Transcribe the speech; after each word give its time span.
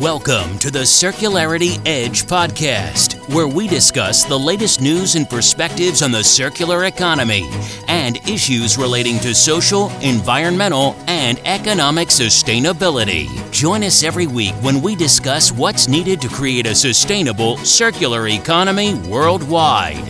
Welcome 0.00 0.58
to 0.58 0.70
the 0.70 0.80
Circularity 0.80 1.80
Edge 1.86 2.26
podcast, 2.26 3.14
where 3.34 3.48
we 3.48 3.66
discuss 3.66 4.24
the 4.24 4.38
latest 4.38 4.82
news 4.82 5.14
and 5.14 5.26
perspectives 5.26 6.02
on 6.02 6.12
the 6.12 6.22
circular 6.22 6.84
economy 6.84 7.48
and 7.88 8.18
issues 8.28 8.76
relating 8.76 9.18
to 9.20 9.34
social, 9.34 9.88
environmental, 10.00 10.94
and 11.08 11.40
economic 11.46 12.08
sustainability. 12.08 13.26
Join 13.50 13.82
us 13.82 14.02
every 14.02 14.26
week 14.26 14.52
when 14.56 14.82
we 14.82 14.96
discuss 14.96 15.50
what's 15.50 15.88
needed 15.88 16.20
to 16.20 16.28
create 16.28 16.66
a 16.66 16.74
sustainable 16.74 17.56
circular 17.56 18.28
economy 18.28 18.96
worldwide. 19.08 20.06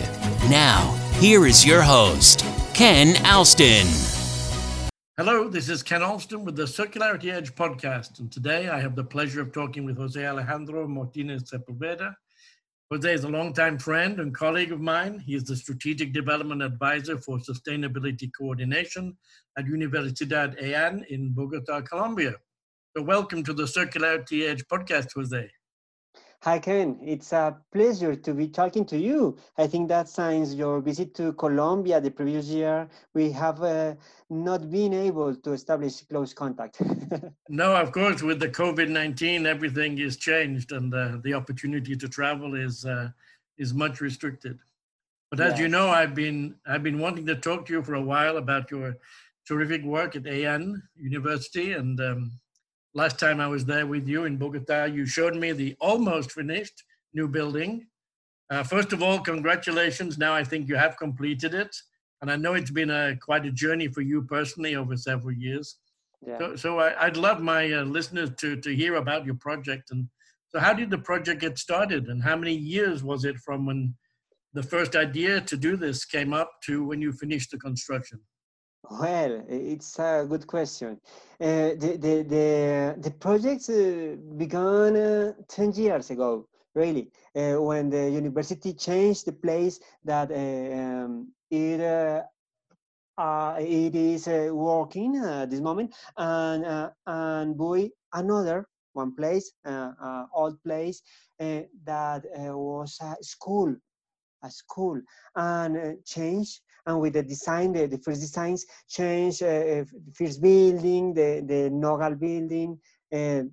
Now, 0.49 0.91
here 1.13 1.45
is 1.45 1.65
your 1.65 1.81
host, 1.81 2.45
Ken 2.73 3.15
Alston. 3.25 4.16
Hello, 5.19 5.49
this 5.49 5.67
is 5.67 5.81
Ken 5.81 6.03
Alston 6.03 6.45
with 6.45 6.55
the 6.55 6.65
Circularity 6.65 7.33
Edge 7.33 7.55
podcast, 7.55 8.19
and 8.19 8.31
today 8.31 8.69
I 8.69 8.79
have 8.79 8.95
the 8.95 9.03
pleasure 9.03 9.41
of 9.41 9.51
talking 9.51 9.83
with 9.83 9.97
Jose 9.97 10.23
Alejandro 10.23 10.87
Martinez 10.87 11.49
Sepulveda. 11.49 12.13
Jose 12.91 13.11
is 13.11 13.23
a 13.23 13.27
longtime 13.27 13.79
friend 13.79 14.19
and 14.19 14.31
colleague 14.31 14.71
of 14.71 14.79
mine. 14.79 15.17
He 15.17 15.33
is 15.33 15.43
the 15.43 15.55
Strategic 15.55 16.13
Development 16.13 16.61
Advisor 16.61 17.17
for 17.17 17.39
Sustainability 17.39 18.29
Coordination 18.37 19.17
at 19.57 19.65
Universidad 19.65 20.61
EAN 20.61 21.03
in 21.09 21.33
Bogota, 21.33 21.81
Colombia. 21.81 22.35
So 22.95 23.01
welcome 23.01 23.43
to 23.45 23.53
the 23.53 23.63
Circularity 23.63 24.47
Edge 24.47 24.67
podcast, 24.67 25.07
Jose. 25.15 25.49
Hi, 26.43 26.59
Ken. 26.59 26.99
It's 27.01 27.33
a 27.33 27.57
pleasure 27.71 28.15
to 28.15 28.33
be 28.33 28.47
talking 28.47 28.85
to 28.85 28.97
you. 28.97 29.37
I 29.57 29.65
think 29.65 29.89
that 29.89 30.07
since 30.07 30.53
your 30.53 30.81
visit 30.81 31.15
to 31.15 31.33
Colombia 31.33 31.99
the 31.99 32.11
previous 32.11 32.45
year, 32.45 32.87
we 33.15 33.31
have 33.31 33.63
uh, 33.63 33.95
not 34.29 34.69
been 34.69 34.93
able 34.93 35.35
to 35.35 35.53
establish 35.53 36.01
close 36.01 36.35
contact. 36.35 36.79
no, 37.49 37.75
of 37.75 37.91
course, 37.91 38.21
with 38.21 38.39
the 38.39 38.49
COVID 38.49 38.87
19, 38.87 39.47
everything 39.47 39.97
is 39.97 40.15
changed 40.15 40.71
and 40.73 40.93
uh, 40.93 41.17
the 41.23 41.33
opportunity 41.33 41.95
to 41.95 42.07
travel 42.07 42.53
is, 42.53 42.85
uh, 42.85 43.09
is 43.57 43.73
much 43.73 43.99
restricted. 43.99 44.59
But 45.31 45.39
as 45.39 45.53
yes. 45.53 45.59
you 45.61 45.67
know, 45.69 45.89
I've 45.89 46.13
been, 46.13 46.55
I've 46.67 46.83
been 46.83 46.99
wanting 46.99 47.25
to 47.25 47.35
talk 47.35 47.65
to 47.65 47.73
you 47.73 47.81
for 47.81 47.95
a 47.95 48.01
while 48.01 48.37
about 48.37 48.69
your 48.69 48.95
terrific 49.47 49.83
work 49.83 50.15
at 50.15 50.27
EAN 50.27 50.83
University 50.95 51.73
and 51.73 51.99
um, 51.99 52.39
last 52.97 53.19
time 53.19 53.39
I 53.39 53.47
was 53.47 53.63
there 53.63 53.85
with 53.85 54.07
you 54.07 54.25
in 54.25 54.37
Bogota, 54.37 54.85
you 54.85 55.05
showed 55.05 55.35
me 55.35 55.51
the 55.51 55.75
almost 55.79 56.31
finished 56.31 56.83
new 57.13 57.27
building. 57.27 57.85
Uh, 58.49 58.63
first 58.63 58.91
of 58.91 59.03
all, 59.03 59.19
congratulations. 59.19 60.17
Now 60.17 60.33
I 60.33 60.43
think 60.43 60.67
you 60.67 60.75
have 60.75 60.97
completed 60.97 61.53
it. 61.53 61.73
And 62.21 62.31
I 62.31 62.35
know 62.35 62.55
it's 62.55 62.71
been 62.71 62.89
a 62.89 63.15
quite 63.21 63.45
a 63.45 63.51
journey 63.51 63.87
for 63.87 64.01
you 64.01 64.23
personally 64.23 64.75
over 64.75 64.97
several 64.97 65.31
years. 65.31 65.77
Yeah. 66.25 66.39
So, 66.39 66.55
so 66.55 66.79
I, 66.79 67.05
would 67.05 67.17
love 67.17 67.39
my 67.39 67.71
uh, 67.71 67.83
listeners 67.83 68.31
to, 68.39 68.59
to 68.61 68.75
hear 68.75 68.95
about 68.95 69.27
your 69.27 69.35
project. 69.35 69.91
And 69.91 70.07
so, 70.49 70.57
how 70.59 70.73
did 70.73 70.89
the 70.89 70.97
project 70.97 71.41
get 71.41 71.59
started? 71.59 72.07
And 72.07 72.23
how 72.23 72.35
many 72.35 72.55
years 72.55 73.03
was 73.03 73.25
it 73.25 73.37
from 73.37 73.67
when 73.67 73.93
the 74.55 74.63
first 74.63 74.95
idea 74.95 75.39
to 75.41 75.55
do 75.55 75.77
this 75.77 76.03
came 76.03 76.33
up 76.33 76.49
to 76.65 76.83
when 76.83 76.99
you 76.99 77.11
finished 77.11 77.51
the 77.51 77.59
construction? 77.59 78.19
Well, 78.83 79.43
it's 79.49 79.99
a 79.99 80.25
good 80.27 80.47
question. 80.47 80.99
Uh, 81.39 81.75
the, 81.77 81.97
the, 81.99 82.23
the, 82.23 82.95
the 82.99 83.11
project 83.11 83.69
uh, 83.69 84.15
began 84.37 84.95
uh, 84.95 85.33
10 85.47 85.73
years 85.73 86.09
ago, 86.09 86.47
really, 86.73 87.11
uh, 87.35 87.61
when 87.61 87.89
the 87.89 88.09
university 88.09 88.73
changed 88.73 89.25
the 89.25 89.33
place 89.33 89.79
that 90.05 90.31
uh, 90.31 91.05
um, 91.05 91.33
it, 91.51 91.81
uh, 91.81 93.55
it 93.59 93.95
is 93.95 94.27
working 94.53 95.17
at 95.17 95.49
this 95.49 95.59
moment 95.61 95.93
and, 96.15 96.91
and 97.07 97.57
buy 97.57 97.89
another 98.13 98.67
one 98.93 99.13
place, 99.15 99.51
old 100.33 100.63
place, 100.63 101.01
that 101.39 102.23
was 102.55 102.97
a 103.01 103.15
school, 103.21 103.75
a 104.43 104.49
school, 104.49 105.01
and 105.35 106.03
change 106.05 106.61
and 106.87 107.01
with 107.01 107.13
the 107.13 107.23
design, 107.23 107.73
the, 107.73 107.85
the 107.85 107.97
first 107.97 108.21
designs 108.21 108.65
changed, 108.89 109.43
uh, 109.43 109.83
first 110.13 110.41
building, 110.41 111.13
the, 111.13 111.43
the 111.45 111.69
Nogal 111.69 112.15
building, 112.15 112.79
uh, 113.13 113.43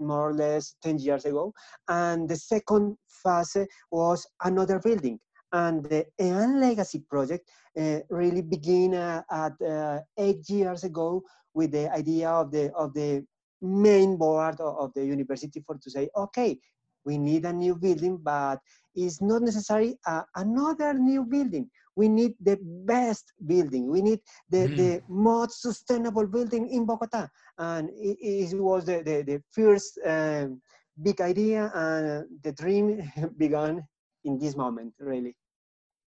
more 0.00 0.30
or 0.30 0.34
less 0.34 0.74
10 0.82 0.98
years 0.98 1.24
ago. 1.24 1.54
And 1.88 2.28
the 2.28 2.36
second 2.36 2.96
phase 3.22 3.66
was 3.92 4.26
another 4.42 4.80
building. 4.80 5.20
And 5.52 5.84
the 5.84 6.04
EAN 6.20 6.60
Legacy 6.60 7.04
project 7.08 7.48
uh, 7.78 8.00
really 8.10 8.42
began 8.42 8.94
uh, 8.94 9.22
at 9.30 9.52
uh, 9.62 10.00
eight 10.18 10.50
years 10.50 10.82
ago 10.82 11.22
with 11.54 11.70
the 11.70 11.88
idea 11.92 12.28
of 12.28 12.50
the, 12.50 12.72
of 12.74 12.92
the 12.92 13.24
main 13.62 14.16
board 14.16 14.60
of, 14.60 14.76
of 14.78 14.94
the 14.94 15.04
university 15.04 15.62
for 15.64 15.76
to 15.78 15.90
say, 15.90 16.08
okay, 16.16 16.58
we 17.04 17.18
need 17.18 17.44
a 17.44 17.52
new 17.52 17.76
building, 17.76 18.16
but 18.16 18.58
it's 18.94 19.20
not 19.20 19.42
necessary 19.42 19.98
uh, 20.06 20.22
another 20.36 20.94
new 20.94 21.24
building. 21.24 21.70
We 21.96 22.08
need 22.08 22.34
the 22.40 22.58
best 22.62 23.32
building. 23.46 23.88
We 23.88 24.02
need 24.02 24.20
the, 24.50 24.66
mm. 24.68 24.76
the 24.76 25.02
most 25.08 25.62
sustainable 25.62 26.26
building 26.26 26.68
in 26.70 26.86
Bogota. 26.86 27.28
And 27.58 27.90
it, 27.90 28.18
it 28.20 28.60
was 28.60 28.84
the, 28.84 29.02
the, 29.02 29.22
the 29.22 29.42
first 29.52 29.98
um, 30.04 30.60
big 31.02 31.20
idea 31.20 31.70
and 31.74 32.26
the 32.42 32.52
dream 32.52 33.02
began 33.38 33.86
in 34.24 34.38
this 34.38 34.56
moment, 34.56 34.94
really. 34.98 35.36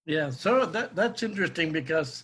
Yeah, 0.05 0.29
so 0.29 0.65
that, 0.65 0.95
that's 0.95 1.23
interesting 1.23 1.71
because, 1.71 2.23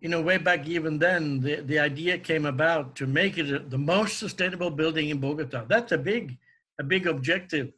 you 0.00 0.08
know, 0.08 0.20
way 0.20 0.38
back 0.38 0.66
even 0.66 0.98
then, 0.98 1.40
the, 1.40 1.56
the 1.56 1.78
idea 1.78 2.18
came 2.18 2.46
about 2.46 2.94
to 2.96 3.06
make 3.06 3.36
it 3.38 3.70
the 3.70 3.78
most 3.78 4.18
sustainable 4.18 4.70
building 4.70 5.10
in 5.10 5.18
Bogota. 5.18 5.64
That's 5.68 5.92
a 5.92 5.98
big, 5.98 6.38
a 6.78 6.84
big 6.84 7.06
objective. 7.06 7.72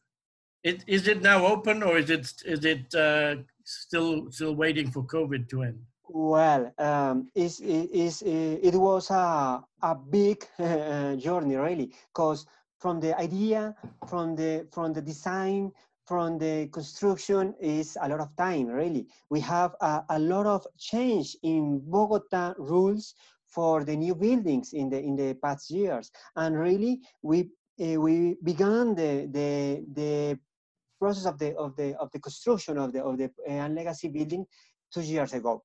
It, 0.62 0.84
is 0.86 1.08
it 1.08 1.22
now 1.22 1.46
open 1.46 1.82
or 1.82 1.96
is 1.96 2.10
it 2.10 2.32
is 2.44 2.64
it 2.64 2.94
uh, 2.94 3.36
still 3.64 4.30
still 4.30 4.54
waiting 4.54 4.90
for 4.90 5.02
COVID 5.02 5.48
to 5.50 5.62
end? 5.62 5.80
Well, 6.12 6.72
um, 6.78 7.30
it's, 7.34 7.60
it's, 7.62 8.22
it 8.22 8.74
was 8.74 9.10
a, 9.10 9.62
a 9.82 9.94
big 9.94 10.44
uh, 10.58 11.14
journey 11.16 11.56
really, 11.56 11.92
because 12.12 12.46
from 12.78 12.98
the 13.00 13.18
idea, 13.18 13.74
from 14.08 14.34
the 14.34 14.66
from 14.72 14.92
the 14.92 15.00
design, 15.00 15.70
from 16.06 16.36
the 16.38 16.68
construction 16.72 17.54
is 17.60 17.96
a 18.02 18.08
lot 18.08 18.20
of 18.20 18.34
time 18.36 18.66
really. 18.66 19.06
We 19.30 19.40
have 19.40 19.76
a, 19.80 20.02
a 20.10 20.18
lot 20.18 20.46
of 20.46 20.66
change 20.78 21.36
in 21.42 21.80
Bogota 21.84 22.54
rules 22.58 23.14
for 23.46 23.84
the 23.84 23.96
new 23.96 24.14
buildings 24.14 24.72
in 24.72 24.90
the 24.90 25.00
in 25.00 25.16
the 25.16 25.34
past 25.34 25.70
years, 25.70 26.10
and 26.36 26.58
really 26.58 27.00
we 27.22 27.50
uh, 27.80 28.00
we 28.00 28.36
began 28.42 28.94
the 28.94 29.28
the 29.30 29.84
the 29.94 30.38
process 31.00 31.26
of 31.26 31.38
the 31.38 31.56
of 31.56 31.74
the 31.76 31.96
of 31.98 32.10
the 32.12 32.20
construction 32.20 32.78
of 32.78 32.92
the 32.92 33.02
of 33.02 33.18
the 33.18 33.30
uh, 33.48 33.68
legacy 33.68 34.08
building 34.08 34.46
two 34.92 35.00
years 35.00 35.32
ago, 35.32 35.62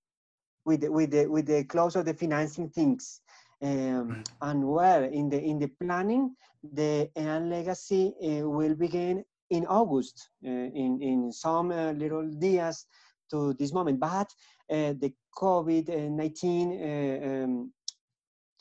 with 0.66 0.81
the, 0.81 0.91
with 0.91 1.12
the 1.12 1.28
with 1.28 1.46
the 1.46 1.63
close 1.66 1.96
of 1.96 2.06
the 2.06 2.13
financing 2.13 2.69
things. 2.69 3.22
Um, 3.62 4.23
and 4.41 4.68
well, 4.68 5.03
in 5.03 5.29
the 5.29 5.41
in 5.41 5.59
the 5.59 5.72
planning, 5.81 6.35
the 6.63 7.09
EAN 7.18 7.50
legacy 7.50 8.13
uh, 8.22 8.50
will 8.50 8.75
begin 8.75 9.23
in 9.50 9.66
August, 9.66 10.29
uh, 10.46 10.50
in 10.50 11.00
in 11.01 11.31
some 11.31 11.72
uh, 11.72 11.91
little 11.91 12.29
days 12.29 12.85
to 13.31 13.53
this 13.53 13.73
moment. 13.73 14.00
But 14.00 14.29
uh, 14.69 14.94
the 15.00 15.13
COVID-19 15.35 16.44
uh, 16.44 17.44
um, 17.44 17.72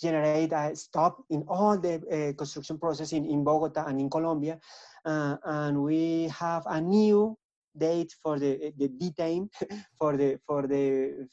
generate 0.07 0.53
a 0.53 0.65
stop 0.77 1.13
in 1.31 1.41
all 1.49 1.77
the 1.87 1.95
uh, 1.95 2.33
construction 2.41 2.77
process 2.85 3.13
in, 3.13 3.25
in 3.35 3.45
Bogota 3.49 3.87
and 3.87 3.99
in 4.01 4.09
Colombia. 4.17 4.59
Uh, 5.05 5.37
and 5.45 5.75
we 5.83 6.29
have 6.29 6.63
a 6.67 6.81
new 6.81 7.37
date 7.77 8.13
for 8.23 8.39
the 8.39 8.73
the 8.81 8.89
D-time 9.01 9.45
for 9.99 10.11
the 10.21 10.29
for 10.47 10.61
the 10.73 10.85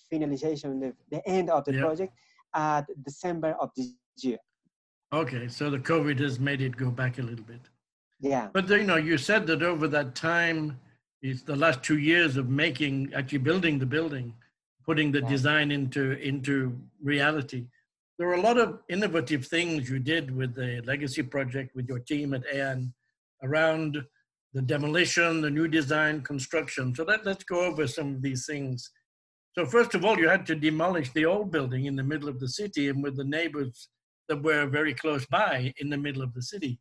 finalization, 0.09 0.69
the, 0.83 0.89
the 1.13 1.21
end 1.37 1.47
of 1.49 1.61
the 1.65 1.73
yep. 1.73 1.81
project 1.85 2.13
at 2.53 2.85
December 3.09 3.51
of 3.63 3.69
this 3.77 3.89
year. 4.27 4.41
Okay, 5.13 5.47
so 5.57 5.69
the 5.69 5.83
COVID 5.91 6.17
has 6.19 6.39
made 6.39 6.61
it 6.61 6.75
go 6.85 6.89
back 7.01 7.13
a 7.19 7.25
little 7.29 7.47
bit. 7.53 7.63
Yeah. 8.19 8.47
But 8.53 8.69
you 8.69 8.83
know, 8.83 9.01
you 9.09 9.17
said 9.17 9.45
that 9.47 9.61
over 9.71 9.87
that 9.97 10.09
time, 10.15 10.79
it's 11.21 11.43
the 11.43 11.55
last 11.55 11.83
two 11.83 11.99
years 12.11 12.37
of 12.37 12.45
making, 12.49 13.11
actually 13.13 13.43
building 13.49 13.79
the 13.79 13.85
building, 13.97 14.33
putting 14.85 15.11
the 15.11 15.21
yeah. 15.21 15.29
design 15.35 15.71
into 15.71 16.03
into 16.29 16.53
reality 17.13 17.65
there 18.21 18.27
were 18.27 18.35
a 18.35 18.41
lot 18.41 18.59
of 18.59 18.77
innovative 18.87 19.47
things 19.47 19.89
you 19.89 19.97
did 19.97 20.29
with 20.29 20.53
the 20.53 20.79
legacy 20.85 21.23
project 21.23 21.75
with 21.75 21.89
your 21.89 21.97
team 21.97 22.35
at 22.35 22.43
EAN 22.53 22.93
around 23.41 23.99
the 24.53 24.61
demolition, 24.61 25.41
the 25.41 25.49
new 25.49 25.67
design, 25.67 26.21
construction. 26.21 26.93
So 26.93 27.03
let, 27.03 27.25
let's 27.25 27.43
go 27.43 27.65
over 27.65 27.87
some 27.87 28.13
of 28.13 28.21
these 28.21 28.45
things. 28.45 28.91
So 29.57 29.65
first 29.65 29.95
of 29.95 30.05
all, 30.05 30.19
you 30.19 30.29
had 30.29 30.45
to 30.45 30.55
demolish 30.55 31.09
the 31.13 31.25
old 31.25 31.51
building 31.51 31.85
in 31.85 31.95
the 31.95 32.03
middle 32.03 32.29
of 32.29 32.39
the 32.39 32.47
city 32.47 32.89
and 32.89 33.01
with 33.01 33.17
the 33.17 33.23
neighbors 33.23 33.89
that 34.27 34.43
were 34.43 34.67
very 34.67 34.93
close 34.93 35.25
by 35.25 35.73
in 35.79 35.89
the 35.89 35.97
middle 35.97 36.21
of 36.21 36.35
the 36.35 36.43
city. 36.43 36.79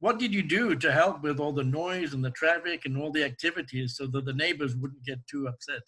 What 0.00 0.18
did 0.18 0.34
you 0.34 0.42
do 0.42 0.74
to 0.74 0.90
help 0.90 1.22
with 1.22 1.38
all 1.38 1.52
the 1.52 1.62
noise 1.62 2.14
and 2.14 2.24
the 2.24 2.32
traffic 2.32 2.84
and 2.84 3.00
all 3.00 3.12
the 3.12 3.22
activities 3.22 3.94
so 3.96 4.08
that 4.08 4.24
the 4.24 4.32
neighbors 4.32 4.74
wouldn't 4.74 5.04
get 5.04 5.24
too 5.28 5.46
upset? 5.46 5.82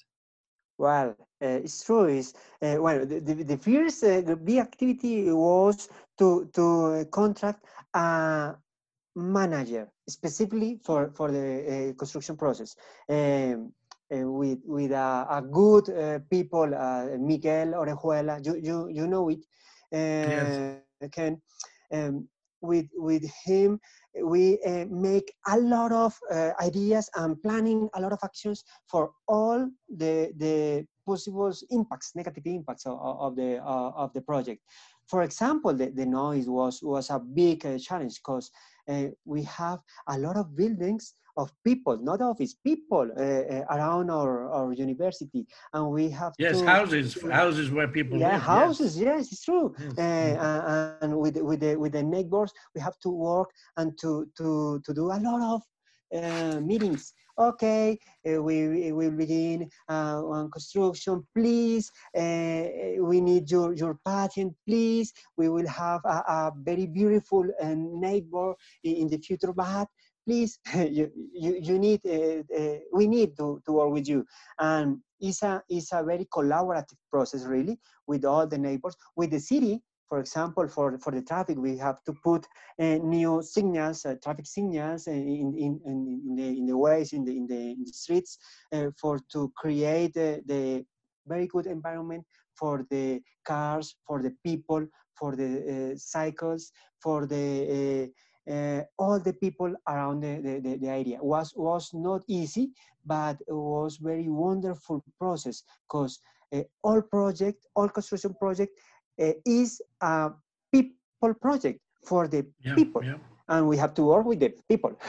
Well, 0.78 1.16
uh, 1.42 1.60
it's 1.64 1.84
true. 1.84 2.06
Is 2.06 2.34
uh, 2.62 2.76
well, 2.78 3.06
the, 3.06 3.20
the, 3.20 3.34
the 3.42 3.56
first 3.56 4.04
uh, 4.04 4.34
big 4.36 4.58
activity 4.58 5.30
was 5.30 5.88
to 6.18 6.48
to 6.54 7.06
contract 7.10 7.64
a 7.94 8.54
manager 9.14 9.88
specifically 10.08 10.78
for, 10.84 11.10
for 11.14 11.32
the 11.32 11.90
uh, 11.90 11.98
construction 11.98 12.36
process. 12.36 12.76
Um, 13.08 13.72
with 14.08 14.60
with 14.64 14.92
a, 14.92 15.26
a 15.28 15.42
good 15.42 15.90
uh, 15.90 16.18
people, 16.30 16.72
uh, 16.74 17.06
Miguel 17.18 17.72
Orejuela, 17.72 18.44
you, 18.44 18.56
you, 18.62 18.88
you 18.88 19.06
know 19.08 19.28
it, 19.30 19.44
yes. 19.90 20.78
Ken. 21.10 21.40
Um, 21.90 22.28
with, 22.60 22.86
with 22.94 23.24
him, 23.44 23.80
we 24.22 24.58
uh, 24.64 24.86
make 24.90 25.32
a 25.48 25.58
lot 25.58 25.92
of 25.92 26.16
uh, 26.30 26.50
ideas 26.60 27.10
and 27.16 27.40
planning 27.42 27.88
a 27.94 28.00
lot 28.00 28.12
of 28.12 28.18
actions 28.24 28.64
for 28.86 29.10
all 29.28 29.68
the, 29.96 30.32
the 30.36 30.86
possible 31.06 31.52
impacts, 31.70 32.12
negative 32.14 32.42
impacts 32.46 32.86
of, 32.86 32.98
of 33.00 33.36
the, 33.36 33.58
uh, 33.58 33.90
of 33.90 34.12
the 34.12 34.20
project. 34.20 34.62
For 35.08 35.22
example, 35.22 35.72
the, 35.72 35.90
the 35.90 36.06
noise 36.06 36.48
was, 36.48 36.80
was 36.82 37.10
a 37.10 37.18
big 37.18 37.62
challenge 37.80 38.16
because 38.16 38.50
we 39.24 39.42
have 39.42 39.80
a 40.08 40.18
lot 40.18 40.36
of 40.36 40.56
buildings 40.56 41.14
of 41.36 41.52
people, 41.64 41.98
not 41.98 42.20
of 42.20 42.36
office, 42.36 42.54
people 42.54 43.08
uh, 43.16 43.22
uh, 43.22 43.64
around 43.70 44.10
our, 44.10 44.50
our 44.50 44.72
university. 44.72 45.46
And 45.72 45.90
we 45.90 46.10
have 46.10 46.32
yes, 46.38 46.60
to, 46.60 46.66
houses, 46.66 47.18
houses 47.30 47.70
where 47.70 47.88
people 47.88 48.18
yeah, 48.18 48.32
live. 48.32 48.42
houses, 48.42 48.98
yes, 48.98 49.06
yes 49.06 49.32
it's 49.32 49.44
true. 49.44 49.74
Yes. 49.78 49.98
Uh, 49.98 50.96
and 51.02 51.18
with, 51.18 51.36
with, 51.36 51.60
the, 51.60 51.76
with 51.76 51.92
the 51.92 52.02
neighbors, 52.02 52.52
we 52.74 52.80
have 52.80 52.98
to 53.00 53.10
work 53.10 53.50
and 53.76 53.98
to, 54.00 54.26
to, 54.38 54.80
to 54.84 54.94
do 54.94 55.06
a 55.06 55.18
lot 55.18 55.42
of 55.54 55.62
uh, 56.14 56.60
meetings. 56.60 57.12
Okay, 57.38 57.98
uh, 58.26 58.40
we, 58.42 58.68
we 58.68 58.92
will 58.92 59.10
begin 59.10 59.68
uh, 59.90 60.22
on 60.24 60.50
construction, 60.50 61.26
please. 61.34 61.90
we 62.14 63.20
need 63.20 63.50
your, 63.50 63.74
your 63.74 63.98
patent, 64.06 64.54
please. 64.66 65.12
We 65.36 65.50
will 65.50 65.68
have 65.68 66.00
a, 66.06 66.22
a 66.28 66.52
very 66.56 66.86
beautiful 66.86 67.44
neighbor 67.62 68.54
in, 68.84 68.94
in 68.96 69.08
the 69.08 69.18
future, 69.18 69.52
but 69.52 69.88
please, 70.26 70.58
you, 70.74 71.10
you, 71.32 71.58
you 71.62 71.78
need, 71.78 72.00
uh, 72.04 72.42
uh, 72.54 72.78
we 72.92 73.06
need 73.06 73.36
to, 73.36 73.62
to 73.64 73.72
work 73.72 73.92
with 73.92 74.08
you. 74.08 74.26
And 74.58 74.98
it's 75.20 75.42
a, 75.42 75.62
it's 75.68 75.92
a 75.92 76.02
very 76.02 76.26
collaborative 76.26 76.98
process, 77.10 77.44
really, 77.44 77.78
with 78.06 78.24
all 78.24 78.46
the 78.46 78.58
neighbors. 78.58 78.96
With 79.14 79.30
the 79.30 79.40
city, 79.40 79.82
for 80.08 80.20
example, 80.20 80.68
for, 80.68 80.98
for 80.98 81.12
the 81.12 81.22
traffic, 81.22 81.56
we 81.58 81.76
have 81.78 82.02
to 82.04 82.12
put 82.24 82.46
uh, 82.78 82.98
new 83.02 83.42
signals, 83.42 84.04
uh, 84.04 84.16
traffic 84.22 84.46
signals 84.46 85.06
in, 85.06 85.54
in, 85.56 85.80
in, 85.84 86.22
in, 86.26 86.36
the, 86.36 86.48
in 86.58 86.66
the 86.66 86.76
ways, 86.76 87.12
in 87.12 87.24
the, 87.24 87.36
in 87.36 87.46
the, 87.46 87.70
in 87.72 87.84
the 87.84 87.92
streets, 87.92 88.38
uh, 88.72 88.86
for 89.00 89.20
to 89.32 89.52
create 89.56 90.14
the 90.14 90.84
very 91.26 91.46
good 91.46 91.66
environment 91.66 92.24
for 92.54 92.86
the 92.90 93.20
cars, 93.44 93.96
for 94.06 94.22
the 94.22 94.34
people, 94.44 94.86
for 95.18 95.34
the 95.34 95.92
uh, 95.92 95.96
cycles, 95.96 96.70
for 97.00 97.26
the 97.26 98.10
uh, 98.50 98.82
all 98.98 99.18
the 99.18 99.32
people 99.32 99.74
around 99.88 100.20
the, 100.20 100.60
the, 100.62 100.76
the, 100.76 100.88
area. 100.88 101.18
was 101.20 101.52
was 101.56 101.90
not 101.92 102.22
easy, 102.28 102.70
but 103.04 103.36
it 103.48 103.52
was 103.52 103.96
very 103.96 104.28
wonderful 104.28 105.04
process 105.18 105.62
because 105.88 106.20
uh, 106.52 106.62
all 106.82 107.02
project, 107.02 107.66
all 107.74 107.88
construction 107.88 108.34
project 108.34 108.72
uh, 109.20 109.32
is 109.44 109.80
a 110.00 110.30
people 110.72 111.34
project 111.40 111.80
for 112.04 112.28
the 112.28 112.46
yeah, 112.60 112.74
people. 112.74 113.04
Yeah. 113.04 113.16
And 113.48 113.68
we 113.68 113.76
have 113.76 113.94
to 113.94 114.02
work 114.02 114.26
with 114.26 114.40
the 114.40 114.52
people. 114.68 114.92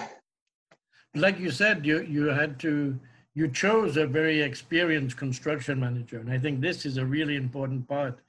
Like 1.16 1.40
you 1.40 1.50
said, 1.50 1.83
you, 1.83 2.01
you 2.01 2.25
had 2.25 2.60
to, 2.60 3.00
you 3.33 3.48
chose 3.48 3.98
a 3.98 4.06
very 4.06 4.40
experienced 4.42 5.18
construction 5.18 5.80
manager. 5.80 6.19
And 6.19 6.31
I 6.31 6.38
think 6.38 6.62
this 6.62 6.86
is 6.86 6.98
a 6.98 7.06
really 7.06 7.36
important 7.36 7.88
part 7.88 8.19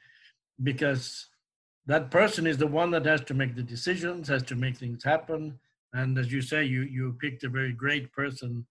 because 0.62 1.27
that 1.88 2.10
person 2.10 2.46
is 2.46 2.58
the 2.58 2.66
one 2.66 2.90
that 2.90 3.06
has 3.06 3.22
to 3.22 3.34
make 3.34 3.56
the 3.56 3.62
decisions, 3.62 4.28
has 4.28 4.42
to 4.44 4.54
make 4.54 4.76
things 4.76 5.02
happen. 5.02 5.58
And 5.94 6.18
as 6.18 6.30
you 6.30 6.42
say, 6.42 6.64
you 6.64 6.82
you 6.82 7.16
picked 7.18 7.44
a 7.44 7.48
very 7.48 7.72
great 7.72 8.12
person 8.12 8.66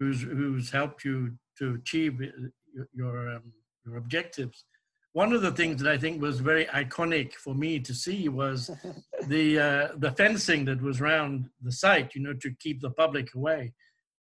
who's 0.00 0.22
who's 0.22 0.70
helped 0.70 1.04
you 1.04 1.34
to 1.58 1.74
achieve 1.74 2.20
your 2.20 2.88
your, 2.94 3.36
um, 3.36 3.52
your 3.84 3.98
objectives. 3.98 4.64
One 5.12 5.34
of 5.34 5.42
the 5.42 5.52
things 5.52 5.82
that 5.82 5.92
I 5.92 5.98
think 5.98 6.22
was 6.22 6.40
very 6.40 6.64
iconic 6.64 7.34
for 7.34 7.54
me 7.54 7.78
to 7.80 7.94
see 7.94 8.30
was 8.30 8.70
the 9.26 9.58
uh, 9.58 9.88
the 9.96 10.12
fencing 10.12 10.64
that 10.64 10.80
was 10.80 11.02
around 11.02 11.50
the 11.60 11.72
site, 11.72 12.14
you 12.14 12.22
know, 12.22 12.32
to 12.32 12.50
keep 12.58 12.80
the 12.80 12.90
public 12.90 13.34
away. 13.34 13.74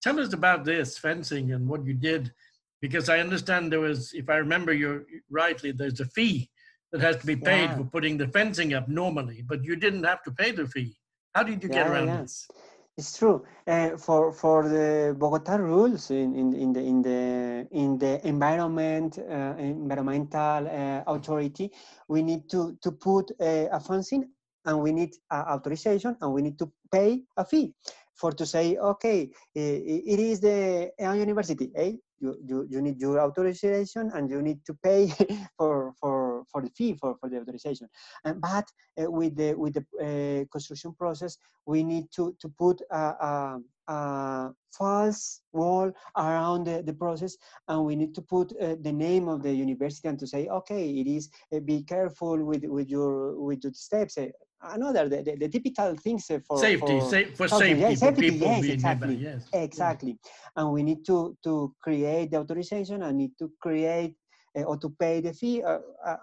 Tell 0.02 0.18
us 0.18 0.32
about 0.32 0.64
this 0.64 0.98
fencing 0.98 1.52
and 1.52 1.68
what 1.68 1.86
you 1.86 1.94
did, 1.94 2.32
because 2.80 3.08
I 3.08 3.20
understand 3.20 3.70
there 3.70 3.80
was, 3.80 4.12
if 4.14 4.28
I 4.28 4.36
remember 4.36 4.72
you 4.72 5.04
rightly, 5.30 5.70
there's 5.70 6.00
a 6.00 6.06
fee 6.06 6.50
that 6.92 7.00
has 7.00 7.16
to 7.18 7.26
be 7.26 7.36
paid 7.36 7.70
yeah. 7.70 7.76
for 7.76 7.84
putting 7.84 8.16
the 8.16 8.28
fencing 8.28 8.74
up 8.74 8.88
normally, 8.88 9.42
but 9.42 9.64
you 9.64 9.76
didn't 9.76 10.04
have 10.04 10.22
to 10.24 10.30
pay 10.30 10.50
the 10.50 10.66
fee. 10.66 10.96
How 11.34 11.42
did 11.42 11.62
you 11.62 11.68
yeah, 11.68 11.76
get 11.76 11.86
around 11.90 12.08
yeah. 12.08 12.22
this? 12.22 12.48
It's 12.96 13.16
true. 13.16 13.44
Uh, 13.66 13.96
for 13.96 14.32
for 14.32 14.68
the 14.68 15.16
Bogota 15.18 15.56
rules 15.56 16.10
in, 16.10 16.34
in, 16.34 16.52
in 16.54 16.72
the 16.72 16.80
in 16.80 17.02
the 17.02 17.68
in 17.70 17.98
the 17.98 18.26
environment 18.26 19.18
uh, 19.18 19.54
environmental 19.58 20.68
uh, 20.68 21.02
authority, 21.06 21.70
we 22.08 22.22
need 22.22 22.50
to 22.50 22.76
to 22.82 22.90
put 22.92 23.30
a 23.40 23.80
fencing 23.80 24.28
and 24.66 24.80
we 24.80 24.92
need 24.92 25.14
authorization 25.32 26.16
and 26.20 26.32
we 26.32 26.42
need 26.42 26.58
to 26.58 26.70
pay 26.92 27.22
a 27.36 27.44
fee 27.44 27.72
for 28.14 28.32
to 28.32 28.44
say 28.44 28.76
okay 28.76 29.30
it 29.54 30.18
is 30.20 30.40
the 30.40 30.90
university 31.16 31.70
eh? 31.76 31.92
You, 32.20 32.66
you, 32.68 32.82
need 32.82 33.00
your 33.00 33.20
authorization 33.20 34.10
and 34.14 34.30
you 34.30 34.42
need 34.42 34.64
to 34.66 34.74
pay 34.74 35.12
for, 35.58 35.92
for, 36.00 36.44
for 36.50 36.62
the 36.62 36.70
fee 36.70 36.94
for, 36.94 37.16
for 37.20 37.28
the 37.28 37.40
authorization. 37.40 37.88
And, 38.24 38.40
but 38.40 38.66
uh, 39.00 39.10
with 39.10 39.36
the, 39.36 39.54
with 39.54 39.74
the 39.74 39.84
uh, 40.00 40.44
construction 40.52 40.94
process, 40.94 41.36
we 41.66 41.82
need 41.82 42.06
to, 42.16 42.36
to 42.40 42.48
put 42.48 42.80
a, 42.90 42.96
a, 42.96 43.60
a 43.90 44.50
false 44.72 45.42
wall 45.52 45.90
around 46.16 46.64
the, 46.64 46.82
the, 46.82 46.92
process 46.92 47.36
and 47.68 47.84
we 47.84 47.96
need 47.96 48.14
to 48.14 48.22
put 48.22 48.52
uh, 48.60 48.76
the 48.82 48.92
name 48.92 49.28
of 49.28 49.42
the 49.42 49.52
university 49.52 50.06
and 50.08 50.18
to 50.18 50.26
say, 50.26 50.46
okay, 50.48 50.90
it 50.90 51.06
is, 51.06 51.28
uh, 51.54 51.60
be 51.60 51.82
careful 51.82 52.42
with, 52.44 52.64
with, 52.64 52.88
your, 52.88 53.40
with 53.40 53.64
your 53.64 53.72
steps. 53.72 54.16
Uh, 54.16 54.26
another 54.62 55.08
the, 55.08 55.22
the, 55.22 55.36
the, 55.36 55.48
typical 55.48 55.96
things 55.96 56.30
for 56.46 56.58
safety 56.58 57.00
for, 57.00 57.24
for 57.34 57.48
safety, 57.48 57.80
yeah, 57.80 57.94
safety 57.94 58.28
for 58.28 58.32
people 58.32 58.48
yes, 58.48 58.64
exactly. 58.64 59.14
yes. 59.14 59.48
Exactly. 59.52 60.18
And 60.56 60.72
we 60.72 60.82
need 60.82 61.04
to 61.06 61.36
to 61.44 61.74
create 61.82 62.30
the 62.30 62.38
authorization 62.38 63.02
and 63.02 63.16
need 63.16 63.32
to 63.38 63.50
create 63.60 64.14
uh, 64.56 64.62
or 64.62 64.76
to 64.76 64.90
pay 64.90 65.20
the 65.20 65.32
fee 65.32 65.62
uh, 65.62 65.78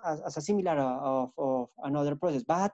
as, 0.06 0.22
as, 0.22 0.38
a 0.38 0.42
similar 0.42 0.78
uh, 0.78 1.00
of, 1.00 1.32
of 1.38 1.70
another 1.84 2.16
process. 2.16 2.44
But 2.44 2.72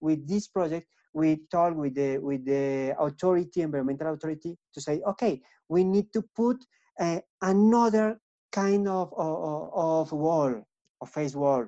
with 0.00 0.28
this 0.28 0.48
project 0.48 0.86
we 1.12 1.40
talk 1.50 1.76
with 1.76 1.94
the 1.94 2.18
with 2.18 2.44
the 2.44 2.94
authority 2.98 3.62
environmental 3.62 4.14
authority 4.14 4.56
to 4.72 4.80
say 4.80 5.00
okay 5.06 5.40
we 5.68 5.84
need 5.84 6.12
to 6.12 6.22
put 6.36 6.64
uh, 7.00 7.18
another 7.42 8.20
kind 8.52 8.86
of, 8.88 9.12
of, 9.16 9.70
of 9.74 10.12
wall 10.12 10.62
of 11.00 11.08
face 11.10 11.34
wall 11.34 11.66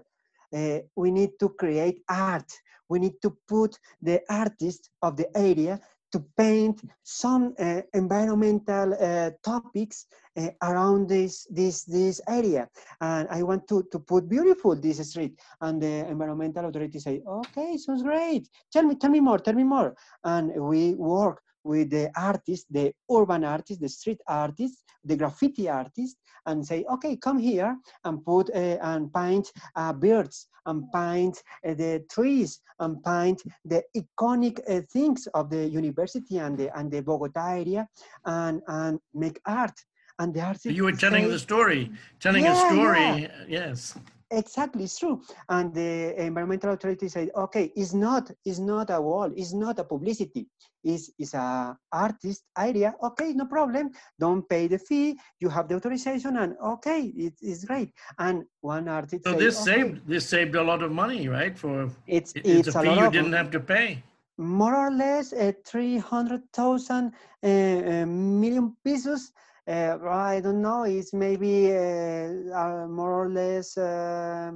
uh, 0.53 0.81
we 0.97 1.11
need 1.11 1.31
to 1.39 1.49
create 1.51 2.03
art. 2.09 2.51
We 2.89 2.99
need 2.99 3.23
to 3.23 3.37
put 3.49 3.79
the 4.01 4.21
artist 4.29 4.91
of 5.01 5.17
the 5.17 5.29
area 5.37 5.81
to 6.13 6.25
paint 6.37 6.83
some 7.03 7.55
uh, 7.59 7.81
environmental 7.95 8.95
uh, 8.95 9.31
topics 9.43 10.07
uh, 10.37 10.49
around 10.63 11.09
this 11.09 11.47
this 11.51 11.85
this 11.85 12.21
area. 12.29 12.69
And 13.01 13.29
i 13.31 13.43
want 13.43 13.67
to 13.69 13.83
to 13.93 13.99
put 13.99 14.29
beautiful 14.29 14.77
this 14.77 14.99
street. 15.11 15.41
And 15.61 15.83
the 15.83 16.07
environmental 16.09 16.67
authority 16.67 16.99
say 16.99 17.23
okay 17.27 17.77
sounds 17.77 18.03
great. 18.03 18.49
Tell 18.73 18.85
me 18.85 18.95
tell 18.95 19.11
me 19.11 19.21
more 19.21 19.39
tell 19.39 19.55
me 19.55 19.65
more. 19.65 19.95
And 20.25 20.53
we 20.55 20.95
work 20.95 21.43
with 21.65 21.91
the 21.91 22.11
artist, 22.17 22.67
the 22.71 22.93
urban 23.11 23.45
artist, 23.45 23.81
the 23.81 23.89
street 23.89 24.21
artist, 24.27 24.85
the 25.05 25.17
graffiti 25.17 25.69
artist, 25.69 26.17
and 26.47 26.67
say, 26.67 26.85
okay, 26.91 27.17
come 27.17 27.39
here 27.39 27.77
and 28.05 28.25
put 28.25 28.51
uh, 28.51 28.79
and 28.83 29.13
paint 29.13 29.51
uh, 29.77 29.93
birds 29.93 30.49
and 30.67 30.85
paint 30.93 31.43
uh, 31.67 31.75
the 31.75 32.05
trees 32.11 32.61
and 32.81 33.03
paint 33.05 33.43
the 33.65 33.83
iconic 33.97 34.61
uh, 34.69 34.81
things 34.93 35.29
of 35.35 35.51
the 35.51 35.67
university 35.67 36.39
and 36.39 36.59
the 36.59 36.77
and 36.77 36.91
the 36.91 37.01
Bogota 37.03 37.47
area 37.51 37.89
and 38.25 38.63
and 38.69 38.99
make 39.15 39.41
art. 39.47 39.79
And 40.19 40.33
the 40.35 40.43
artist. 40.43 40.67
You 40.67 40.85
were 40.85 40.93
telling 40.93 41.25
say, 41.25 41.31
the 41.31 41.39
story, 41.39 41.91
telling 42.21 42.45
yeah, 42.45 42.53
a 42.53 42.69
story. 42.69 43.23
Yeah. 43.23 43.29
Yes 43.49 43.97
exactly 44.33 44.85
it's 44.85 44.99
true. 44.99 45.23
And 45.49 45.75
the 45.75 46.21
environmental 46.21 46.73
authority 46.73 47.09
said 47.09 47.31
okay 47.37 47.73
it's 47.77 47.93
not 47.93 48.31
it's 48.45 48.59
not 48.59 48.91
a 48.91 49.01
wall 49.01 49.31
it's 49.37 49.53
not 49.53 49.79
a 49.79 49.85
publicity. 49.85 50.49
It's, 50.85 51.11
it's 51.17 51.35
a 51.35 51.77
artist 51.93 52.43
area 52.59 52.95
okay 53.03 53.33
no 53.33 53.47
problem. 53.47 53.91
Don't 54.19 54.49
pay 54.49 54.67
the 54.67 54.79
fee. 54.79 55.19
You 55.41 55.49
have 55.49 55.69
the 55.69 55.77
authorization 55.77 56.37
and 56.37 56.57
okay 56.65 57.13
it 57.17 57.35
is 57.41 57.65
great. 57.65 57.93
And 58.19 58.45
one 58.61 58.89
artist 58.89 59.25
so 59.25 59.35
this 59.35 59.61
okay, 59.63 59.83
saved 59.83 60.09
this 60.09 60.29
saved 60.29 60.55
a 60.55 60.63
lot 60.63 60.83
of 60.83 60.91
money 60.91 61.29
right 61.29 61.57
for 61.57 61.91
it's 62.07 62.33
it's, 62.35 62.49
it's 62.69 62.75
a, 62.75 62.83
fee 62.83 62.95
you 62.95 63.11
didn't 63.11 63.33
have 63.35 63.51
to 63.53 63.61
pay. 63.61 64.03
more 64.39 64.75
or 64.75 64.91
less 64.91 65.33
uh, 65.33 65.53
300,000 65.67 67.13
uh, 67.45 67.47
uh, 67.47 68.07
million 68.07 68.77
pesos 68.85 69.33
uh, 69.69 69.99
I 70.09 70.41
don't 70.41 70.61
know, 70.61 70.85
it's 70.85 71.13
maybe 71.13 71.73
uh, 71.73 72.55
uh, 72.55 72.87
more 72.89 73.25
or 73.25 73.29
less 73.31 73.77
uh, 73.79 74.53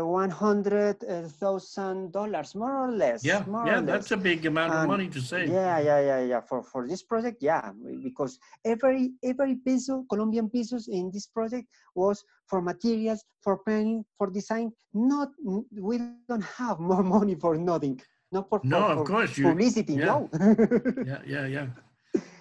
one 0.00 0.30
hundred 0.30 1.00
thousand 1.40 2.12
dollars, 2.12 2.54
more 2.54 2.84
or 2.84 2.92
less. 2.92 3.24
Yeah, 3.24 3.44
yeah, 3.66 3.80
that's 3.80 4.10
less. 4.10 4.20
a 4.20 4.22
big 4.22 4.46
amount 4.46 4.72
of 4.72 4.80
And 4.80 4.88
money 4.88 5.08
to 5.08 5.20
save. 5.20 5.48
Yeah, 5.48 5.78
yeah, 5.78 6.00
yeah, 6.00 6.20
yeah. 6.20 6.40
For 6.40 6.62
for 6.62 6.86
this 6.86 7.02
project, 7.02 7.42
yeah, 7.42 7.72
because 8.02 8.38
every 8.64 9.12
every 9.22 9.56
peso, 9.56 10.04
Colombian 10.10 10.50
pesos 10.50 10.88
in 10.88 11.10
this 11.10 11.26
project 11.26 11.66
was 11.94 12.24
for 12.46 12.60
materials, 12.60 13.24
for 13.42 13.58
planning, 13.58 14.04
for 14.18 14.30
design. 14.30 14.72
Not 14.92 15.30
we 15.80 15.98
don't 16.28 16.44
have 16.44 16.78
more 16.90 17.02
money 17.02 17.34
for 17.34 17.56
nothing. 17.56 18.00
Not 18.32 18.48
for, 18.48 18.60
No, 18.64 18.80
for, 18.80 19.00
of 19.00 19.06
course 19.06 19.38
you. 19.38 19.44
publicity. 19.48 19.94
yeah. 19.94 20.06
No. 20.06 20.28
Yeah, 21.06 21.20
yeah, 21.26 21.46
yeah. 21.46 21.66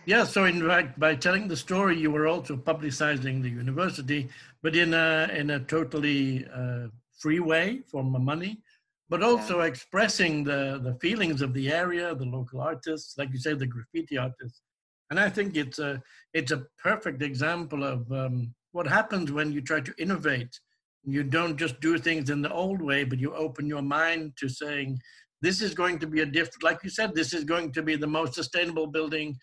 Yeah, 0.05 0.25
so 0.25 0.43
in 0.43 0.67
fact, 0.67 0.99
by 0.99 1.15
telling 1.15 1.47
the 1.47 1.55
story, 1.55 1.97
you 1.97 2.11
were 2.11 2.27
also 2.27 2.57
publicizing 2.57 3.41
the 3.41 3.49
university, 3.49 4.29
but 4.61 4.75
in 4.75 4.93
a 4.93 5.29
in 5.33 5.51
a 5.51 5.59
totally 5.61 6.45
uh, 6.53 6.87
free 7.19 7.39
way 7.39 7.81
for 7.89 8.03
money, 8.03 8.61
but 9.07 9.23
also 9.23 9.61
expressing 9.61 10.43
the 10.43 10.81
the 10.83 10.95
feelings 10.95 11.41
of 11.41 11.53
the 11.53 11.71
area, 11.71 12.13
the 12.15 12.25
local 12.25 12.59
artists, 12.59 13.17
like 13.17 13.31
you 13.31 13.39
say, 13.39 13.53
the 13.53 13.65
graffiti 13.65 14.17
artists. 14.17 14.61
And 15.09 15.19
I 15.19 15.29
think 15.29 15.55
it's 15.55 15.79
a 15.79 16.01
it's 16.33 16.51
a 16.51 16.65
perfect 16.83 17.21
example 17.21 17.85
of 17.85 18.11
um, 18.11 18.53
what 18.73 18.87
happens 18.87 19.31
when 19.31 19.53
you 19.53 19.61
try 19.61 19.79
to 19.79 19.93
innovate. 19.97 20.59
You 21.05 21.23
don't 21.23 21.57
just 21.57 21.79
do 21.79 21.97
things 21.97 22.29
in 22.29 22.41
the 22.41 22.51
old 22.51 22.81
way, 22.81 23.03
but 23.05 23.19
you 23.19 23.33
open 23.35 23.67
your 23.67 23.81
mind 23.81 24.33
to 24.37 24.49
saying, 24.49 24.99
this 25.43 25.61
is 25.61 25.73
going 25.73 25.99
to 25.99 26.07
be 26.07 26.21
a 26.21 26.25
diff 26.25 26.49
like 26.63 26.79
you 26.83 26.89
said, 26.89 27.13
this 27.13 27.33
is 27.33 27.43
going 27.43 27.73
to 27.73 27.83
be 27.83 27.97
the 27.97 28.07
most 28.07 28.33
sustainable 28.33 28.87
building 28.87 29.37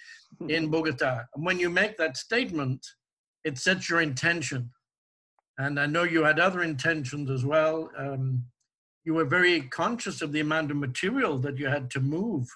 in 0.48 0.70
Bogota. 0.70 1.24
And 1.34 1.44
when 1.44 1.60
you 1.60 1.68
make 1.68 1.98
that 1.98 2.16
statement, 2.16 2.84
it 3.44 3.58
sets 3.58 3.90
your 3.90 4.00
intention. 4.00 4.70
And 5.58 5.78
I 5.78 5.84
know 5.84 6.04
you 6.04 6.24
had 6.24 6.40
other 6.40 6.62
intentions 6.62 7.30
as 7.30 7.44
well. 7.44 7.90
Um, 7.98 8.44
you 9.04 9.12
were 9.12 9.26
very 9.26 9.60
conscious 9.68 10.22
of 10.22 10.32
the 10.32 10.40
amount 10.40 10.70
of 10.70 10.78
material 10.78 11.38
that 11.40 11.58
you 11.58 11.66
had 11.66 11.90
to 11.90 12.00
move 12.00 12.48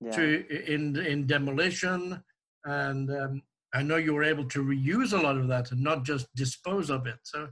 yeah. 0.00 0.10
to 0.10 0.72
in 0.74 0.96
in 0.96 1.26
demolition, 1.26 2.20
and 2.64 3.10
um, 3.10 3.42
I 3.72 3.82
know 3.82 3.96
you 3.96 4.14
were 4.14 4.24
able 4.24 4.48
to 4.48 4.64
reuse 4.64 5.12
a 5.12 5.22
lot 5.22 5.36
of 5.36 5.48
that 5.48 5.70
and 5.70 5.80
not 5.80 6.04
just 6.04 6.26
dispose 6.34 6.90
of 6.90 7.06
it. 7.06 7.18
So, 7.22 7.48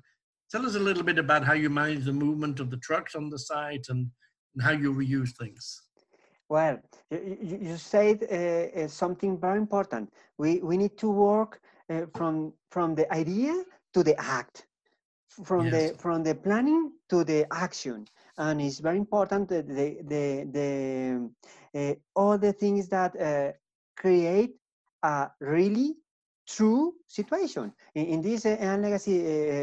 tell 0.50 0.66
us 0.66 0.74
a 0.74 0.80
little 0.80 1.04
bit 1.04 1.18
about 1.18 1.44
how 1.44 1.54
you 1.54 1.70
manage 1.70 2.04
the 2.04 2.12
movement 2.12 2.58
of 2.60 2.70
the 2.70 2.78
trucks 2.78 3.14
on 3.14 3.30
the 3.30 3.38
site 3.38 3.86
and, 3.88 4.10
and 4.54 4.62
how 4.62 4.72
you 4.72 4.92
reuse 4.94 5.30
things. 5.36 5.82
Well, 6.48 6.80
you, 7.10 7.58
you 7.62 7.76
said 7.76 8.24
uh, 8.30 8.80
uh, 8.82 8.88
something 8.88 9.38
very 9.38 9.58
important. 9.58 10.12
We 10.38 10.60
we 10.60 10.76
need 10.76 10.96
to 10.98 11.10
work 11.10 11.60
uh, 11.88 12.06
from 12.14 12.52
from 12.70 12.94
the 12.94 13.12
idea 13.12 13.54
to 13.94 14.02
the 14.02 14.16
act, 14.20 14.66
from 15.44 15.70
Yes. 15.70 15.70
the 15.70 15.94
from 15.98 16.22
the 16.24 16.34
planning 16.34 16.92
to 17.10 17.24
the 17.24 17.46
action, 17.52 18.06
and 18.38 18.60
it's 18.60 18.80
very 18.80 18.98
important 18.98 19.48
that 19.48 19.68
the 19.68 19.98
the 20.12 20.44
the 20.56 21.30
uh, 21.80 21.94
all 22.14 22.38
the 22.38 22.52
things 22.52 22.88
that 22.88 23.14
uh, 23.20 23.52
create 23.96 24.56
a 25.02 25.30
really 25.40 25.96
true 26.48 26.94
situation. 27.06 27.72
In, 27.94 28.06
in 28.06 28.22
this 28.22 28.44
uh, 28.46 28.76
legacy 28.80 29.18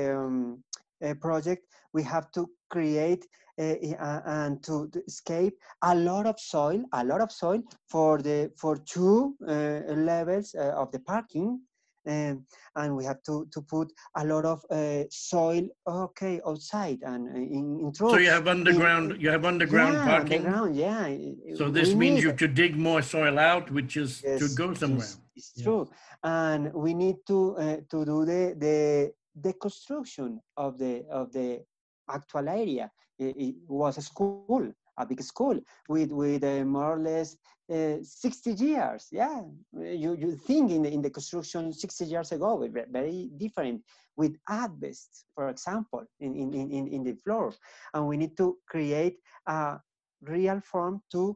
um, 0.09 0.63
uh, 1.03 1.13
project, 1.15 1.65
we 1.93 2.03
have 2.03 2.31
to 2.31 2.49
create 2.69 3.27
and 3.57 4.63
to, 4.63 4.89
escape 5.07 5.55
a 5.83 5.95
lot 5.95 6.25
of 6.25 6.39
soil, 6.39 6.83
a 6.93 7.03
lot 7.03 7.21
of 7.21 7.31
soil 7.31 7.61
for 7.89 8.21
the 8.21 8.51
for 8.57 8.77
two 8.77 9.35
uh, 9.47 9.93
levels 9.95 10.55
uh, 10.55 10.73
of 10.75 10.91
the 10.91 10.99
parking, 10.99 11.59
um, 12.07 12.45
and 12.75 12.95
we 12.95 13.03
have 13.03 13.21
to 13.23 13.47
to 13.51 13.61
put 13.61 13.91
a 14.15 14.25
lot 14.25 14.45
of 14.45 14.63
uh, 14.71 15.03
soil, 15.09 15.67
okay, 15.87 16.39
outside 16.45 16.99
and 17.03 17.27
in, 17.35 17.79
in 17.79 17.93
So 17.93 18.17
you 18.17 18.29
have 18.29 18.47
underground, 18.47 19.21
you 19.21 19.29
have 19.29 19.45
underground 19.45 19.95
yeah, 19.95 20.05
parking. 20.05 20.45
underground, 20.45 20.75
yeah. 20.75 21.07
So 21.55 21.65
we 21.65 21.71
this 21.71 21.95
means 21.95 22.15
need 22.15 22.23
you 22.23 22.29
have 22.29 22.37
to 22.37 22.47
dig 22.47 22.77
more 22.77 23.01
soil 23.01 23.39
out, 23.39 23.71
which 23.71 23.97
is 23.97 24.21
to 24.21 24.47
go 24.55 24.73
somewhere. 24.73 25.07
It's, 25.35 25.53
Yeah. 25.55 25.63
true, 25.63 25.89
and 26.23 26.73
we 26.73 26.93
need 26.93 27.17
to 27.27 27.57
uh, 27.57 27.77
to 27.91 28.05
do 28.05 28.25
the 28.25 28.55
the 28.57 29.11
the 29.45 29.53
construction 29.53 30.41
of 30.55 30.77
the 30.77 31.05
of 31.11 31.31
the 31.31 31.63
actual 32.09 32.47
area. 32.49 32.91
It, 33.19 33.35
it 33.37 33.55
was 33.67 33.97
a 33.97 34.01
school, 34.01 34.71
a 34.97 35.05
big 35.05 35.21
school 35.21 35.59
with 35.89 36.11
with 36.11 36.43
uh, 36.43 36.63
more 36.65 36.93
or 36.93 36.99
less 36.99 37.35
uh, 37.71 37.97
60 38.01 38.51
years. 38.53 39.07
Yeah, 39.11 39.41
you 39.73 40.15
you 40.15 40.35
think 40.35 40.71
in 40.71 40.83
the, 40.83 40.91
in 40.91 41.01
the 41.01 41.09
construction 41.09 41.73
60 41.73 42.05
years 42.05 42.31
ago, 42.31 42.57
ve- 42.57 42.91
very 42.91 43.29
different 43.37 43.81
with 44.15 44.35
asbest, 44.49 45.25
for 45.35 45.49
example, 45.49 46.03
in, 46.19 46.35
in, 46.35 46.53
in, 46.53 46.87
in- 46.87 47.03
the 47.03 47.15
floor, 47.23 47.53
and 47.93 48.07
we 48.07 48.17
need 48.17 48.35
to 48.37 48.57
create 48.67 49.17
a 49.47 49.77
real 50.21 50.59
form 50.61 51.01
to 51.11 51.35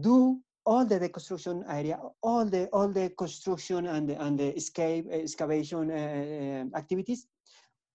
do 0.00 0.38
all 0.64 0.84
the 0.84 0.98
deconstruction 0.98 1.64
area, 1.68 1.98
all 2.22 2.44
the 2.44 2.66
all 2.72 2.88
the 2.88 3.10
construction 3.18 3.86
and 3.86 4.08
the, 4.08 4.22
and 4.22 4.38
the 4.38 4.54
escape 4.56 5.06
excavation 5.10 5.90
uh, 5.90 6.62
um, 6.62 6.72
activities 6.74 7.26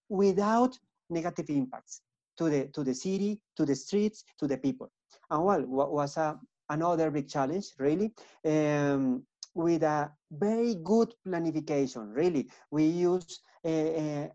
without 0.09 0.77
negative 1.09 1.49
impacts 1.49 2.01
to 2.37 2.49
the 2.49 2.67
to 2.67 2.83
the 2.83 2.93
city, 2.93 3.39
to 3.55 3.65
the 3.65 3.75
streets, 3.75 4.23
to 4.39 4.47
the 4.47 4.57
people. 4.57 4.91
And 5.29 5.43
well, 5.43 5.61
what 5.65 5.91
was 5.91 6.17
a, 6.17 6.39
another 6.69 7.11
big 7.11 7.27
challenge, 7.27 7.67
really, 7.79 8.13
um, 8.45 9.23
with 9.53 9.83
a 9.83 10.11
very 10.31 10.75
good 10.75 11.13
planification. 11.27 12.13
Really, 12.15 12.49
we 12.71 12.85
use 12.85 13.39
uh, 13.65 13.67
uh, 13.69 14.27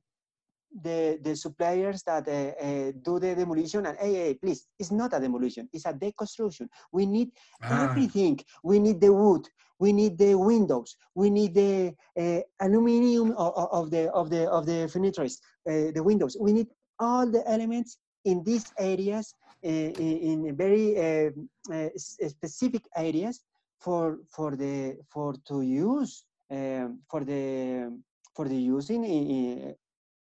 the 0.82 1.18
the 1.22 1.36
suppliers 1.36 2.02
that 2.04 2.28
uh, 2.28 2.92
do 3.02 3.18
the 3.18 3.34
demolition 3.34 3.86
and 3.86 3.98
hey, 3.98 4.14
hey, 4.14 4.34
please, 4.34 4.66
it's 4.78 4.90
not 4.90 5.12
a 5.14 5.20
demolition, 5.20 5.68
it's 5.72 5.84
a 5.86 5.92
deconstruction. 5.92 6.68
We 6.92 7.06
need 7.06 7.30
Ah, 7.62 7.84
everything. 7.84 8.40
We 8.62 8.78
need 8.78 9.00
the 9.00 9.12
wood. 9.12 9.48
We 9.78 9.92
need 9.92 10.16
the 10.18 10.34
windows. 10.34 10.96
We 11.14 11.30
need 11.30 11.54
the 11.54 11.94
uh, 12.18 12.40
aluminum 12.60 13.32
of, 13.36 13.52
of 13.54 13.90
the 13.90 14.10
of 14.12 14.30
the 14.30 14.48
of 14.50 14.66
the 14.66 14.88
furnitures, 14.88 15.40
uh, 15.68 15.90
the 15.94 16.02
windows. 16.02 16.36
We 16.40 16.52
need 16.52 16.68
all 17.02 17.26
the 17.26 17.42
elements 17.50 17.98
in 18.24 18.44
these 18.44 18.72
areas, 18.78 19.34
uh, 19.64 19.68
in, 19.68 20.46
in 20.46 20.56
very 20.56 20.86
uh, 20.96 21.30
uh, 21.74 21.88
specific 21.96 22.84
areas 22.96 23.40
for 23.80 24.18
for 24.34 24.56
the 24.56 24.96
for 25.12 25.34
to 25.48 25.62
use 25.62 26.24
um, 26.50 27.00
for 27.10 27.24
the 27.24 27.42
for 28.34 28.48
the 28.48 28.56
using 28.56 29.04
in, 29.04 29.74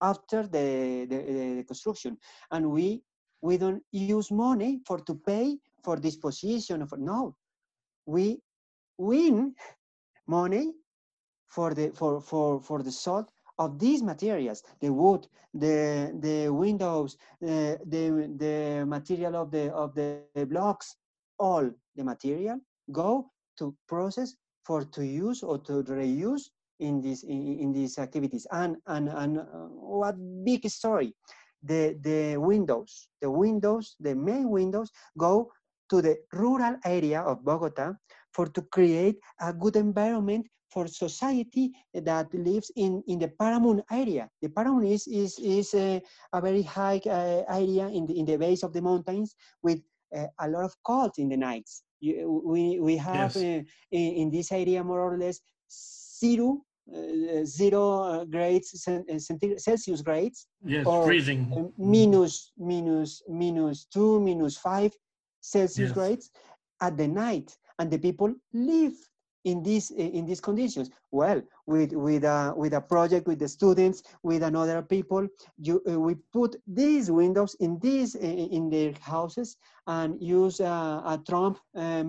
after 0.00 0.46
the, 0.46 1.06
the 1.10 1.18
the 1.58 1.64
construction, 1.64 2.16
and 2.52 2.70
we 2.70 3.02
we 3.42 3.58
don't 3.58 3.82
use 3.92 4.30
money 4.30 4.80
for 4.86 4.98
to 5.00 5.14
pay 5.14 5.58
for 5.82 5.96
disposition 5.96 6.82
of 6.82 6.92
no. 6.98 7.34
We 8.06 8.40
win 8.96 9.54
money 10.26 10.72
for 11.48 11.74
the 11.74 11.90
for 11.90 12.20
for 12.20 12.62
for 12.62 12.82
the 12.82 12.92
salt 12.92 13.30
of 13.58 13.78
these 13.78 14.02
materials 14.02 14.62
the 14.80 14.90
wood 14.90 15.26
the 15.54 16.12
the 16.20 16.48
windows 16.48 17.16
the 17.40 17.78
the, 17.86 18.04
the 18.36 18.84
material 18.86 19.34
of 19.36 19.50
the 19.50 19.72
of 19.72 19.94
the 19.94 20.46
blocks 20.46 20.96
all 21.38 21.68
the 21.96 22.04
material 22.04 22.58
go 22.92 23.30
to 23.58 23.74
process 23.88 24.34
for 24.64 24.84
to 24.84 25.04
use 25.04 25.42
or 25.42 25.58
to 25.58 25.82
reuse 25.82 26.50
in 26.78 27.00
these 27.00 27.24
in, 27.24 27.58
in 27.58 27.72
these 27.72 27.98
activities. 27.98 28.46
And 28.52 28.76
and 28.86 29.08
and 29.08 29.38
uh, 29.38 29.68
what 29.72 30.16
big 30.44 30.68
story 30.68 31.14
the 31.62 31.98
the 32.02 32.36
windows 32.36 33.08
the 33.20 33.30
windows 33.30 33.96
the 33.98 34.14
main 34.14 34.48
windows 34.50 34.90
go 35.16 35.50
to 35.90 36.02
the 36.02 36.16
rural 36.32 36.76
area 36.84 37.20
of 37.22 37.44
Bogota 37.44 37.94
for 38.32 38.46
to 38.46 38.62
create 38.62 39.16
a 39.40 39.52
good 39.52 39.74
environment 39.74 40.46
for 40.70 40.86
society 40.86 41.72
that 41.94 42.32
lives 42.34 42.70
in, 42.76 43.02
in 43.06 43.18
the 43.18 43.28
Páramo 43.28 43.82
area. 43.90 44.28
The 44.42 44.48
Páramo 44.48 44.86
is, 44.86 45.06
is, 45.06 45.38
is 45.38 45.74
a, 45.74 46.02
a 46.32 46.40
very 46.40 46.62
high 46.62 47.00
uh, 47.06 47.42
area 47.48 47.88
in 47.88 48.06
the, 48.06 48.18
in 48.18 48.24
the 48.26 48.36
base 48.36 48.62
of 48.62 48.72
the 48.72 48.82
mountains 48.82 49.34
with 49.62 49.80
uh, 50.16 50.26
a 50.40 50.48
lot 50.48 50.64
of 50.64 50.74
cold 50.84 51.12
in 51.18 51.28
the 51.28 51.36
nights. 51.36 51.82
You, 52.00 52.42
we, 52.44 52.78
we 52.80 52.96
have 52.96 53.34
Yes. 53.34 53.36
uh, 53.36 53.62
in, 53.90 54.12
in 54.20 54.30
this 54.30 54.52
area 54.52 54.84
more 54.84 55.00
or 55.00 55.18
less 55.18 55.40
zero, 56.20 56.62
uh, 56.94 57.44
zero 57.44 58.02
uh, 58.02 58.24
grades, 58.24 58.86
uh, 58.88 59.00
Celsius 59.58 60.02
grades, 60.02 60.46
yes, 60.64 60.86
or, 60.86 61.04
freezing. 61.04 61.72
minus 61.78 62.52
minus 62.58 63.22
minus 63.28 63.86
two 63.86 64.20
minus 64.20 64.56
five 64.56 64.92
celsius 65.40 65.88
Yes. 65.90 65.92
grades 65.92 66.30
at 66.80 66.96
the 66.96 67.08
night 67.08 67.56
and 67.78 67.90
the 67.90 67.98
people 67.98 68.32
live 68.52 68.94
in 69.44 69.62
these 69.62 69.90
in 69.90 70.26
these 70.26 70.40
conditions 70.40 70.90
well 71.10 71.40
with 71.66 71.92
with 71.92 72.24
a 72.24 72.52
with 72.56 72.74
a 72.74 72.80
project 72.80 73.26
with 73.26 73.38
the 73.38 73.48
students 73.48 74.02
with 74.22 74.42
another 74.42 74.82
people 74.82 75.26
you 75.58 75.82
uh, 75.88 75.98
we 75.98 76.16
put 76.32 76.56
these 76.66 77.10
windows 77.10 77.54
in 77.60 77.78
these 77.78 78.16
uh, 78.16 78.18
in 78.18 78.68
their 78.68 78.92
houses 79.00 79.56
and 79.86 80.20
use 80.20 80.60
a, 80.60 80.64
a 80.64 81.20
Trombe 81.28 81.58
uh, 81.76 82.02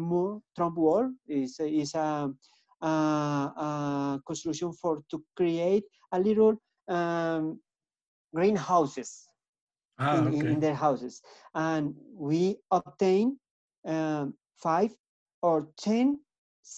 Trombe 0.56 0.76
wall 0.76 1.12
is 1.28 1.60
is 1.60 1.94
a, 1.96 2.30
a, 2.82 2.88
a 2.88 4.22
construction 4.26 4.74
for 4.74 5.02
to 5.10 5.24
create 5.36 5.84
a 6.12 6.20
little 6.20 6.56
um, 6.90 7.60
greenhouses 8.34 9.28
ah, 10.00 10.18
in, 10.18 10.28
okay. 10.28 10.38
in, 10.38 10.60
their 10.60 10.76
houses. 10.76 11.22
And 11.54 11.96
we 12.14 12.58
obtain 12.72 13.40
um, 13.86 14.34
five 14.58 14.92
or 15.42 15.70
10 15.80 16.20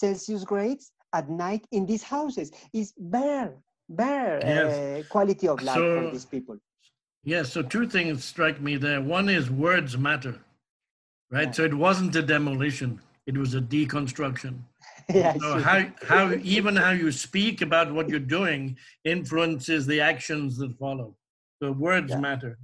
Celsius 0.01 0.43
grades 0.45 0.91
at 1.13 1.29
night 1.29 1.65
in 1.71 1.86
these 1.86 2.03
houses. 2.03 2.51
It's 2.74 2.93
bare, 2.98 3.53
bare 3.89 4.39
Yes. 4.43 5.05
uh, 5.05 5.07
quality 5.10 5.48
of 5.48 5.62
life 5.62 5.75
So- 5.75 6.01
for 6.01 6.12
these 6.12 6.25
people. 6.25 6.57
Yes, 7.24 7.51
so 7.53 7.62
two 7.62 7.88
things 7.88 8.24
strike 8.24 8.60
me 8.62 8.77
there. 8.77 9.00
One 9.00 9.29
is 9.29 9.51
words 9.51 9.95
matter, 9.95 10.36
right? 11.29 11.48
Yeah. 11.50 11.51
So 11.57 11.63
it 11.65 11.74
wasn't 11.74 12.15
a 12.15 12.24
demolition, 12.24 13.00
it 13.27 13.38
was 13.38 13.53
a 13.53 13.62
deconstruction. 13.62 14.53
yeah, 15.10 15.33
So 15.38 15.60
how, 15.60 15.79
how 16.12 16.31
even 16.57 16.75
how 16.75 16.91
you 16.91 17.12
speak 17.12 17.62
about 17.62 17.93
what 17.93 18.10
you're 18.10 18.27
doing 18.39 18.75
influences 19.03 19.86
the 19.86 20.01
actions 20.01 20.57
that 20.57 20.71
follow. 20.79 21.15
So 21.62 21.71
words 21.74 22.10
Yeah. 22.12 22.19
matter. 22.29 22.57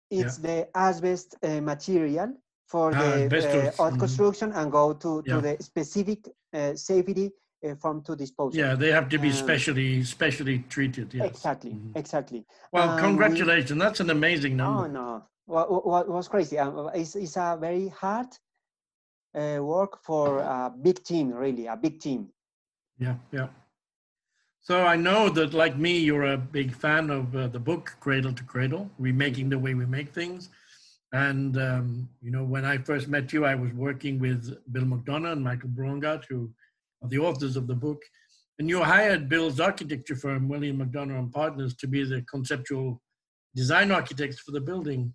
it's 0.10 0.38
the 0.38 0.68
asbest 0.76 1.36
uh, 1.44 1.62
material 1.62 2.34
for 2.68 2.92
Ah, 2.96 3.00
the 3.00 3.26
uh, 3.78 3.84
old 3.84 3.94
mhm. 3.94 4.00
construction 4.00 4.52
and 4.54 4.72
go 4.72 4.94
to, 4.94 5.22
to 5.24 5.42
the 5.42 5.58
specific 5.60 6.20
uh, 6.54 6.76
safety 6.76 7.32
uh, 7.66 7.76
from 7.76 8.02
to 8.04 8.16
disposal. 8.16 8.60
Yeah, 8.60 8.76
they 8.76 8.92
have 8.92 9.10
to 9.10 9.18
be 9.20 9.30
Um, 9.30 9.34
specially 9.34 10.04
specially 10.04 10.60
treated. 10.70 11.14
Yes. 11.14 11.30
Exactly, 11.30 11.72
Mhm. 11.72 11.92
exactly. 11.96 12.46
Well, 12.72 12.90
Um, 12.90 12.96
we- 12.96 13.02
congratulations. 13.02 13.80
That's 13.80 14.00
an 14.00 14.10
amazing 14.10 14.54
Oh 14.60 14.64
number. 14.64 14.88
no, 14.90 15.24
what, 15.46 15.86
what 15.86 16.08
was 16.10 16.28
crazy? 16.28 16.58
Um, 16.60 16.90
it's, 16.94 17.16
it's 17.16 17.38
a 17.38 17.58
very 17.60 17.88
hard 17.90 18.28
uh, 19.36 19.60
work 19.62 20.04
for 20.04 20.40
a 20.40 20.74
big 20.82 21.04
team, 21.04 21.32
really, 21.32 21.68
a 21.68 21.76
big 21.78 22.00
team. 22.00 22.30
Yeah, 22.98 23.16
yeah. 23.32 23.48
So 24.62 24.86
I 24.86 24.96
know 24.96 25.30
that, 25.30 25.54
like 25.54 25.78
me, 25.78 25.98
you're 25.98 26.34
a 26.34 26.38
big 26.38 26.74
fan 26.74 27.10
of 27.10 27.36
uh, 27.36 27.48
the 27.48 27.60
book 27.60 27.96
Cradle 28.00 28.34
to 28.34 28.44
Cradle, 28.44 28.90
remaking 29.00 29.50
the 29.50 29.58
way 29.58 29.74
we 29.74 29.86
make 29.86 30.14
things. 30.14 30.50
And 31.12 31.58
um, 31.58 32.10
you 32.22 32.30
know, 32.32 32.44
when 32.44 32.66
I 32.66 32.78
first 32.78 33.08
met 33.08 33.34
you, 33.34 33.46
I 33.46 33.56
was 33.56 33.74
working 33.74 34.20
with 34.20 34.56
Bill 34.72 34.84
McDonough 34.84 35.32
and 35.32 35.44
Michael 35.44 35.70
Braungart, 35.70 36.26
who 36.30 36.52
are 37.02 37.10
the 37.10 37.20
authors 37.20 37.56
of 37.56 37.68
the 37.68 37.74
book. 37.74 38.02
And 38.60 38.70
you 38.70 38.84
hired 38.84 39.30
Bill's 39.30 39.60
architecture 39.60 40.16
firm, 40.16 40.50
William 40.50 40.78
McDonough 40.78 41.18
and 41.18 41.32
Partners, 41.32 41.76
to 41.78 41.88
be 41.88 42.04
the 42.04 42.22
conceptual 42.24 43.02
design 43.56 43.92
architects 43.92 44.40
for 44.40 44.52
the 44.52 44.62
building. 44.62 45.14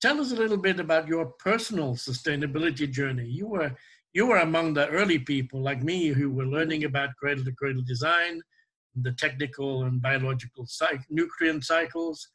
Tell 0.00 0.20
us 0.20 0.32
a 0.32 0.36
little 0.36 0.56
bit 0.56 0.80
about 0.80 1.06
your 1.06 1.26
personal 1.38 1.94
sustainability 1.94 2.90
journey. 2.90 3.26
You 3.26 3.46
were 3.48 3.76
you 4.16 4.24
were 4.24 4.38
among 4.38 4.72
the 4.72 4.88
early 4.88 5.18
people 5.18 5.60
like 5.60 5.82
me 5.82 6.06
who 6.08 6.30
were 6.30 6.46
learning 6.46 6.84
about 6.84 7.14
cradle 7.20 7.44
to 7.44 7.52
cradle 7.52 7.82
design, 7.82 8.40
the 9.02 9.12
technical 9.12 9.84
and 9.84 10.00
biological 10.00 10.66
nutrient 11.10 11.62
cycles, 11.62 12.26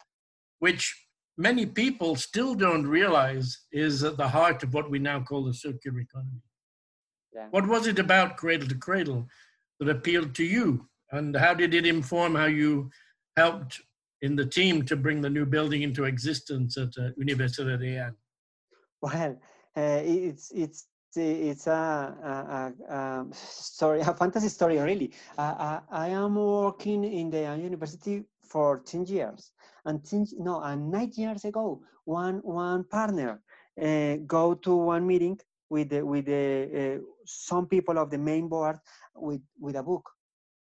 which 0.60 0.84
many 1.40 1.66
people 1.66 2.16
still 2.16 2.54
don't 2.54 2.86
realize 2.86 3.48
is 3.72 4.04
at 4.04 4.16
the 4.16 4.28
heart 4.28 4.62
of 4.62 4.76
what 4.76 4.92
we 4.92 5.00
now 5.00 5.20
call 5.22 5.44
the 5.44 5.56
circular 5.56 6.02
economy. 6.02 6.44
Yeah. 7.34 7.48
What 7.50 7.68
was 7.68 7.88
it 7.88 7.98
about 7.98 8.38
cradle 8.38 8.68
to 8.68 8.76
cradle 8.76 9.28
that 9.80 9.90
appealed 9.90 10.36
to 10.36 10.44
you? 10.44 10.88
And 11.12 11.36
how 11.36 11.56
did 11.56 11.74
it 11.74 11.88
inform 11.88 12.36
how 12.36 12.46
you 12.46 12.92
helped 13.38 13.82
in 14.22 14.36
the 14.36 14.46
team 14.46 14.86
to 14.86 14.96
bring 14.96 15.20
the 15.20 15.32
new 15.32 15.48
building 15.48 15.82
into 15.82 16.04
existence 16.04 16.78
at 16.78 16.90
uh, 17.00 17.10
Universidad 17.20 17.80
de? 17.80 18.14
Well, 19.02 19.40
uh, 19.76 20.02
it's 20.04 20.52
it's 20.52 20.86
it's 21.18 21.68
a, 21.68 21.72
a, 21.72 22.94
a, 22.94 22.96
a 22.96 23.26
story, 23.34 24.02
a 24.02 24.14
fantasy 24.14 24.50
story, 24.50 24.78
really. 24.80 25.12
Uh, 25.38 25.80
I, 25.92 26.06
I 26.06 26.08
am 26.10 26.36
working 26.36 27.04
in 27.04 27.30
the 27.30 27.42
university 27.62 28.24
for 28.42 28.80
10 28.80 29.06
years, 29.06 29.52
and 29.86 30.04
10, 30.04 30.28
no, 30.40 30.62
and 30.62 30.92
nine 30.92 31.12
years 31.16 31.46
ago, 31.46 31.82
one 32.06 32.40
one 32.44 32.84
partner 32.86 33.42
uh, 33.82 34.16
go 34.28 34.54
to 34.56 34.76
one 34.76 35.06
meeting 35.08 35.40
with 35.70 35.90
the, 35.90 36.02
with 36.06 36.26
the 36.26 37.00
uh, 37.00 37.04
some 37.26 37.68
people 37.68 37.98
of 37.98 38.10
the 38.10 38.18
main 38.18 38.48
board 38.48 38.78
with 39.16 39.42
with 39.60 39.76
a 39.76 39.84
book. 39.84 40.10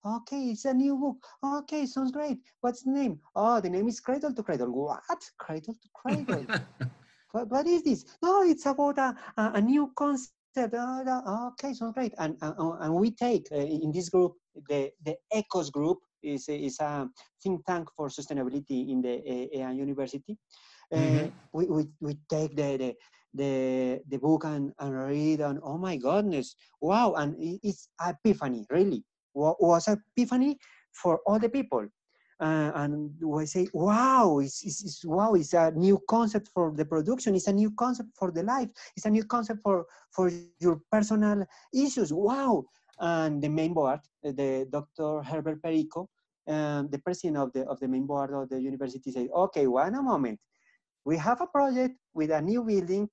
Okay, 0.06 0.52
it's 0.52 0.66
a 0.66 0.74
new 0.74 0.96
book. 0.96 1.18
Okay, 1.44 1.86
sounds 1.86 2.12
great. 2.12 2.40
What's 2.62 2.84
the 2.84 2.92
name? 2.92 3.20
Oh, 3.36 3.60
the 3.60 3.70
name 3.70 3.88
is 3.90 4.00
Cradle 4.00 4.34
to 4.34 4.44
Cradle. 4.44 4.72
What? 4.72 5.20
Cradle 5.38 5.74
to 5.74 5.90
Cradle. 5.94 6.46
what, 7.32 7.50
what 7.50 7.68
is 7.68 7.84
this? 7.84 8.06
No, 8.22 8.44
it's 8.44 8.66
about 8.66 8.98
a, 8.98 9.16
a, 9.38 9.52
a 9.56 9.62
new 9.62 9.92
concept. 9.96 10.39
Okay, 10.58 11.74
sounds 11.74 11.94
great. 11.94 12.14
And, 12.18 12.36
uh, 12.42 12.54
and 12.82 12.94
we 12.96 13.12
take 13.12 13.48
uh, 13.52 13.56
in 13.58 13.92
this 13.92 14.10
group, 14.10 14.34
the, 14.68 14.92
the 15.06 15.16
ECOS 15.34 15.72
group 15.72 16.00
is, 16.24 16.50
is 16.50 16.80
a 16.80 17.08
think 17.42 17.66
tank 17.66 17.88
for 17.96 18.10
sustainability 18.10 18.90
in 18.90 19.02
the 19.02 19.16
uh, 19.62 19.68
uh, 19.68 19.72
university. 19.72 20.38
Uh, 20.92 20.98
Mhm. 20.98 21.34
we, 21.54 21.66
we, 21.68 21.88
we 22.02 22.18
take 22.30 22.56
the, 22.56 22.78
the, 22.78 22.96
the, 23.34 24.02
the 24.10 24.18
book 24.18 24.44
and, 24.46 24.74
and 24.80 24.98
read 25.08 25.40
and 25.42 25.60
oh 25.64 25.78
my 25.78 25.98
goodness, 25.98 26.56
wow. 26.82 27.14
And 27.14 27.36
it- 27.40 27.60
it's 27.64 27.90
epiphany, 28.02 28.66
really. 28.70 29.04
Wa- 29.36 29.56
was 29.60 29.88
epiphany 29.88 30.58
for 30.92 31.20
all 31.28 31.40
the 31.40 31.50
people 31.50 31.88
uh, 32.40 32.72
and 32.76 33.12
we 33.22 33.46
say, 33.46 33.68
wow, 33.74 34.40
it's, 34.40 34.64
it's, 34.64 34.84
it's, 34.84 35.06
wow, 35.06 35.34
it's 35.34 35.54
a 35.54 35.72
new 35.72 36.02
concept 36.08 36.48
for 36.54 36.72
the 36.74 36.86
production. 36.86 37.36
It's 37.36 37.48
a 37.48 37.54
new 37.54 37.72
concept 37.72 38.10
for 38.16 38.32
the 38.32 38.44
life. 38.44 38.70
It's 38.96 39.06
a 39.06 39.10
new 39.10 39.26
concept 39.26 39.60
for, 39.62 39.86
for 40.12 40.32
your 40.60 40.82
personal 40.92 41.46
issues. 41.74 42.14
Wow. 42.14 42.66
And 43.00 43.42
the 43.42 43.50
main 43.50 43.74
board, 43.74 44.00
the 44.24 44.68
Dr. 44.70 45.22
Herbert 45.22 45.62
Perico, 45.62 46.10
um, 46.48 46.90
the 46.90 47.00
president 47.00 47.38
of 47.38 47.52
the, 47.54 47.66
of 47.66 47.80
the 47.80 47.88
main 47.88 48.06
board 48.06 48.32
of 48.32 48.50
the 48.50 48.62
university 48.62 49.12
said, 49.12 49.30
okay, 49.34 49.68
one 49.68 49.94
moment. 50.04 50.40
We 51.06 51.18
have 51.18 51.42
a 51.42 51.48
project 51.48 51.96
with 52.14 52.32
a 52.32 52.42
new 52.42 52.64
building. 52.64 53.10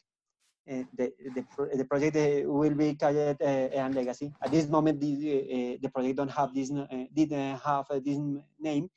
Uh, 0.68 0.82
the, 0.98 1.12
the, 1.34 1.44
the 1.76 1.84
project 1.84 2.16
uh, 2.16 2.50
will 2.50 2.74
be 2.74 2.94
called 2.94 3.16
uh, 3.16 3.34
EAN 3.40 3.92
Legacy. 3.92 4.32
At 4.42 4.50
this 4.50 4.66
moment, 4.66 5.00
the, 5.00 5.78
the 5.80 5.88
project 5.88 6.16
don't 6.16 6.30
have 6.30 6.52
this, 6.52 6.72
didn't 7.14 7.60
have 7.64 7.86
this 8.02 8.18
name 8.58 8.90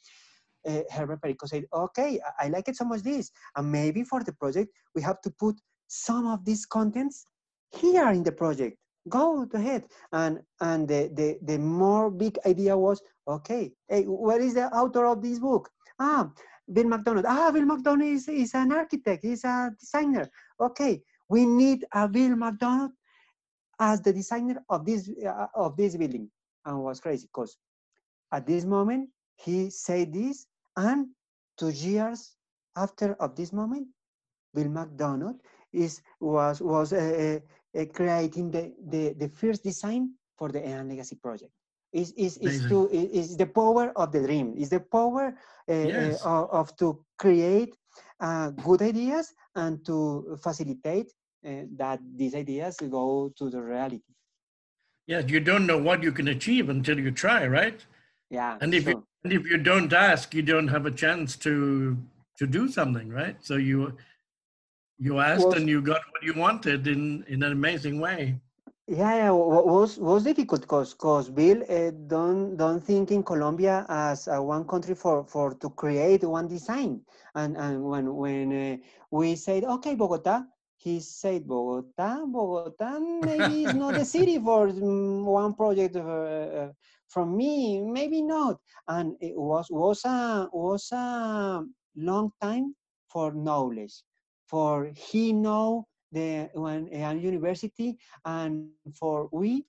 uh, 0.67 0.81
Herbert 0.91 1.21
Perico 1.21 1.45
said, 1.45 1.65
okay, 1.73 2.19
I, 2.39 2.45
I 2.45 2.49
like 2.49 2.67
it 2.67 2.75
so 2.75 2.85
much 2.85 3.01
this, 3.01 3.31
and 3.55 3.71
maybe 3.71 4.03
for 4.03 4.23
the 4.23 4.33
project, 4.33 4.71
we 4.95 5.01
have 5.01 5.21
to 5.21 5.31
put 5.31 5.55
some 5.87 6.27
of 6.27 6.45
these 6.45 6.65
contents 6.65 7.25
here 7.71 8.09
in 8.09 8.23
the 8.23 8.31
project. 8.31 8.77
Go 9.07 9.47
ahead. 9.53 9.85
And, 10.11 10.39
and 10.61 10.87
the, 10.87 11.09
the, 11.13 11.37
the 11.41 11.57
more 11.57 12.11
big 12.11 12.37
idea 12.45 12.77
was, 12.77 13.01
okay, 13.27 13.71
hey, 13.87 14.03
what 14.03 14.41
is 14.41 14.53
the 14.53 14.67
author 14.67 15.05
of 15.05 15.21
this 15.21 15.39
book? 15.39 15.69
Ah, 15.99 16.29
Bill 16.71 16.87
McDonald. 16.87 17.25
Ah, 17.27 17.51
Bill 17.51 17.65
McDonald 17.65 18.09
is, 18.09 18.27
is 18.27 18.53
an 18.53 18.71
architect, 18.71 19.23
he's 19.23 19.43
a 19.43 19.71
designer. 19.79 20.29
Okay, 20.59 21.01
we 21.29 21.45
need 21.45 21.85
a 21.93 22.07
Bill 22.07 22.35
McDonald 22.35 22.91
as 23.79 24.01
the 24.01 24.11
designer 24.11 24.61
of 24.69 24.85
this 24.85 25.09
uh, 25.25 25.47
of 25.55 25.77
this 25.77 25.95
building. 25.95 26.29
And 26.65 26.83
was 26.83 26.99
crazy 26.99 27.27
because 27.31 27.57
at 28.31 28.45
this 28.45 28.65
moment 28.65 29.09
he 29.35 29.69
said 29.69 30.13
this, 30.13 30.47
and 30.75 31.07
two 31.57 31.69
years 31.69 32.35
after 32.75 33.13
of 33.19 33.35
this 33.35 33.53
moment, 33.53 33.87
Bill 34.53 34.69
McDonald 34.69 35.39
is 35.71 36.01
was 36.19 36.61
was 36.61 36.93
uh, 36.93 37.39
uh, 37.77 37.85
creating 37.93 38.51
the, 38.51 38.73
the 38.89 39.13
the 39.13 39.29
first 39.29 39.63
design 39.63 40.13
for 40.37 40.49
the 40.49 40.59
EAN 40.67 40.89
Legacy 40.89 41.15
project. 41.15 41.51
Is 41.93 42.11
is 42.17 42.37
is 42.37 42.67
to 42.69 42.89
is 42.91 43.37
the 43.37 43.47
power 43.47 43.91
of 43.95 44.11
the 44.11 44.21
dream. 44.21 44.53
Is 44.57 44.69
the 44.69 44.79
power 44.79 45.33
uh, 45.69 45.73
yes. 45.73 46.25
uh, 46.25 46.43
of, 46.43 46.49
of, 46.51 46.77
to 46.77 47.03
create 47.17 47.73
uh, 48.19 48.49
good 48.51 48.81
ideas 48.81 49.33
and 49.55 49.83
to 49.85 50.37
facilitate 50.41 51.07
uh, 51.07 51.18
that 51.43 51.99
these 52.15 52.35
ideas 52.35 52.77
go 52.89 53.31
to 53.37 53.49
the 53.49 53.61
reality. 53.61 54.01
Yeah, 55.07 55.19
you 55.19 55.39
don't 55.39 55.65
know 55.65 55.77
what 55.77 56.03
you 56.03 56.11
can 56.11 56.27
achieve 56.27 56.69
until 56.69 56.99
you 56.99 57.11
try, 57.11 57.47
right? 57.47 57.83
Yeah. 58.29 58.57
And 58.61 58.73
if 58.73 58.83
sure. 58.83 58.93
you 58.93 59.07
and 59.23 59.33
if 59.33 59.45
you 59.47 59.57
don't 59.57 59.91
ask, 59.91 60.33
you 60.33 60.41
don't 60.41 60.67
have 60.67 60.85
a 60.85 60.91
chance 60.91 61.35
to 61.37 61.97
to 62.37 62.47
do 62.47 62.67
something, 62.67 63.09
right? 63.09 63.35
So 63.41 63.55
you 63.55 63.97
you 64.97 65.19
asked 65.19 65.45
was, 65.45 65.55
and 65.55 65.67
you 65.67 65.81
got 65.81 66.01
what 66.11 66.23
you 66.23 66.33
wanted 66.33 66.87
in 66.87 67.23
in 67.27 67.43
an 67.43 67.51
amazing 67.51 67.99
way. 67.99 68.39
Yeah, 68.87 69.15
yeah 69.15 69.31
was 69.31 69.97
was 69.97 70.23
difficult 70.23 70.61
because 70.61 70.93
because 70.93 71.29
Bill 71.29 71.63
uh, 71.69 71.91
don't 72.07 72.57
don't 72.57 72.83
think 72.83 73.11
in 73.11 73.23
Colombia 73.23 73.85
as 73.89 74.27
uh, 74.27 74.39
one 74.41 74.65
country 74.65 74.95
for 74.95 75.23
for 75.23 75.53
to 75.55 75.69
create 75.69 76.23
one 76.23 76.47
design. 76.47 77.01
And 77.35 77.57
and 77.57 77.83
when 77.83 78.15
when 78.15 78.47
uh, 78.53 78.77
we 79.11 79.35
said 79.35 79.63
okay 79.63 79.95
Bogota, 79.95 80.45
he 80.79 80.99
said 81.01 81.47
Bogota, 81.47 82.25
Bogota 82.27 82.99
maybe 82.99 83.63
it's 83.65 83.73
not 83.75 83.97
a 83.97 84.05
city 84.05 84.39
for 84.39 84.67
mm, 84.69 85.23
one 85.25 85.53
project 85.53 85.95
uh, 85.95 85.99
uh, 86.01 86.71
from 87.07 87.37
me, 87.37 87.81
maybe 87.81 88.21
not. 88.21 88.57
And 88.87 89.15
it 89.21 89.35
was 89.37 89.67
was 89.71 90.03
a 90.05 90.49
was 90.53 90.91
a 90.91 91.63
long 91.95 92.31
time 92.41 92.75
for 93.07 93.33
knowledge, 93.33 94.03
for 94.47 94.91
he 94.95 95.33
know 95.33 95.87
the 96.11 96.49
one 96.53 96.87
university 97.19 97.97
and 98.25 98.67
for 98.69 99.29
we 99.31 99.65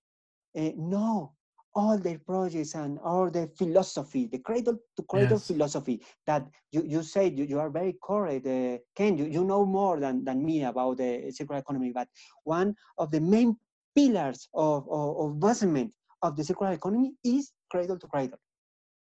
uh, 0.56 0.70
know 0.76 1.32
all 1.74 1.98
their 1.98 2.18
projects 2.18 2.74
and 2.74 2.98
all 3.00 3.30
the 3.30 3.48
philosophy, 3.56 4.26
the 4.26 4.38
cradle 4.38 4.76
to 4.96 5.02
cradle 5.04 5.38
yes. 5.38 5.46
philosophy 5.46 6.02
that 6.26 6.46
you, 6.72 6.82
you 6.84 7.02
said 7.02 7.38
you, 7.38 7.44
you 7.44 7.60
are 7.60 7.70
very 7.70 7.96
correct. 8.02 8.46
Uh, 8.46 8.78
Ken, 8.96 9.16
you, 9.16 9.26
you 9.26 9.44
know 9.44 9.64
more 9.64 10.00
than, 10.00 10.24
than 10.24 10.44
me 10.44 10.64
about 10.64 10.96
the 10.98 11.30
circular 11.30 11.60
economy, 11.60 11.92
but 11.92 12.08
one 12.44 12.74
of 12.98 13.10
the 13.10 13.20
main 13.20 13.56
pillars 13.94 14.48
of, 14.54 14.88
of, 14.90 15.16
of 15.18 15.30
investment 15.32 15.92
of 16.22 16.36
the 16.36 16.44
circular 16.44 16.72
economy 16.72 17.12
is 17.24 17.52
cradle 17.70 17.98
to 17.98 18.06
cradle. 18.06 18.38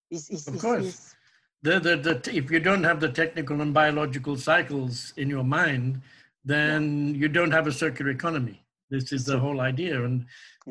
Is, 0.10 0.30
is, 0.30 0.48
of 0.48 0.56
is, 0.56 0.62
course. 0.62 1.16
The, 1.64 1.80
the, 1.80 1.96
the, 1.96 2.36
if 2.36 2.52
you 2.52 2.60
don't 2.60 2.84
have 2.84 3.00
the 3.00 3.10
technical 3.10 3.62
and 3.62 3.74
biological 3.74 4.38
cycles 4.38 5.14
in 5.18 5.30
your 5.30 5.44
mind, 5.44 6.02
then 6.46 7.10
yeah. 7.10 7.22
you 7.22 7.28
don't 7.30 7.52
have 7.52 7.68
a 7.68 7.72
circular 7.72 8.12
economy. 8.12 8.63
This 8.94 9.12
is 9.12 9.26
the 9.26 9.40
whole 9.40 9.60
idea. 9.60 10.06
And, 10.06 10.26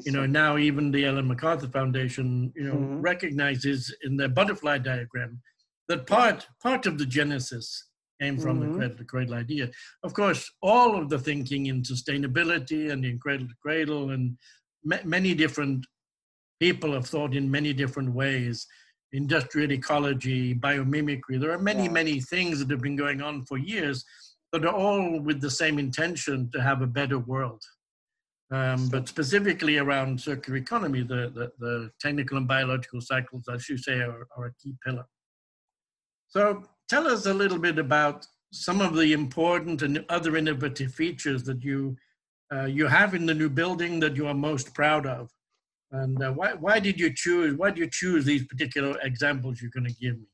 you 0.04 0.12
know, 0.12 0.26
now 0.26 0.56
even 0.56 0.92
the 0.92 1.04
Ellen 1.04 1.26
MacArthur 1.26 1.66
Foundation, 1.66 2.52
you 2.54 2.64
know, 2.64 2.74
mm-hmm. 2.74 3.00
recognizes 3.00 3.92
in 4.04 4.16
their 4.16 4.28
butterfly 4.28 4.78
diagram 4.78 5.40
that 5.88 6.06
part, 6.06 6.46
part 6.62 6.86
of 6.86 6.98
the 6.98 7.06
genesis 7.06 7.88
came 8.20 8.38
from 8.38 8.60
mm-hmm. 8.60 8.72
the 8.72 8.78
cradle 8.78 8.96
to 8.96 9.04
cradle 9.04 9.34
idea. 9.34 9.70
Of 10.04 10.14
course, 10.14 10.48
all 10.62 10.96
of 10.96 11.08
the 11.08 11.18
thinking 11.18 11.66
in 11.66 11.82
sustainability 11.82 12.92
and 12.92 13.04
in 13.04 13.18
cradle 13.18 13.48
to 13.48 13.54
cradle 13.60 14.10
and 14.10 14.38
ma- 14.84 15.04
many 15.04 15.34
different 15.34 15.84
people 16.60 16.92
have 16.92 17.06
thought 17.06 17.34
in 17.34 17.50
many 17.50 17.72
different 17.72 18.14
ways 18.14 18.66
industrial 19.12 19.72
ecology, 19.72 20.54
biomimicry. 20.54 21.38
There 21.38 21.52
are 21.52 21.58
many, 21.58 21.84
yeah. 21.84 21.90
many 21.90 22.20
things 22.20 22.60
that 22.60 22.70
have 22.70 22.80
been 22.80 22.96
going 22.96 23.20
on 23.20 23.44
for 23.44 23.58
years 23.58 24.04
that 24.52 24.64
are 24.64 24.74
all 24.74 25.20
with 25.20 25.40
the 25.40 25.50
same 25.50 25.78
intention 25.78 26.50
to 26.52 26.62
have 26.62 26.82
a 26.82 26.86
better 26.86 27.18
world. 27.18 27.62
Um, 28.52 28.88
but 28.88 29.08
specifically 29.08 29.78
around 29.78 30.20
circular 30.20 30.58
economy, 30.58 31.02
the, 31.02 31.32
the, 31.34 31.52
the, 31.58 31.90
technical 31.98 32.36
and 32.36 32.46
biological 32.46 33.00
cycles, 33.00 33.44
as 33.50 33.66
you 33.66 33.78
say, 33.78 33.94
are, 33.94 34.28
are 34.36 34.46
a 34.46 34.54
key 34.62 34.74
pillar. 34.84 35.06
So 36.28 36.62
tell 36.86 37.06
us 37.06 37.24
a 37.24 37.32
little 37.32 37.58
bit 37.58 37.78
about 37.78 38.26
some 38.52 38.82
of 38.82 38.94
the 38.94 39.14
important 39.14 39.80
and 39.80 40.04
other 40.10 40.36
innovative 40.36 40.92
features 40.92 41.44
that 41.44 41.64
you, 41.64 41.96
uh, 42.54 42.66
you 42.66 42.86
have 42.88 43.14
in 43.14 43.24
the 43.24 43.32
new 43.32 43.48
building 43.48 43.98
that 44.00 44.16
you 44.16 44.26
are 44.26 44.34
most 44.34 44.74
proud 44.74 45.06
of. 45.06 45.30
And 45.90 46.22
uh, 46.22 46.32
why, 46.32 46.52
why 46.52 46.78
did 46.78 47.00
you 47.00 47.10
choose, 47.14 47.54
why 47.54 47.70
did 47.70 47.78
you 47.78 47.88
choose 47.90 48.26
these 48.26 48.46
particular 48.46 48.98
examples 49.02 49.62
you're 49.62 49.70
going 49.70 49.86
to 49.86 49.94
give 49.94 50.18
me? 50.18 50.26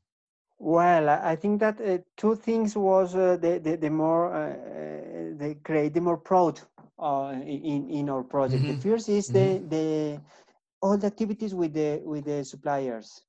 Well, 0.58 1.08
I 1.08 1.36
think 1.36 1.60
that 1.60 1.80
uh, 1.80 1.98
two 2.16 2.34
things 2.34 2.76
was 2.76 3.14
uh, 3.14 3.36
the, 3.40 3.60
the, 3.60 3.76
the 3.76 3.90
more 3.90 4.34
uh, 4.34 4.50
uh 4.50 5.36
they 5.36 5.54
create 5.54 5.94
the 5.94 6.00
more 6.00 6.16
proud 6.16 6.60
uh, 6.98 7.32
in 7.46 7.88
in 7.88 8.10
our 8.10 8.24
project. 8.24 8.64
Mm-hmm. 8.64 8.80
The 8.80 8.90
first 8.90 9.08
is 9.08 9.30
mm-hmm. 9.30 9.68
the 9.68 9.76
the 9.76 10.20
all 10.82 10.98
the 10.98 11.06
activities 11.06 11.54
with 11.54 11.74
the 11.74 12.02
with 12.04 12.24
the 12.24 12.44
suppliers, 12.44 13.22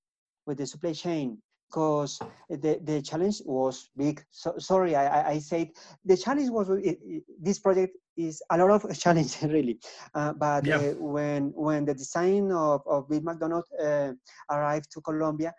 with 0.48 0.58
the 0.58 0.66
supply 0.66 0.94
chain, 0.94 1.38
because 1.70 2.20
the 2.50 2.80
the 2.84 3.00
challenge 3.04 3.44
was 3.46 3.92
big. 3.96 4.26
So, 4.32 4.56
sorry, 4.58 4.96
I 4.96 5.34
I 5.34 5.40
said 5.40 5.70
the 6.04 6.18
challenge 6.18 6.50
was 6.50 6.68
this 7.40 7.60
project 7.60 7.96
is 8.18 8.42
a 8.50 8.58
lot 8.58 8.72
of 8.72 9.00
challenge 9.04 9.38
really, 9.44 9.78
uh, 10.16 10.34
but 10.34 10.66
yeah. 10.66 10.94
when 10.98 11.52
when 11.54 11.86
the 11.86 11.94
design 11.94 12.52
of 12.52 12.82
of 12.88 13.08
Bill 13.08 13.22
McDonald 13.22 13.66
arrived 14.50 14.90
to 14.94 15.02
Colombia 15.02 15.54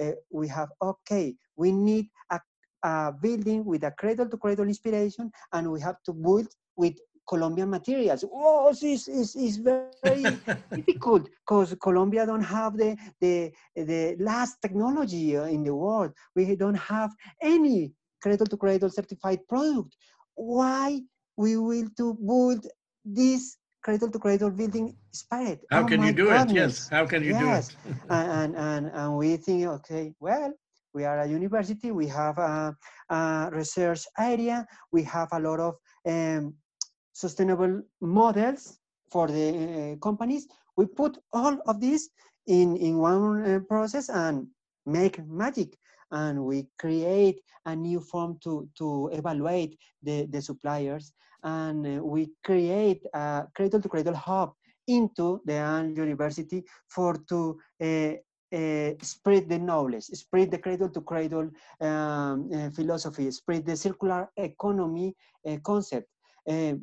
uh, 0.00 0.12
we 0.30 0.48
have, 0.48 0.68
okay, 0.82 1.34
we 1.56 1.72
need 1.72 2.08
a, 2.30 2.40
a 2.82 3.12
building 3.12 3.64
with 3.64 3.84
a 3.84 3.92
cradle 3.92 4.28
to 4.28 4.36
cradle 4.36 4.66
inspiration 4.66 5.30
and 5.52 5.70
we 5.70 5.80
have 5.80 5.96
to 6.04 6.12
build 6.12 6.48
with 6.76 6.94
Colombian 7.26 7.70
materials. 7.70 8.24
Oh, 8.30 8.72
this 8.72 9.08
is, 9.08 9.34
is 9.34 9.56
very 9.58 10.38
difficult 10.74 11.28
because 11.46 11.74
Colombia 11.82 12.26
don't 12.26 12.42
have 12.42 12.76
the, 12.76 12.96
the, 13.20 13.52
the 13.76 14.16
last 14.18 14.60
technology 14.60 15.34
in 15.34 15.64
the 15.64 15.74
world. 15.74 16.12
We 16.36 16.54
don't 16.56 16.74
have 16.74 17.10
any 17.40 17.92
cradle 18.22 18.46
to 18.46 18.56
cradle 18.56 18.90
certified 18.90 19.40
product. 19.48 19.96
Why 20.34 21.00
we 21.36 21.56
will 21.56 21.88
to 21.96 22.14
build 22.14 22.66
this 23.04 23.56
cradle 23.84 24.10
to 24.10 24.18
cradle 24.18 24.50
building 24.50 24.96
spirit. 25.12 25.60
How 25.70 25.82
oh 25.82 25.86
can 25.86 26.02
you 26.02 26.12
do 26.12 26.26
goodness. 26.26 26.50
it? 26.50 26.54
Yes. 26.54 26.88
How 26.88 27.06
can 27.06 27.22
you 27.22 27.32
yes. 27.32 27.68
do 27.68 27.90
it? 27.90 27.96
and, 28.08 28.56
and, 28.56 28.86
and 28.86 29.16
we 29.16 29.36
think, 29.36 29.66
okay, 29.66 30.12
well, 30.20 30.52
we 30.94 31.04
are 31.04 31.20
a 31.20 31.28
university, 31.28 31.90
we 31.90 32.06
have 32.06 32.38
a, 32.38 32.74
a 33.10 33.50
research 33.52 34.06
area, 34.18 34.66
we 34.92 35.02
have 35.02 35.28
a 35.32 35.40
lot 35.40 35.60
of 35.60 35.74
um, 36.08 36.54
sustainable 37.12 37.82
models 38.00 38.78
for 39.10 39.28
the 39.28 39.48
uh, 39.48 39.96
companies. 40.02 40.48
We 40.76 40.86
put 40.86 41.18
all 41.32 41.58
of 41.66 41.80
this 41.80 42.08
in, 42.46 42.76
in 42.76 42.98
one 42.98 43.44
uh, 43.44 43.60
process 43.68 44.08
and 44.08 44.46
make 44.86 45.24
magic 45.26 45.76
and 46.10 46.44
we 46.44 46.66
create 46.78 47.40
a 47.66 47.74
new 47.74 48.00
form 48.00 48.38
to, 48.42 48.68
to 48.76 49.10
evaluate 49.12 49.78
the, 50.02 50.26
the 50.26 50.40
suppliers 50.40 51.12
and 51.42 51.86
uh, 51.86 52.04
we 52.04 52.30
create 52.44 53.04
a 53.14 53.44
cradle 53.54 53.80
to 53.80 53.88
cradle 53.88 54.14
hub 54.14 54.52
into 54.86 55.40
the 55.44 55.92
university 55.96 56.62
for 56.88 57.16
to 57.28 57.58
uh, 57.82 58.12
uh, 58.54 58.90
spread 59.02 59.48
the 59.48 59.58
knowledge, 59.58 60.04
spread 60.04 60.50
the 60.50 60.58
cradle 60.58 60.88
to 60.88 61.00
cradle 61.00 61.50
um, 61.80 62.50
uh, 62.54 62.70
philosophy, 62.70 63.30
spread 63.30 63.66
the 63.66 63.76
circular 63.76 64.30
economy 64.36 65.14
uh, 65.48 65.56
concept. 65.64 66.08
Uh, 66.48 66.74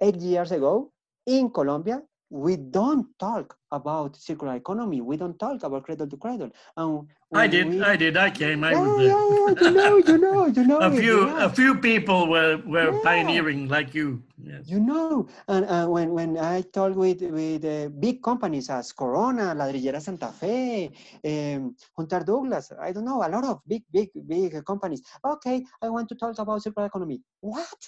eight 0.00 0.16
years 0.16 0.52
ago 0.52 0.92
in 1.26 1.50
Colombia, 1.50 2.02
we 2.30 2.56
don't 2.56 3.06
talk 3.18 3.56
about 3.72 4.16
circular 4.16 4.56
economy. 4.56 5.00
We 5.00 5.16
don't 5.16 5.38
talk 5.38 5.62
about 5.62 5.84
cradle 5.84 6.06
to 6.06 6.16
cradle. 6.16 6.50
And 6.76 7.08
I 7.32 7.46
did. 7.46 7.68
We, 7.68 7.82
I 7.82 7.96
did. 7.96 8.16
I 8.16 8.30
came. 8.30 8.64
I 8.64 8.72
yeah, 8.72 8.80
was 8.80 9.02
yeah, 9.02 9.10
yeah, 9.10 9.64
you 9.64 9.70
know, 9.70 9.96
you 9.96 10.18
know, 10.18 10.46
you 10.46 10.64
know. 10.68 10.78
a 10.78 10.90
few, 10.90 11.28
a 11.28 11.48
few 11.48 11.74
people 11.76 12.28
were 12.28 12.58
were 12.66 13.00
pioneering 13.02 13.68
like 13.68 13.94
you. 13.94 14.22
Yes. 14.42 14.68
You 14.68 14.80
know, 14.80 15.28
and 15.48 15.64
uh, 15.64 15.86
when 15.86 16.10
when 16.10 16.36
I 16.38 16.62
talk 16.62 16.96
with 16.96 17.22
with 17.22 17.64
uh, 17.64 17.88
big 17.98 18.22
companies 18.22 18.68
as 18.68 18.92
Corona, 18.92 19.54
Ladrillera 19.54 20.00
Santa 20.00 20.28
Fe, 20.28 20.90
um, 21.24 21.76
Hunter 21.96 22.24
Douglas, 22.24 22.72
I 22.80 22.92
don't 22.92 23.04
know, 23.04 23.22
a 23.24 23.28
lot 23.28 23.44
of 23.44 23.60
big, 23.66 23.84
big, 23.92 24.10
big 24.26 24.64
companies. 24.64 25.02
Okay, 25.24 25.64
I 25.82 25.88
want 25.88 26.08
to 26.10 26.14
talk 26.14 26.38
about 26.38 26.62
circular 26.62 26.86
economy. 26.86 27.20
What? 27.40 27.78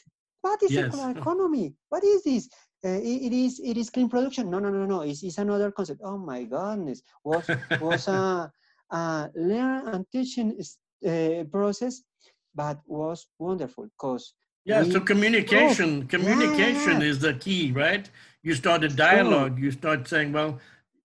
What 0.42 0.62
is 0.62 0.72
yes. 0.72 0.84
circular 0.84 1.10
economy? 1.10 1.74
What 1.90 2.04
is 2.04 2.24
this? 2.24 2.48
Uh, 2.84 2.88
it, 2.88 3.22
it 3.26 3.32
is 3.32 3.60
it 3.62 3.76
is 3.76 3.90
clean 3.90 4.08
production. 4.08 4.50
No, 4.50 4.58
no, 4.58 4.70
no, 4.70 4.86
no. 4.86 5.02
It's, 5.02 5.22
it's 5.22 5.38
another 5.38 5.70
concept. 5.70 6.00
Oh 6.02 6.16
my 6.16 6.44
goodness. 6.44 7.02
Was 7.24 7.46
was 7.80 8.08
a, 8.08 8.50
a 8.90 9.30
learn 9.34 9.88
and 9.88 10.06
teaching 10.10 10.58
uh, 11.06 11.44
process, 11.52 12.02
but 12.54 12.80
was 12.86 13.26
wonderful 13.38 13.84
because 13.84 14.32
yeah. 14.64 14.84
So 14.84 15.00
communication, 15.00 16.06
communication 16.06 17.00
yeah. 17.00 17.06
is 17.06 17.18
the 17.18 17.34
key, 17.34 17.72
right? 17.72 18.08
You 18.42 18.54
start 18.54 18.84
a 18.84 18.88
dialogue. 18.88 19.58
You 19.58 19.70
start 19.70 20.08
saying, 20.08 20.32
well, 20.32 20.58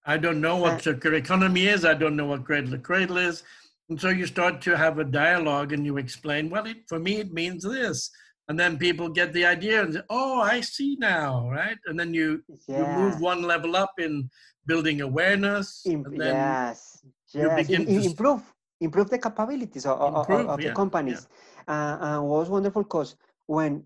I 0.06 0.18
don't 0.18 0.40
know 0.40 0.58
what 0.58 0.84
circular 0.84 1.16
economy 1.18 1.68
is. 1.68 1.84
I 1.84 1.94
don't 1.94 2.16
know 2.16 2.26
what 2.26 2.46
cradle 2.46 2.72
to 2.72 2.78
cradle 2.78 3.18
is. 3.18 3.44
And 3.90 4.00
so 4.00 4.10
you 4.10 4.26
start 4.26 4.62
to 4.62 4.78
have 4.78 5.00
a 5.00 5.04
dialogue 5.04 5.72
and 5.72 5.86
you 5.86 5.98
explain, 5.98 6.50
well, 6.50 6.66
it, 6.66 6.78
for 6.88 7.00
me, 7.00 7.18
it 7.18 7.34
means 7.34 7.64
this. 7.64 8.10
And 8.48 8.60
then 8.60 8.78
people 8.78 9.10
get 9.10 9.34
the 9.34 9.46
idea 9.46 9.82
and 9.84 9.94
say, 9.96 10.02
oh, 10.10 10.42
I 10.42 10.62
see 10.62 10.98
now, 11.00 11.50
right? 11.50 11.78
And 11.88 12.00
then 12.00 12.14
you, 12.14 12.44
yeah. 12.68 12.78
you 12.78 12.86
move 13.02 13.20
one 13.20 13.42
level 13.42 13.76
up 13.76 13.94
in 13.98 14.30
building 14.68 15.02
awareness. 15.02 15.82
Im- 15.86 16.06
yes, 16.14 17.04
yes. 17.34 17.70
I, 17.70 17.74
improve, 17.74 18.42
improve 18.80 19.10
the 19.10 19.18
capabilities 19.18 19.86
of, 19.86 20.16
improve, 20.16 20.42
of, 20.42 20.50
of 20.50 20.62
yeah, 20.62 20.70
the 20.70 20.76
companies. 20.76 21.28
Yeah. 21.68 21.74
Uh, 21.74 21.98
and 22.02 22.28
was 22.28 22.50
wonderful 22.50 22.84
because 22.84 23.16
when 23.48 23.84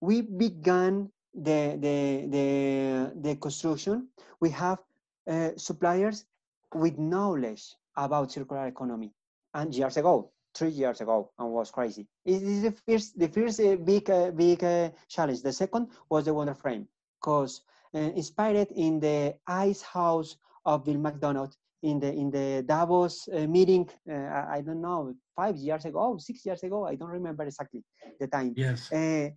we 0.00 0.20
began 0.20 1.10
the, 1.32 1.78
the, 1.80 2.26
the, 2.28 3.12
the 3.16 3.36
construction, 3.36 4.08
we 4.40 4.50
have 4.50 4.78
uh, 5.26 5.50
suppliers 5.56 6.26
with 6.74 6.98
knowledge 6.98 7.74
about 7.96 8.32
circular 8.32 8.66
economy 8.66 9.12
and 9.54 9.74
years 9.74 9.96
ago 9.96 10.31
three 10.54 10.70
years 10.70 11.00
ago 11.00 11.30
and 11.38 11.50
was 11.50 11.70
crazy. 11.70 12.06
It 12.24 12.42
is 12.42 12.62
the 12.62 12.72
first, 12.72 13.18
the 13.18 13.28
first 13.28 13.60
uh, 13.60 13.76
big, 13.76 14.10
uh, 14.10 14.30
big 14.30 14.62
uh, 14.64 14.90
challenge. 15.08 15.42
The 15.42 15.52
second 15.52 15.88
was 16.10 16.24
the 16.26 16.34
Wonder 16.34 16.54
Frame, 16.54 16.86
because 17.20 17.62
uh, 17.94 17.98
inspired 17.98 18.68
in 18.74 19.00
the 19.00 19.34
ICEHouse 19.48 20.36
of 20.64 20.84
Bill 20.84 20.98
McDonald 20.98 21.56
in 21.82 21.98
the 21.98 22.12
in 22.12 22.30
the 22.30 22.64
Davos 22.66 23.28
uh, 23.28 23.46
meeting. 23.46 23.88
Uh, 24.08 24.14
I, 24.14 24.56
I, 24.56 24.60
don't 24.60 24.80
know, 24.80 25.14
five 25.34 25.56
years 25.56 25.84
ago, 25.84 26.16
six 26.18 26.46
years 26.46 26.62
ago. 26.62 26.86
I 26.86 26.94
don't 26.94 27.10
remember 27.10 27.44
exactly 27.44 27.82
the 28.20 28.26
time. 28.28 28.54
Yes. 28.56 28.88
that 28.88 29.34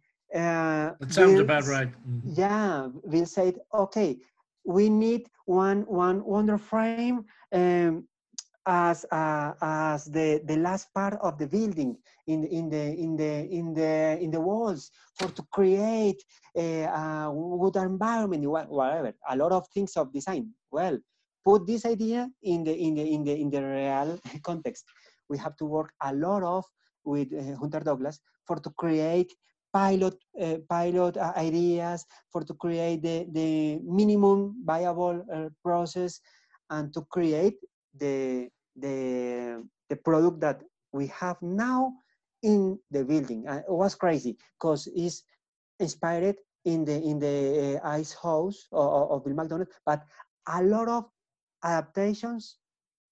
sounds 1.10 1.34
Bill, 1.34 1.42
about 1.42 1.66
right. 1.66 1.90
Mm-hmm. 1.90 2.30
Yeah, 2.34 2.90
Bill 3.10 3.26
said, 3.26 3.56
okay, 3.74 4.18
we 4.66 4.90
need 4.90 5.30
one 5.46 5.82
one 5.84 6.24
Wonder 6.24 6.58
Frame. 6.58 7.26
Um, 7.52 8.08
as 8.68 9.06
uh, 9.12 9.54
as 9.62 10.06
the 10.06 10.42
the 10.46 10.58
last 10.58 10.94
part 10.94 11.20
of 11.22 11.38
the 11.38 11.48
building 11.48 11.98
in 12.28 12.44
in 12.46 12.70
the 12.70 12.94
in 12.98 13.16
the 13.16 13.48
in 13.50 13.74
the 13.74 14.18
in 14.22 14.32
the 14.32 14.42
walls 14.42 14.92
for 15.18 15.30
to 15.30 15.44
create 15.52 16.24
a, 16.58 16.84
a 16.84 17.34
good 17.62 17.76
environment 17.76 18.44
whatever 18.50 19.14
a 19.30 19.36
lot 19.38 19.52
of 19.52 19.68
things 19.74 19.96
of 19.96 20.12
design. 20.12 20.50
Well 20.72 20.98
put 21.46 21.68
this 21.68 21.86
idea 21.86 22.28
in 22.42 22.64
the 22.64 22.74
in 22.74 22.96
the 22.96 23.06
in 23.06 23.24
the 23.24 23.36
in 23.38 23.50
the 23.50 23.62
real 23.62 24.20
context. 24.44 24.86
We 25.30 25.38
have 25.38 25.56
to 25.58 25.66
work 25.66 25.94
a 26.02 26.14
lot 26.14 26.44
of 26.44 26.66
with 27.06 27.32
uh, 27.34 27.56
Hunter 27.62 27.80
Douglas 27.80 28.20
for 28.46 28.58
to 28.58 28.70
create 28.72 29.32
pilot 29.72 30.18
uh, 30.42 30.58
pilot 30.68 31.18
uh, 31.18 31.34
ideas 31.38 32.06
for 32.32 32.42
to 32.44 32.54
create 32.56 33.04
the 33.04 33.30
the 33.30 33.78
minimum 33.86 34.58
viable 34.66 35.22
uh, 35.32 35.50
process 35.64 36.20
and 36.72 36.94
to 36.94 37.06
create 37.14 37.62
the 37.94 38.50
the 38.76 39.64
the 39.90 39.96
product 39.96 40.40
that 40.42 40.64
we 40.92 41.08
have 41.08 41.42
now 41.42 41.94
in 42.44 42.80
the 42.92 43.04
building. 43.04 43.48
Uh, 43.48 43.62
it 43.68 43.72
was 43.72 43.96
crazy 43.96 44.38
because 44.60 44.88
it's 44.96 45.24
inspired 45.80 46.38
in 46.66 46.86
the 46.86 47.02
in 47.02 47.20
the 47.20 47.80
uh, 47.82 47.88
ICEHouse 47.98 48.66
of, 48.72 49.12
of 49.12 49.26
Bill 49.26 49.36
McDonald, 49.36 49.70
but 49.86 50.04
a 50.48 50.64
lot 50.64 50.88
of 50.88 51.06
adaptations 51.64 52.58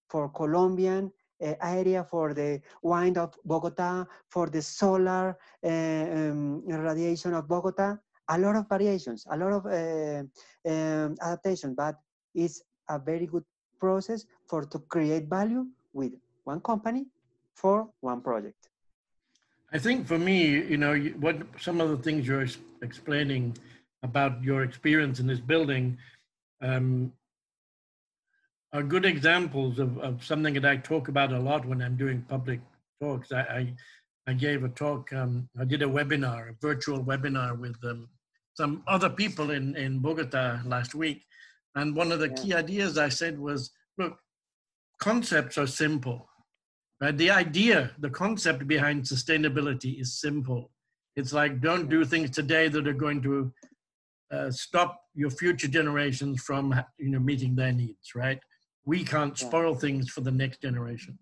for 0.08 0.28
Colombian 0.28 1.10
uh, 1.42 1.54
area, 1.62 2.04
for 2.04 2.34
the 2.34 2.60
wind 2.82 3.18
of 3.18 3.34
Bogota, 3.44 4.06
for 4.30 4.48
the 4.48 4.62
solar 4.62 5.36
uh, 5.64 5.68
um, 5.68 6.62
radiation 6.66 7.34
of 7.34 7.48
Bogota. 7.48 7.96
A 8.28 8.38
lot 8.38 8.56
of 8.56 8.68
variations, 8.68 9.26
a 9.30 9.36
lot 9.36 9.52
of 9.52 9.66
uh, 9.66 10.22
um, 10.70 11.14
adaptation, 11.20 11.74
but 11.74 11.96
it's 12.34 12.62
a 12.88 12.98
very 12.98 13.26
good 13.26 13.44
process 13.78 14.26
for 14.46 14.64
to 14.64 14.78
create 14.78 15.24
value 15.28 15.66
with 15.92 16.12
one 16.44 16.60
company 16.60 17.06
for 17.54 17.88
one 18.00 18.20
project. 18.20 18.68
I 19.72 19.78
think 19.78 20.06
for 20.06 20.18
me, 20.18 20.46
you 20.46 20.76
know, 20.76 20.96
what 21.18 21.36
some 21.58 21.80
of 21.80 21.90
the 21.90 21.96
things 21.96 22.26
you're 22.26 22.46
explaining 22.82 23.56
about 24.02 24.42
your 24.42 24.62
experience 24.62 25.18
in 25.18 25.26
this 25.26 25.40
building 25.40 25.98
um, 26.60 27.12
are 28.72 28.82
good 28.82 29.04
examples 29.04 29.78
of, 29.78 29.98
of 29.98 30.24
something 30.24 30.54
that 30.54 30.64
I 30.64 30.76
talk 30.76 31.08
about 31.08 31.32
a 31.32 31.38
lot 31.38 31.64
when 31.64 31.80
I'm 31.80 31.96
doing 31.96 32.24
public 32.28 32.60
talks. 33.00 33.32
I, 33.32 33.40
I, 33.40 33.74
I 34.26 34.32
gave 34.34 34.64
a 34.64 34.68
talk, 34.68 35.12
um, 35.12 35.48
I 35.58 35.64
did 35.64 35.82
a 35.82 35.86
webinar, 35.86 36.50
a 36.50 36.54
virtual 36.60 37.02
webinar 37.02 37.58
with 37.58 37.76
um, 37.84 38.08
some 38.54 38.82
other 38.86 39.10
people 39.10 39.50
in, 39.50 39.76
in 39.76 39.98
Bogota 39.98 40.60
last 40.64 40.94
week. 40.94 41.24
And 41.74 41.96
one 41.96 42.12
of 42.12 42.20
the 42.20 42.28
yeah. 42.28 42.34
key 42.34 42.54
ideas 42.54 42.98
I 42.98 43.08
said 43.08 43.38
was, 43.38 43.70
look, 43.98 44.16
concepts 45.00 45.58
are 45.58 45.66
simple. 45.66 46.28
Right? 47.00 47.16
The 47.16 47.30
idea, 47.30 47.90
the 47.98 48.10
concept 48.10 48.66
behind 48.66 49.04
sustainability 49.04 50.00
is 50.00 50.20
simple. 50.20 50.70
It's 51.16 51.32
like 51.32 51.60
don't 51.60 51.88
do 51.88 52.04
things 52.04 52.30
today 52.30 52.68
that 52.68 52.88
are 52.88 52.92
going 52.92 53.22
to 53.22 53.52
uh, 54.32 54.50
stop 54.50 55.00
your 55.14 55.30
future 55.30 55.68
generations 55.68 56.42
from 56.42 56.74
you 56.98 57.10
know 57.10 57.20
meeting 57.20 57.54
their 57.54 57.72
needs. 57.72 58.14
Right? 58.14 58.40
We 58.84 59.04
can't 59.04 59.38
spoil 59.38 59.74
things 59.74 60.10
for 60.10 60.20
the 60.20 60.30
next 60.30 60.60
generation. 60.62 61.18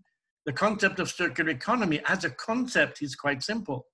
The 0.47 0.53
concept 0.53 0.99
of 0.99 1.11
circular 1.11 1.51
economy 1.51 2.01
as 2.07 2.25
a 2.25 2.31
concept 2.31 3.03
is 3.03 3.15
quite 3.15 3.43
simple. 3.43 3.87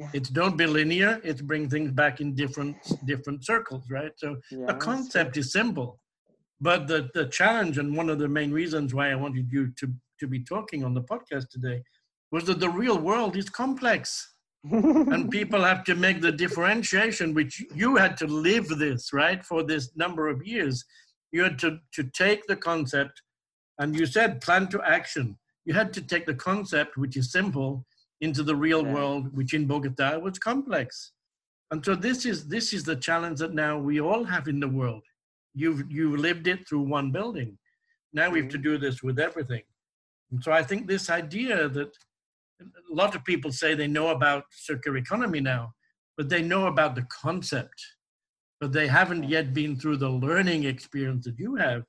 Yeah. 0.00 0.08
It's 0.14 0.30
don't 0.30 0.56
be 0.56 0.66
linear. 0.66 1.20
It's 1.22 1.42
bring 1.42 1.68
things 1.68 1.90
back 1.92 2.22
in 2.22 2.34
different 2.34 2.76
different 3.04 3.44
circles, 3.44 3.84
right? 3.90 4.12
So 4.16 4.38
yeah, 4.50 4.64
a 4.68 4.74
concept 4.74 5.36
is 5.36 5.52
simple. 5.52 6.00
But 6.58 6.86
the, 6.86 7.10
the 7.14 7.26
challenge, 7.26 7.76
and 7.76 7.94
one 7.94 8.08
of 8.08 8.18
the 8.18 8.28
main 8.28 8.50
reasons 8.50 8.94
why 8.94 9.10
I 9.10 9.14
wanted 9.14 9.50
you 9.50 9.72
to, 9.76 9.92
to 10.20 10.26
be 10.26 10.40
talking 10.40 10.84
on 10.84 10.94
the 10.94 11.02
podcast 11.02 11.48
today, 11.50 11.82
was 12.32 12.44
that 12.44 12.60
the 12.60 12.68
real 12.68 12.98
world 12.98 13.36
is 13.36 13.48
complex. 13.50 14.34
and 14.70 15.30
people 15.30 15.62
have 15.64 15.84
to 15.84 15.94
make 15.94 16.20
the 16.20 16.32
differentiation, 16.32 17.32
which 17.32 17.64
you 17.74 17.96
had 17.96 18.16
to 18.18 18.26
live 18.26 18.68
this, 18.68 19.10
right, 19.12 19.44
for 19.44 19.62
this 19.62 19.96
number 19.96 20.28
of 20.28 20.46
years. 20.46 20.84
You 21.32 21.42
had 21.44 21.58
to, 21.60 21.78
to 21.94 22.04
take 22.04 22.46
the 22.46 22.56
concept, 22.56 23.22
and 23.78 23.98
you 23.98 24.04
said 24.04 24.42
plan 24.42 24.68
to 24.68 24.82
action. 24.82 25.38
You 25.64 25.72
had 25.74 25.94
to 25.94 26.02
take 26.02 26.26
the 26.26 26.34
concept, 26.34 26.98
which 26.98 27.16
is 27.16 27.32
simple, 27.32 27.86
into 28.20 28.42
the 28.42 28.54
real 28.54 28.84
yeah. 28.84 28.92
world, 28.92 29.36
which 29.36 29.54
in 29.54 29.66
Bogota 29.66 30.18
was 30.18 30.38
complex. 30.38 31.12
And 31.70 31.84
so 31.84 31.94
this 31.94 32.26
is 32.26 32.48
this 32.48 32.72
is 32.72 32.84
the 32.84 32.96
challenge 32.96 33.38
that 33.38 33.54
now 33.54 33.78
we 33.78 34.00
all 34.00 34.24
have 34.24 34.48
in 34.48 34.60
the 34.60 34.68
world. 34.68 35.02
You've 35.54 35.90
you've 35.90 36.18
lived 36.18 36.46
it 36.46 36.68
through 36.68 36.82
one 36.82 37.12
building. 37.12 37.58
Now 38.12 38.30
we 38.30 38.40
have 38.40 38.50
to 38.50 38.58
mm-hmm. 38.58 38.72
do 38.72 38.78
this 38.78 39.02
with 39.02 39.18
everything. 39.18 39.62
And 40.30 40.42
so 40.42 40.52
I 40.52 40.62
think 40.62 40.86
this 40.86 41.10
idea 41.10 41.68
that 41.68 41.92
a 42.60 42.94
lot 42.94 43.14
of 43.14 43.24
people 43.24 43.52
say 43.52 43.74
they 43.74 43.86
know 43.86 44.08
about 44.08 44.44
circular 44.50 44.98
economy 44.98 45.40
now, 45.40 45.72
but 46.16 46.28
they 46.28 46.42
know 46.42 46.66
about 46.66 46.94
the 46.94 47.06
concept, 47.22 47.80
but 48.60 48.72
they 48.72 48.86
haven't 48.86 49.24
yet 49.24 49.54
been 49.54 49.76
through 49.76 49.96
the 49.96 50.10
learning 50.10 50.64
experience 50.64 51.24
that 51.24 51.38
you 51.38 51.56
have 51.56 51.84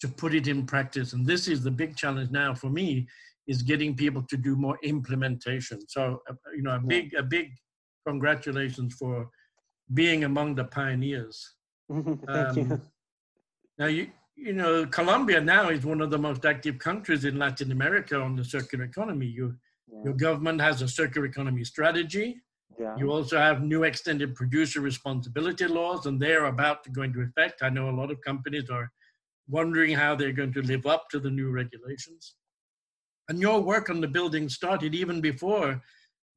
to 0.00 0.08
put 0.08 0.34
it 0.34 0.48
in 0.48 0.64
practice. 0.64 1.12
And 1.12 1.26
this 1.26 1.48
is 1.48 1.62
the 1.62 1.70
big 1.70 1.96
challenge 1.96 2.30
now 2.30 2.54
for 2.54 2.70
me 2.70 3.08
is 3.48 3.62
getting 3.62 3.96
people 3.96 4.22
to 4.28 4.36
do 4.36 4.54
more 4.54 4.78
implementation. 4.82 5.80
So, 5.88 6.20
uh, 6.30 6.34
you 6.54 6.62
know, 6.62 6.76
a 6.76 6.78
big, 6.78 7.14
a 7.14 7.22
big 7.22 7.48
congratulations 8.06 8.94
for 8.94 9.28
being 9.94 10.24
among 10.24 10.54
the 10.54 10.64
pioneers. 10.64 11.54
Thank 11.90 12.28
um, 12.28 12.56
you. 12.56 12.80
Now, 13.78 13.86
you, 13.86 14.08
you 14.36 14.52
know, 14.52 14.86
Colombia 14.86 15.40
now 15.40 15.70
is 15.70 15.84
one 15.84 16.00
of 16.00 16.10
the 16.10 16.18
most 16.18 16.44
active 16.44 16.78
countries 16.78 17.24
in 17.24 17.38
Latin 17.38 17.72
America 17.72 18.20
on 18.20 18.36
the 18.36 18.44
circular 18.44 18.84
economy. 18.84 19.26
You, 19.26 19.56
yeah. 19.90 20.04
Your 20.04 20.14
government 20.14 20.60
has 20.60 20.82
a 20.82 20.88
circular 20.88 21.26
economy 21.26 21.64
strategy. 21.64 22.42
Yeah. 22.78 22.96
You 22.96 23.10
also 23.10 23.38
have 23.38 23.62
new 23.62 23.84
extended 23.84 24.34
producer 24.34 24.80
responsibility 24.80 25.66
laws, 25.66 26.06
and 26.06 26.20
they're 26.20 26.46
about 26.46 26.84
to 26.84 26.90
go 26.90 27.02
into 27.02 27.20
effect. 27.20 27.62
I 27.62 27.70
know 27.70 27.88
a 27.88 27.96
lot 28.00 28.10
of 28.10 28.20
companies 28.20 28.70
are 28.70 28.90
wondering 29.48 29.92
how 29.92 30.14
they're 30.14 30.32
going 30.32 30.52
to 30.52 30.62
live 30.62 30.86
up 30.86 31.08
to 31.10 31.18
the 31.18 31.30
new 31.30 31.50
regulations. 31.50 32.34
And 33.28 33.40
your 33.40 33.60
work 33.60 33.90
on 33.90 34.00
the 34.00 34.08
building 34.08 34.48
started 34.48 34.94
even 34.94 35.20
before 35.20 35.82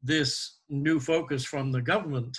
this 0.04 0.60
new 0.70 1.00
focus 1.00 1.46
from 1.46 1.72
the 1.72 1.82
government. 1.82 2.38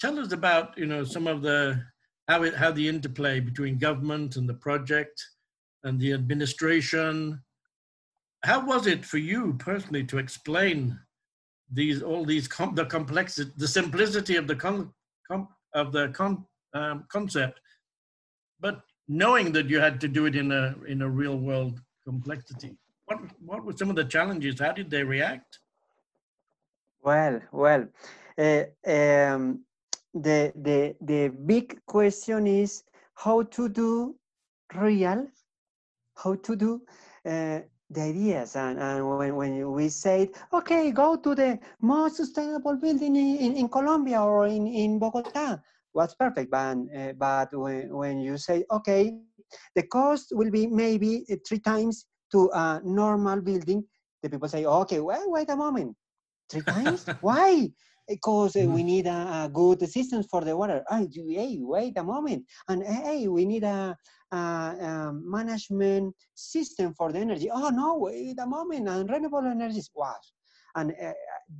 Tell 0.00 0.18
us 0.18 0.32
about 0.32 0.76
you 0.76 0.86
know 0.86 1.04
some 1.04 1.26
of 1.26 1.42
the 1.42 1.82
how 2.28 2.42
it 2.42 2.54
how 2.54 2.72
the 2.72 2.88
interplay 2.88 3.40
between 3.40 3.78
government 3.78 4.36
and 4.36 4.48
the 4.48 4.54
project 4.54 5.22
and 5.84 5.98
the 6.00 6.12
administration. 6.12 7.40
How 8.44 8.64
was 8.66 8.86
it 8.86 9.04
for 9.04 9.18
you 9.18 9.54
personally 9.58 10.04
to 10.04 10.18
explain 10.18 10.98
these 11.70 12.02
all 12.02 12.24
these 12.24 12.48
com- 12.48 12.74
the 12.74 12.86
complexity 12.86 13.50
the 13.56 13.68
simplicity 13.68 14.36
of 14.36 14.46
the 14.46 14.56
con, 14.56 14.92
com 15.30 15.48
of 15.74 15.92
the 15.92 16.08
con, 16.08 16.44
um, 16.74 17.04
concept 17.08 17.60
but 18.60 18.82
knowing 19.08 19.52
that 19.52 19.68
you 19.68 19.80
had 19.80 20.00
to 20.00 20.08
do 20.08 20.26
it 20.26 20.36
in 20.36 20.52
a 20.52 20.74
in 20.86 21.02
a 21.02 21.08
real 21.08 21.38
world 21.38 21.80
complexity 22.04 22.76
what 23.10 23.20
what 23.44 23.64
were 23.64 23.72
some 23.72 23.90
of 23.90 23.96
the 23.96 24.04
challenges? 24.04 24.60
How 24.60 24.72
did 24.72 24.90
they 24.90 25.02
react? 25.02 25.58
Well, 27.02 27.40
well, 27.52 27.88
uh, 28.38 28.64
um, 28.86 29.64
the 30.14 30.52
the 30.54 30.94
the 31.00 31.28
big 31.28 31.80
question 31.86 32.46
is 32.46 32.84
how 33.14 33.42
to 33.42 33.68
do 33.68 34.14
real, 34.74 35.26
how 36.14 36.34
to 36.34 36.56
do 36.56 36.82
uh, 37.26 37.60
the 37.92 38.00
ideas 38.00 38.54
and, 38.54 38.78
and 38.78 39.18
when, 39.18 39.34
when 39.34 39.72
we 39.72 39.88
say 39.88 40.30
okay 40.52 40.92
go 40.92 41.16
to 41.16 41.34
the 41.34 41.58
most 41.80 42.16
sustainable 42.18 42.76
building 42.76 43.16
in, 43.16 43.36
in, 43.36 43.56
in 43.56 43.68
colombia 43.68 44.22
or 44.22 44.46
in, 44.46 44.64
in 44.68 44.96
bogota 44.96 45.58
what's 45.90 46.14
perfect 46.14 46.52
but, 46.52 46.76
uh, 46.96 47.12
but 47.18 47.48
when, 47.52 47.92
when 47.92 48.20
you 48.20 48.38
say 48.38 48.64
okay 48.70 49.18
the 49.74 49.82
cost 49.88 50.28
will 50.30 50.52
be 50.52 50.68
maybe 50.68 51.26
three 51.44 51.58
times 51.58 52.06
to 52.32 52.50
a 52.54 52.80
normal 52.84 53.40
building 53.40 53.84
the 54.22 54.30
people 54.30 54.48
say 54.48 54.64
okay 54.64 55.00
wait, 55.00 55.20
wait 55.26 55.50
a 55.50 55.56
moment 55.56 55.94
three 56.48 56.62
times 56.62 57.04
why 57.20 57.68
because 58.10 58.56
uh, 58.56 58.66
we 58.66 58.82
need 58.82 59.06
a, 59.06 59.44
a, 59.44 59.50
good 59.52 59.88
system 59.88 60.24
for 60.24 60.40
the 60.42 60.56
water. 60.56 60.82
Oh, 60.90 61.06
hey, 61.14 61.58
wait 61.60 61.96
a 61.96 62.02
moment. 62.02 62.44
And 62.68 62.82
hey, 62.82 63.28
we 63.28 63.44
need 63.44 63.62
a, 63.62 63.96
a, 64.32 64.36
a, 64.36 65.12
management 65.14 66.16
system 66.34 66.92
for 66.94 67.12
the 67.12 67.20
energy. 67.20 67.48
Oh, 67.52 67.68
no, 67.68 67.98
wait 67.98 68.36
a 68.40 68.46
moment. 68.46 68.88
And 68.88 69.08
renewable 69.08 69.46
energies. 69.46 69.90
Wow. 69.94 70.16
And 70.74 70.92
uh, 71.00 71.12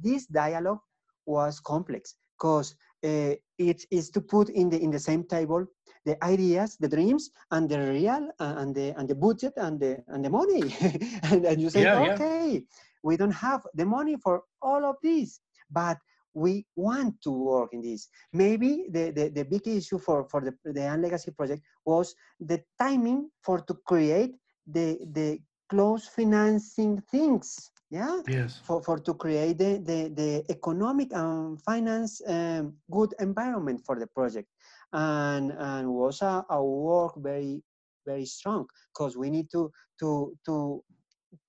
this 0.02 0.26
dialogue 0.26 0.80
was 1.24 1.60
complex 1.60 2.16
because 2.36 2.74
uh, 3.04 3.34
it 3.58 3.84
is 3.90 4.10
to 4.10 4.20
put 4.20 4.48
in 4.48 4.70
the 4.70 4.78
in 4.80 4.90
the 4.90 4.98
same 4.98 5.24
table 5.24 5.64
the 6.04 6.22
ideas, 6.24 6.76
the 6.78 6.88
dreams, 6.88 7.30
and 7.50 7.68
the 7.68 7.78
real 7.78 8.30
uh, 8.40 8.54
and 8.58 8.74
the 8.74 8.94
and 8.98 9.08
the 9.08 9.14
budget 9.14 9.52
and 9.56 9.78
the 9.80 10.02
and 10.08 10.24
the 10.24 10.30
money. 10.30 10.74
and, 11.24 11.44
and, 11.44 11.60
you 11.60 11.70
say, 11.70 11.82
yeah, 11.82 12.12
okay, 12.12 12.52
yeah. 12.52 12.60
we 13.02 13.16
don't 13.16 13.32
have 13.32 13.62
the 13.74 13.84
money 13.84 14.16
for 14.16 14.42
all 14.62 14.84
of 14.84 14.96
this, 15.02 15.40
but 15.70 15.98
we 16.34 16.64
want 16.76 17.20
to 17.22 17.30
work 17.30 17.70
in 17.72 17.82
this. 17.82 18.08
Maybe 18.32 18.86
the, 18.90 19.10
the, 19.10 19.28
the 19.28 19.44
big 19.44 19.66
issue 19.66 19.98
for, 19.98 20.24
for 20.28 20.40
the, 20.40 20.54
the 20.72 20.82
EAN 20.82 21.02
Legacy 21.02 21.32
project 21.32 21.62
was 21.84 22.14
the 22.38 22.62
timing 22.78 23.30
for 23.42 23.60
to 23.60 23.74
create 23.86 24.34
the, 24.66 24.98
the 25.12 25.40
close 25.68 26.06
financing 26.06 27.02
things. 27.10 27.70
Yeah. 27.90 28.20
Yes. 28.28 28.60
For, 28.62 28.82
for 28.82 28.98
to 29.00 29.14
create 29.14 29.58
the, 29.58 29.78
the, 29.78 30.12
the 30.14 30.44
economic 30.48 31.12
and 31.12 31.60
finance 31.62 32.22
um, 32.26 32.74
good 32.90 33.14
environment 33.18 33.82
for 33.84 33.98
the 33.98 34.06
project. 34.06 34.48
And, 34.92 35.52
and 35.52 35.88
was 35.88 36.22
a, 36.22 36.44
a 36.50 36.64
work 36.64 37.14
very, 37.16 37.62
very 38.06 38.26
strong 38.26 38.66
because 38.92 39.16
we 39.16 39.30
need 39.30 39.50
to, 39.52 39.70
to, 40.00 40.36
to, 40.46 40.82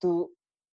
to 0.01 0.29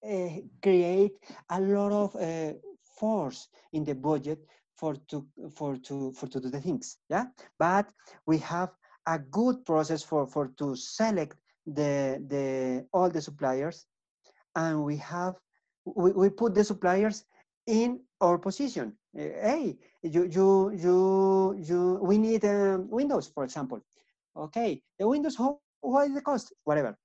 uh, 0.05 0.29
create 0.61 1.13
a 1.49 1.61
lot 1.61 1.91
of 1.91 2.15
uh, 2.15 2.53
force 2.99 3.47
in 3.73 3.83
the 3.83 3.95
budget 3.95 4.39
for 4.77 4.95
to 5.09 5.25
for 5.55 5.75
to 5.77 6.11
for 6.11 6.27
to 6.27 6.39
do 6.39 6.49
the 6.49 6.61
things 6.61 6.97
yeah? 7.09 7.25
But 7.57 7.87
we 8.25 8.37
have 8.39 8.69
a 9.07 9.19
good 9.19 9.65
process 9.65 10.03
for 10.03 10.27
for 10.27 10.51
to 10.59 10.75
select 10.75 11.37
the 11.65 12.23
the 12.27 12.85
all 12.93 13.09
the 13.09 13.21
suppliers 13.21 13.85
and 14.55 14.83
we 14.83 14.97
have 14.97 15.35
we, 15.85 16.11
we 16.11 16.29
put 16.29 16.53
the 16.53 16.63
suppliers 16.63 17.25
in 17.67 17.99
our 18.21 18.37
position 18.37 18.93
hey 19.13 19.77
you 20.01 20.23
you 20.25 20.71
you 20.83 21.55
you 21.59 21.99
we 22.01 22.17
need 22.17 22.43
um, 22.45 22.89
windows 22.89 23.27
for 23.27 23.43
example 23.43 23.79
okay 24.35 24.81
the 24.99 25.07
windows 25.07 25.35
how 25.35 25.59
what 25.81 26.07
is 26.07 26.13
the 26.13 26.21
cost 26.21 26.53
whatever 26.63 26.97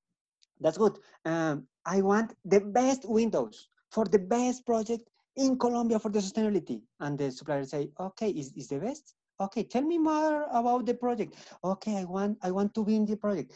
that's 0.61 0.79
good 0.79 0.99
um, 1.25 1.67
i 1.85 2.01
want 2.01 2.35
the 2.45 2.61
best 2.61 3.09
windows 3.09 3.69
for 3.91 4.07
the 4.07 4.19
best 4.19 4.65
project 4.65 5.09
in 5.37 5.59
Colombia 5.59 5.99
for 5.99 6.11
the 6.11 6.19
sustainability? 6.19 6.81
And 7.01 7.19
the 7.19 7.31
supplier 7.31 7.65
say, 7.65 7.91
okay, 7.99 8.31
is, 8.31 8.53
is 8.57 8.69
the 8.69 8.79
best? 8.79 9.15
Okay, 9.41 9.65
tell 9.65 9.83
me 9.83 9.99
more 9.99 10.47
about 10.53 10.87
the 10.87 10.95
project. 10.95 11.37
Okay, 11.65 11.99
I 11.99 12.05
want, 12.05 12.39
I 12.43 12.51
want 12.51 12.75
to 12.75 12.85
be 12.85 12.97
in 12.97 13.07
the 13.07 13.17
project. 13.17 13.53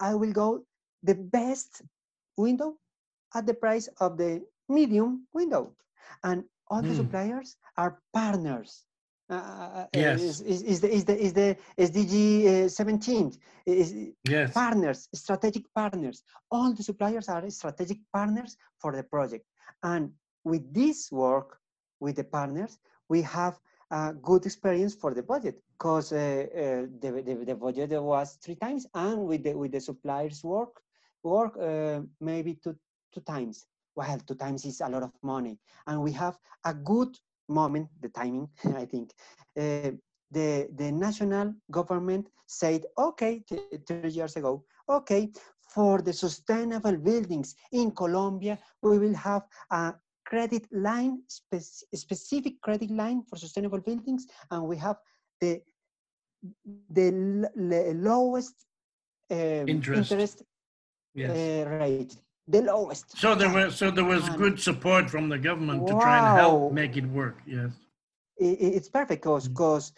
I 0.00 0.14
will 0.14 0.32
go 0.32 0.64
the 1.02 1.14
best 1.14 1.82
window 2.36 2.76
at 3.34 3.46
the 3.46 3.54
price 3.54 3.88
of 4.00 4.18
the 4.18 4.42
medium 4.68 5.26
window. 5.32 5.72
And 6.22 6.44
all 6.68 6.82
mm. 6.82 6.88
the 6.88 6.94
suppliers 6.94 7.56
are 7.76 7.98
partners. 8.12 8.84
Uh, 9.28 9.34
uh, 9.34 9.38
uh, 9.38 9.86
yes. 9.94 10.22
Is, 10.22 10.40
is, 10.40 10.62
is, 10.62 10.80
the 10.80 10.90
is 10.94 11.04
the 11.04 11.16
is 11.18 11.32
the 11.32 11.56
SDG 11.78 12.66
uh, 12.66 12.68
17 12.68 13.32
is 13.66 13.92
yes. 14.22 14.52
partners 14.52 15.08
strategic 15.12 15.64
partners 15.74 16.22
all 16.52 16.72
the 16.72 16.84
suppliers 16.84 17.28
are 17.28 17.50
strategic 17.50 17.98
partners 18.12 18.56
for 18.78 18.94
the 18.94 19.02
project 19.02 19.44
and 19.82 20.12
with 20.44 20.72
this 20.72 21.10
work 21.10 21.58
with 22.00 22.16
the 22.16 22.24
partners, 22.24 22.78
we 23.08 23.22
have 23.22 23.58
a 23.90 24.12
good 24.12 24.46
experience 24.46 24.94
for 24.94 25.14
the 25.14 25.22
budget 25.22 25.56
because 25.72 26.12
uh, 26.12 26.16
uh, 26.16 26.86
the, 27.00 27.22
the, 27.26 27.44
the, 27.44 27.54
budget 27.54 27.90
was 28.02 28.38
three 28.42 28.56
times 28.56 28.86
and 28.94 29.26
with 29.26 29.44
the, 29.44 29.52
with 29.56 29.72
the 29.72 29.80
suppliers 29.80 30.42
work, 30.42 30.80
work 31.22 31.56
uh, 31.60 32.00
maybe 32.20 32.54
two, 32.54 32.76
two 33.12 33.20
times. 33.20 33.66
Well, 33.96 34.18
two 34.26 34.34
times 34.34 34.64
is 34.66 34.80
a 34.80 34.88
lot 34.88 35.02
of 35.02 35.12
money. 35.22 35.58
And 35.86 36.02
we 36.02 36.12
have 36.12 36.38
a 36.64 36.74
good 36.74 37.16
moment, 37.48 37.88
the 38.00 38.10
timing, 38.10 38.48
I 38.76 38.84
think. 38.84 39.12
Uh, 39.58 39.92
the, 40.30 40.68
the 40.74 40.92
national 40.92 41.54
government 41.70 42.28
said, 42.46 42.84
okay, 42.98 43.42
three 43.86 44.10
years 44.10 44.36
ago, 44.36 44.64
okay, 44.88 45.30
for 45.60 46.02
the 46.02 46.12
sustainable 46.12 46.96
buildings 46.96 47.54
in 47.72 47.90
Colombia, 47.92 48.58
we 48.82 48.98
will 48.98 49.14
have 49.14 49.42
a 49.70 49.94
credit 50.24 50.66
line, 50.72 51.22
spe 51.28 51.60
specific 51.94 52.60
credit 52.60 52.90
line 52.90 53.22
for 53.28 53.36
sustainable 53.36 53.80
buildings, 53.80 54.26
and 54.50 54.64
we 54.64 54.76
have 54.76 54.96
the 55.40 55.62
the 56.90 57.10
lowest 57.94 58.66
um, 59.30 59.68
interest, 59.68 60.12
interest 60.12 60.42
yes. 61.14 61.30
uh, 61.30 61.70
rate, 61.70 62.16
the 62.48 62.62
lowest. 62.62 63.18
So 63.18 63.34
there 63.34 63.52
was 63.52 63.76
so 63.76 63.90
there 63.90 64.04
was 64.04 64.28
good 64.30 64.60
support 64.60 65.10
from 65.10 65.28
the 65.28 65.38
government 65.38 65.82
wow. 65.82 65.86
to 65.86 65.92
try 66.04 66.16
and 66.18 66.38
help 66.38 66.72
make 66.72 66.96
it 66.96 67.06
work. 67.06 67.38
Yes, 67.46 67.70
it, 68.38 68.58
it's 68.76 68.88
perfect 68.88 69.22
because 69.22 69.48
because 69.48 69.90
mm 69.90 69.94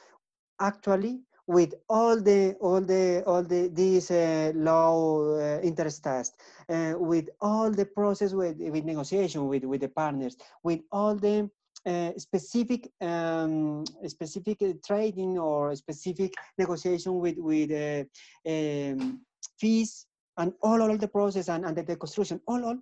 actually 0.61 1.20
with 1.46 1.74
all 1.88 2.20
the 2.20 2.54
all 2.61 2.80
the 2.80 3.22
all 3.26 3.42
the 3.42 3.68
these 3.72 4.11
uh, 4.11 4.52
low 4.54 5.38
uh, 5.38 5.61
interest 5.62 6.04
tests, 6.04 6.37
uh, 6.68 6.94
with 6.96 7.28
all 7.40 7.70
the 7.70 7.87
process 7.87 8.32
with 8.32 8.56
with 8.58 8.84
negotiation 8.84 9.48
with 9.48 9.64
with 9.64 9.80
the 9.80 9.88
partners, 9.88 10.37
with 10.62 10.80
all 10.92 11.14
the 11.14 11.48
uh, 11.87 12.12
specific 12.18 12.90
um, 13.00 13.84
specific 14.06 14.58
trading 14.87 15.38
or 15.38 15.74
specific 15.74 16.34
negotiation 16.58 17.18
with 17.18 17.38
with 17.38 17.70
uh, 17.72 18.04
um, 18.50 19.20
fees 19.58 20.08
and 20.38 20.53
all 20.62 20.81
all 20.83 20.96
the 20.96 21.09
process 21.09 21.48
and, 21.48 21.64
and 21.64 21.77
the, 21.77 21.83
the 21.83 21.96
construction 21.96 22.40
all 22.46 22.64
all 22.64 22.79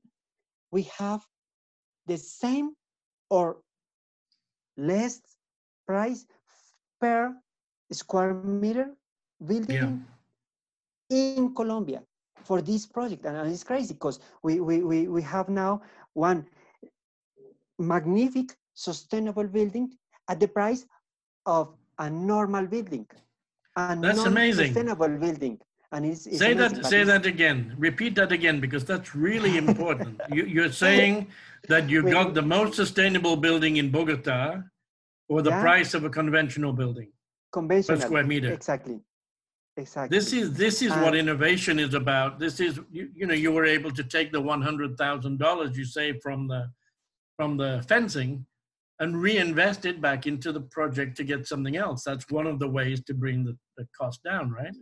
we 0.70 0.82
have 0.98 1.22
the 2.06 2.16
same 2.16 2.72
or 3.30 3.58
less 4.76 5.20
price 5.86 6.26
per 7.00 7.34
square 7.92 8.34
meter 8.34 8.90
building 9.44 10.04
yeah. 11.10 11.36
in 11.36 11.54
Colombia 11.54 12.02
for 12.44 12.62
this 12.62 12.86
project. 12.86 13.24
And 13.24 13.50
it's 13.50 13.64
crazy 13.64 13.94
because 13.94 14.20
we, 14.42 14.60
we, 14.60 14.82
we, 14.82 15.08
we 15.08 15.22
have 15.22 15.48
now 15.48 15.82
one 16.14 16.46
magnificent 17.78 18.56
sustainable 18.74 19.44
building 19.44 19.90
at 20.28 20.38
the 20.40 20.48
price 20.48 20.86
of 21.46 21.74
a 21.98 22.10
normal 22.10 22.66
building. 22.66 23.06
A 23.76 23.96
that's 24.00 24.24
amazing. 24.24 24.66
Sustainable 24.66 25.08
building. 25.08 25.58
And 25.96 26.04
it's, 26.04 26.26
it's 26.26 26.38
say 26.38 26.52
amazing, 26.52 26.82
that 26.82 26.86
say 26.90 27.04
that 27.04 27.24
again. 27.24 27.74
Repeat 27.78 28.16
that 28.16 28.30
again 28.30 28.60
because 28.60 28.84
that's 28.84 29.14
really 29.14 29.56
important. 29.64 30.20
you, 30.30 30.62
are 30.62 30.70
saying 30.70 31.28
that 31.68 31.88
you 31.88 32.02
got 32.02 32.34
the 32.34 32.42
most 32.42 32.74
sustainable 32.74 33.36
building 33.36 33.78
in 33.78 33.90
Bogota 33.90 34.60
or 35.30 35.40
the 35.40 35.48
yeah. 35.48 35.62
price 35.62 35.94
of 35.94 36.04
a 36.04 36.10
conventional 36.10 36.74
building 36.74 37.08
conventional 37.50 37.98
per 37.98 38.04
square 38.04 38.24
meter. 38.24 38.52
Exactly. 38.52 39.00
Exactly. 39.78 40.18
This 40.18 40.32
is 40.34 40.52
this 40.52 40.82
is 40.82 40.90
what 40.90 41.14
innovation 41.14 41.78
is 41.78 41.94
about. 41.94 42.38
This 42.38 42.60
is 42.60 42.78
you, 42.90 43.08
you 43.14 43.26
know 43.26 43.34
you 43.34 43.50
were 43.52 43.64
able 43.64 43.90
to 43.90 44.04
take 44.04 44.32
the 44.32 44.40
one 44.40 44.60
hundred 44.60 44.98
thousand 44.98 45.38
dollars 45.38 45.76
you 45.78 45.86
saved 45.86 46.22
from 46.22 46.46
the 46.48 46.70
from 47.38 47.56
the 47.56 47.82
fencing 47.88 48.44
and 49.00 49.20
reinvest 49.20 49.84
it 49.84 50.00
back 50.00 50.26
into 50.26 50.52
the 50.52 50.60
project 50.60 51.16
to 51.18 51.24
get 51.24 51.46
something 51.46 51.76
else. 51.76 52.02
That's 52.04 52.30
one 52.30 52.46
of 52.46 52.58
the 52.58 52.68
ways 52.68 53.02
to 53.04 53.14
bring 53.14 53.44
the, 53.44 53.56
the 53.76 53.86
cost 53.98 54.22
down, 54.22 54.50
right? 54.50 54.74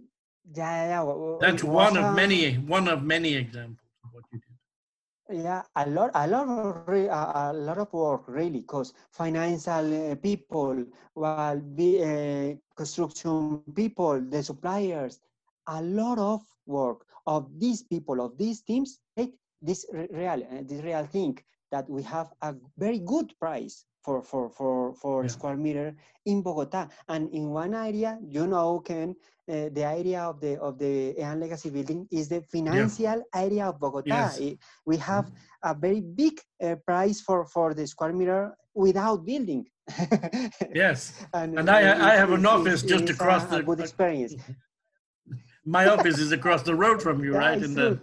Yeah, 0.53 1.05
yeah. 1.05 1.38
That's 1.40 1.64
one 1.64 1.97
of 1.97 2.14
many 2.14 2.55
one 2.55 2.88
of 2.88 3.03
many 3.03 3.34
examples 3.34 3.88
of 4.05 4.11
what 4.12 4.24
you 4.32 4.38
did. 4.38 5.42
Yeah, 5.42 5.62
a 5.74 5.88
lot, 5.88 6.11
a 6.14 6.26
lot 6.26 6.49
of 6.49 6.86
re, 6.86 7.07
a, 7.07 7.32
a, 7.34 7.53
lot 7.55 7.78
of 7.78 7.90
work 7.95 8.24
really, 8.28 8.61
because 8.61 8.92
financial 9.11 10.12
uh, 10.12 10.14
people, 10.16 10.84
while 11.14 11.59
be 11.59 12.03
uh, 12.05 12.55
construction 12.76 13.62
people, 13.74 14.20
the 14.20 14.42
suppliers, 14.42 15.20
a 15.66 15.80
lot 15.80 16.18
of 16.18 16.42
work 16.66 17.07
of 17.26 17.49
these 17.59 17.82
people 17.82 18.20
of 18.20 18.36
these 18.36 18.61
teams 18.61 18.99
take 19.16 19.32
this 19.62 19.86
real, 19.92 20.45
uh, 20.45 20.62
this 20.62 20.82
real 20.82 21.07
thing 21.07 21.38
that 21.70 21.88
we 21.88 22.03
have 22.03 22.30
a 22.42 22.55
very 22.76 22.99
good 22.99 23.32
price 23.40 23.86
for 24.03 24.22
for 24.22 24.51
for 24.51 24.95
for 24.95 25.22
yeah. 25.22 25.28
square 25.28 25.57
meter 25.57 25.97
in 26.26 26.42
Bogota, 26.42 26.88
and 27.09 27.32
in 27.32 27.49
one 27.49 27.74
area, 27.74 28.18
you 28.22 28.47
know, 28.47 28.80
Ken, 28.80 29.16
uh, 29.49 29.68
the 29.72 29.84
area 29.84 30.22
of 30.22 30.40
the 30.40 30.59
of 30.61 30.78
the 30.78 31.14
EAN 31.18 31.40
Legacy 31.40 31.70
building 31.70 32.07
is 32.11 32.28
the 32.28 32.40
financial 32.53 33.05
yeah. 33.05 33.20
area 33.34 33.66
of 33.66 33.78
Bogota. 33.78 34.09
Yes. 34.09 34.38
It, 34.38 34.59
we 34.86 34.97
have 34.97 35.30
a 35.62 35.74
very 35.74 36.01
big 36.01 36.40
uh, 36.62 36.76
price 36.86 37.20
for 37.20 37.45
for 37.47 37.74
the 37.74 37.86
square 37.86 38.12
meter 38.12 38.57
without 38.74 39.24
building. 39.24 39.66
yes, 40.74 41.12
and, 41.34 41.59
and 41.59 41.68
I, 41.68 42.12
I 42.12 42.16
have 42.16 42.32
an 42.32 42.47
office 42.47 42.82
just 42.82 43.11
across 43.11 43.45
a, 43.45 43.49
the. 43.49 43.57
A 43.57 43.62
good 43.62 43.80
experience. 43.80 44.34
My 45.66 45.88
office 45.88 46.18
is 46.18 46.32
across 46.32 46.62
the 46.62 46.74
road 46.74 47.03
from 47.03 47.22
you, 47.24 47.32
yeah, 47.32 47.38
right? 47.38 47.62
In 47.62 47.74
true. 47.74 47.74
the 47.74 48.01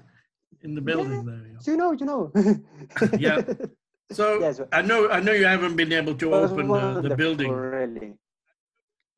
in 0.63 0.75
the 0.75 0.81
building 0.81 1.11
yeah, 1.11 1.21
there. 1.25 1.47
Yeah. 1.47 1.71
You 1.71 1.77
know, 1.77 1.91
you 1.91 2.05
know. 2.05 2.31
yeah. 3.17 3.41
So 4.11 4.39
yes. 4.39 4.59
I 4.73 4.81
know 4.81 5.09
I 5.09 5.21
know 5.21 5.31
you 5.31 5.45
haven't 5.45 5.77
been 5.77 5.93
able 5.93 6.15
to 6.15 6.33
open 6.33 6.67
the, 6.67 7.09
the 7.09 7.15
building. 7.15 7.49
Really. 7.49 8.13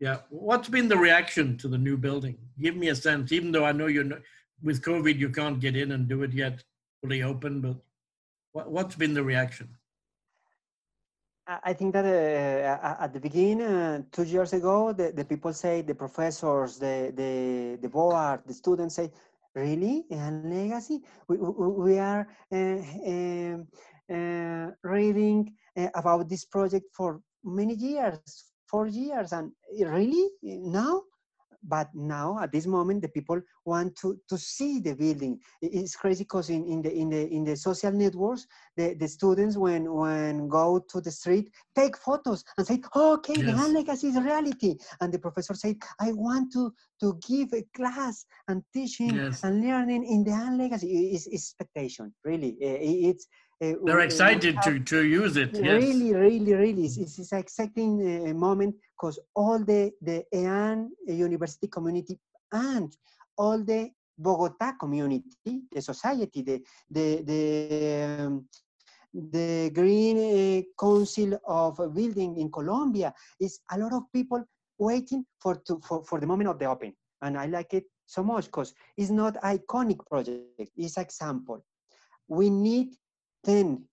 Yeah. 0.04 0.18
What's 0.50 0.68
been 0.68 0.90
the 0.90 0.98
reaction 0.98 1.58
to 1.60 1.70
the 1.70 1.78
new 1.78 1.96
building? 1.96 2.36
Give 2.60 2.76
me 2.76 2.90
a 2.90 2.96
sense, 2.96 3.32
even 3.32 3.54
though 3.54 3.64
I 3.64 3.72
know 3.72 3.88
you're 3.88 4.04
not, 4.12 4.20
with 4.62 4.82
COVID 4.82 5.18
you 5.18 5.30
can't 5.30 5.62
get 5.62 5.78
in 5.78 5.94
and 5.94 6.10
do 6.10 6.24
it 6.24 6.34
yet 6.34 6.62
fully 7.00 7.24
open, 7.24 7.62
but 7.62 7.78
what, 8.52 8.70
what's 8.70 8.96
been 8.98 9.14
the 9.14 9.24
reaction? 9.24 9.70
I 11.48 11.72
think 11.72 11.94
that 11.94 12.06
uh, 12.06 13.04
at 13.06 13.14
the 13.14 13.22
beginning, 13.22 13.62
uh, 13.62 14.02
two 14.12 14.24
years 14.24 14.52
ago, 14.52 14.92
the, 14.92 15.14
the 15.14 15.24
people 15.24 15.54
say, 15.54 15.82
the 15.82 15.96
professors, 15.96 16.78
the, 16.80 17.14
the, 17.16 17.78
the 17.82 17.88
board, 17.88 18.42
the 18.46 18.54
students 18.54 18.96
say, 18.96 19.10
really, 19.56 20.04
a 20.12 20.32
legacy? 20.44 21.00
We, 21.30 21.38
we 21.38 21.98
are 22.00 22.28
uh, 22.52 22.58
um, 23.12 23.68
uh, 24.14 24.68
reading 24.84 25.54
uh, 25.78 25.88
about 25.96 26.28
this 26.28 26.44
project 26.44 26.88
for 26.92 27.22
many 27.46 27.76
years, 27.76 28.53
four 28.74 28.88
years, 28.88 29.32
and 29.34 29.52
really, 29.80 30.26
now? 30.42 31.04
but 31.64 31.88
now 31.94 32.38
at 32.42 32.52
this 32.52 32.68
moment 32.68 33.02
the 33.02 33.08
people 33.08 33.40
want 33.66 33.96
to 33.96 34.20
to 34.28 34.38
see 34.38 34.80
the 34.80 34.94
building 34.94 35.40
it's 35.62 35.96
crazy 35.96 36.24
because 36.24 36.50
in, 36.50 36.66
in 36.68 36.82
the 36.82 36.94
in 36.94 37.10
the 37.10 37.28
in 37.30 37.44
the 37.44 37.56
social 37.56 37.92
networks 37.92 38.46
the, 38.76 38.94
the 38.96 39.08
students 39.08 39.58
when 39.58 39.92
when 39.92 40.48
go 40.48 40.84
to 40.90 41.00
the 41.00 41.12
street 41.12 41.50
take 41.76 41.98
photos 41.98 42.44
and 42.58 42.68
say 42.68 42.82
oh, 42.96 43.14
okay 43.14 43.36
yes. 43.38 43.46
the 43.46 43.68
legacy 43.70 44.08
is 44.08 44.18
reality 44.18 44.76
and 45.02 45.14
the 45.14 45.20
professor 45.20 45.54
said 45.54 45.76
i 46.02 46.12
want 46.12 46.52
to 46.52 46.74
to 47.00 47.18
give 47.28 47.50
a 47.54 47.64
class 47.76 48.26
and 48.48 48.62
teaching 48.74 49.16
yes. 49.16 49.44
and 49.44 49.62
learning 49.66 50.04
in 50.04 50.24
the 50.24 50.58
legacy 50.58 51.14
is 51.14 51.28
expectation 51.32 52.14
really 52.26 52.58
it's 52.60 53.26
uh, 53.26 53.43
They're 53.86 54.00
excited 54.00 54.56
to, 54.64 54.80
to 54.80 55.06
use 55.06 55.38
it. 55.38 55.54
Really, 55.54 56.08
yes. 56.08 56.16
really, 56.16 56.54
really. 56.54 56.86
It's, 56.86 56.98
it's 56.98 57.32
an 57.32 57.40
exciting 57.40 57.92
uh, 58.02 58.34
moment 58.34 58.76
because 58.96 59.20
all 59.36 59.60
the, 59.60 59.92
the 60.02 60.26
EAN 60.34 60.92
university 61.08 61.68
community 61.68 62.20
and 62.52 62.96
all 63.38 63.60
the 63.64 63.92
Bogota 64.18 64.74
community, 64.80 65.62
the 65.72 65.82
society, 65.82 66.42
the, 66.42 66.64
the, 66.90 67.22
the, 67.24 68.24
um, 68.24 68.46
the 69.14 69.72
Green 69.74 70.18
uh, 70.18 70.62
Council 70.80 71.40
of 71.48 71.78
Building 71.94 72.38
in 72.38 72.52
Colombia 72.52 73.14
is 73.40 73.60
a 73.72 73.78
lot 73.78 73.94
of 73.94 74.04
people 74.12 74.44
waiting 74.78 75.26
for, 75.40 75.56
to, 75.68 75.80
for, 75.88 76.04
for 76.04 76.20
the 76.20 76.28
moment 76.28 76.50
of 76.50 76.60
the 76.60 76.66
open. 76.66 76.94
And 77.22 77.38
I 77.38 77.46
like 77.46 77.74
it 77.74 77.86
so 78.06 78.24
much 78.24 78.46
because 78.46 78.74
it's 78.98 79.10
not 79.10 79.36
iconic 79.42 80.06
project, 80.06 80.72
it's 80.76 80.98
example. 80.98 81.64
We 82.28 82.50
need 82.50 82.90
10, 83.46 83.84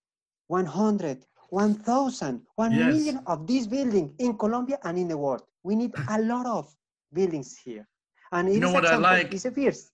100, 0.47 1.27
1,000, 1.51 2.43
1 2.55 2.73
yes. 2.73 2.95
million 2.95 3.21
of 3.27 3.47
these 3.47 3.67
buildings 3.67 4.13
in 4.19 4.37
Colombia 4.37 4.79
and 4.85 4.99
in 4.99 5.09
the 5.09 5.17
world. 5.17 5.43
We 5.63 5.75
need 5.77 5.93
a 6.09 6.21
lot 6.23 6.47
of 6.47 6.73
buildings 7.13 7.59
here. 7.59 7.87
And 8.33 8.53
you 8.53 8.61
know 8.61 8.73
what 8.73 8.87
I 8.87 8.97
like? 8.97 9.35
It's 9.35 9.45
a 9.45 9.51
first. 9.51 9.91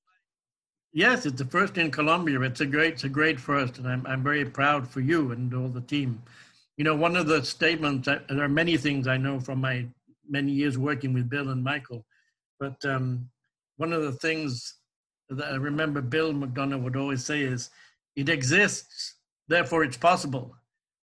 Yes, 0.93 1.27
it's 1.27 1.39
the 1.39 1.45
first 1.45 1.79
in 1.79 1.91
Colombia. 1.91 2.41
It's 2.43 2.61
a 2.61 2.67
great, 2.67 2.95
it's 2.95 3.05
a 3.05 3.09
great 3.09 3.41
first, 3.41 3.79
and 3.79 3.87
I'm, 3.87 4.07
I'm 4.07 4.23
very 4.23 4.45
proud 4.45 4.89
for 4.89 5.01
you 5.01 5.33
and 5.33 5.53
all 5.53 5.69
the 5.69 5.81
team. 5.83 6.23
You 6.77 6.85
know, 6.85 6.95
one 6.95 7.17
of 7.17 7.27
the 7.27 7.45
statements. 7.45 8.07
There 8.07 8.45
are 8.45 8.49
many 8.49 8.77
things 8.77 9.07
I 9.07 9.17
know 9.17 9.41
from 9.41 9.61
my 9.61 9.87
many 10.29 10.53
years 10.53 10.77
working 10.77 11.13
with 11.13 11.29
Bill 11.29 11.51
and 11.51 11.63
Michael, 11.63 12.05
but 12.59 12.83
um, 12.85 13.29
one 13.77 13.93
of 13.93 14.03
the 14.03 14.13
things 14.13 14.75
that 15.31 15.53
I 15.53 15.57
remember 15.57 16.01
Bill 16.01 16.33
McDonough 16.33 16.83
would 16.83 16.97
always 16.97 17.25
say 17.25 17.41
is, 17.41 17.71
"It 18.15 18.29
exists 18.29 19.16
Therefore, 19.49 19.85
it's 19.85 19.97
possible. 19.97 20.57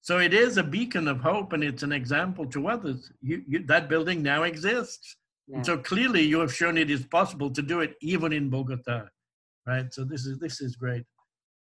So 0.01 0.19
it 0.19 0.33
is 0.33 0.57
a 0.57 0.63
beacon 0.63 1.07
of 1.07 1.19
hope 1.19 1.53
and 1.53 1.63
it's 1.63 1.83
an 1.83 1.91
example 1.91 2.45
to 2.47 2.67
others. 2.67 3.11
You, 3.21 3.43
you, 3.47 3.63
that 3.65 3.89
building 3.89 4.21
now 4.21 4.43
exists. 4.43 5.17
Yeah. 5.47 5.61
so 5.61 5.77
clearly 5.77 6.21
you 6.21 6.39
have 6.39 6.53
shown 6.53 6.77
it 6.77 6.91
is 6.91 7.05
possible 7.05 7.49
to 7.51 7.61
do 7.61 7.79
it 7.79 7.95
even 8.01 8.33
in 8.33 8.49
Bogota, 8.49 9.05
right? 9.65 9.93
So 9.93 10.03
this 10.03 10.25
is, 10.25 10.39
this 10.39 10.59
is 10.59 10.75
great. 10.75 11.03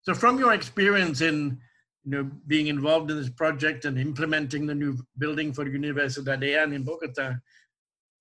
So 0.01 0.13
from 0.13 0.39
your 0.39 0.53
experience 0.53 1.21
in 1.21 1.59
you 2.05 2.11
know, 2.11 2.31
being 2.47 2.67
involved 2.67 3.11
in 3.11 3.17
this 3.17 3.29
project 3.29 3.85
and 3.85 3.99
implementing 3.99 4.65
the 4.65 4.73
new 4.73 4.97
building 5.17 5.53
for 5.53 5.65
Universidad 5.65 6.43
EAN 6.43 6.73
in 6.73 6.83
Bogota, 6.83 7.35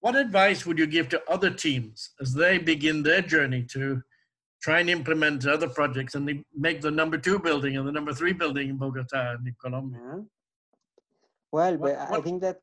what 0.01 0.17
advice 0.17 0.67
would 0.67 0.79
you 0.79 0.87
give 0.87 1.09
to 1.11 1.23
other 1.31 1.51
teams 1.51 2.11
as 2.21 2.35
they 2.35 2.59
begin 2.59 3.03
their 3.03 3.23
journey 3.23 3.63
to 3.71 4.03
try 4.67 4.81
and 4.83 4.91
implement 4.91 5.47
other 5.47 5.69
projects 5.69 6.13
and 6.17 6.27
they 6.29 6.37
make 6.67 6.79
the 6.87 6.91
number 7.01 7.17
two 7.27 7.39
building 7.39 7.77
and 7.77 7.87
the 7.87 7.95
number 7.99 8.13
three 8.13 8.35
building 8.43 8.67
in 8.73 8.77
Bogota 8.77 9.21
in 9.47 9.55
Colombia. 9.65 10.01
Yeah. 10.03 10.21
Well, 11.53 11.75
what, 11.77 11.95
but 11.95 12.11
what, 12.11 12.19
I 12.19 12.23
think 12.27 12.39
that. 12.43 12.57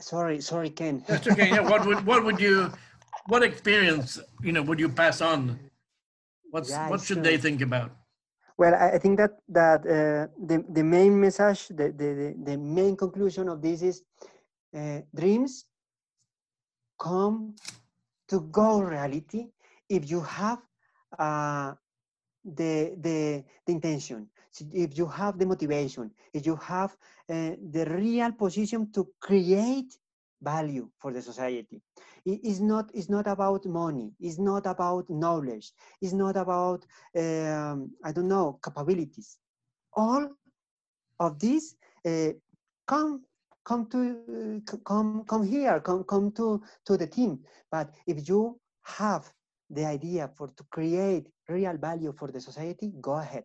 Sorry, 0.00 0.40
sorry, 0.40 0.70
Ken. 0.70 1.04
That's 1.06 1.28
okay. 1.28 1.50
Yeah. 1.50 1.68
What 1.72 1.84
would 1.86 2.00
what 2.10 2.24
would 2.24 2.40
you, 2.40 2.72
what 3.32 3.42
experience 3.50 4.08
you 4.46 4.52
know 4.54 4.62
would 4.68 4.80
you 4.84 4.88
pass 4.88 5.20
on? 5.20 5.60
What's 6.50 6.70
yeah, 6.70 6.88
what 6.88 7.00
should 7.06 7.20
true. 7.20 7.28
they 7.28 7.36
think 7.36 7.60
about? 7.68 7.90
Well, 8.56 8.74
I 8.74 8.98
think 9.02 9.14
that 9.22 9.32
that 9.60 9.80
uh, 9.84 10.22
the 10.50 10.64
the 10.78 10.84
main 10.96 11.20
message, 11.20 11.68
the, 11.80 11.86
the 12.00 12.10
the 12.48 12.56
main 12.56 12.96
conclusion 12.96 13.52
of 13.52 13.60
this 13.60 13.78
is, 13.90 13.96
uh, 14.80 15.00
dreams 15.20 15.52
come 17.06 17.54
to 18.30 18.36
go 18.60 18.80
reality 18.80 19.42
if 19.88 20.10
you 20.10 20.20
have 20.40 20.60
uh, 21.18 21.72
the, 22.44 22.94
the, 23.00 23.44
the 23.66 23.72
intention, 23.72 24.28
if 24.72 24.96
you 24.96 25.06
have 25.06 25.38
the 25.38 25.46
motivation, 25.46 26.10
if 26.32 26.46
you 26.46 26.56
have 26.56 26.92
uh, 27.28 27.50
the 27.70 27.86
real 27.90 28.32
position 28.32 28.90
to 28.92 29.08
create 29.20 29.96
value 30.42 30.88
for 30.98 31.12
the 31.12 31.22
society. 31.22 31.80
It 32.24 32.40
is 32.44 32.60
not, 32.60 32.90
it's 32.94 33.08
not 33.08 33.26
about 33.26 33.64
money. 33.66 34.12
It's 34.20 34.38
not 34.38 34.66
about 34.66 35.08
knowledge. 35.08 35.72
It's 36.00 36.12
not 36.12 36.36
about, 36.36 36.84
um, 37.16 37.90
I 38.04 38.12
don't 38.12 38.28
know, 38.28 38.58
capabilities. 38.64 39.38
All 39.94 40.28
of 41.20 41.38
this 41.38 41.76
uh, 42.06 42.30
come 42.86 43.22
come 43.64 43.86
to 43.90 44.60
uh, 44.66 44.76
come 44.84 45.14
come 45.16 45.44
here 45.44 45.80
come 45.80 46.04
come 46.04 46.32
to 46.32 46.60
to 46.84 46.96
the 46.96 47.06
team 47.06 47.38
but 47.70 47.90
if 48.06 48.28
you 48.28 48.58
have 48.82 49.32
the 49.72 49.84
idea 49.86 50.30
for 50.36 50.48
to 50.48 50.64
create 50.70 51.28
real 51.48 51.76
value 51.76 52.12
for 52.12 52.28
the 52.30 52.40
society, 52.40 52.92
go 53.00 53.14
ahead. 53.14 53.44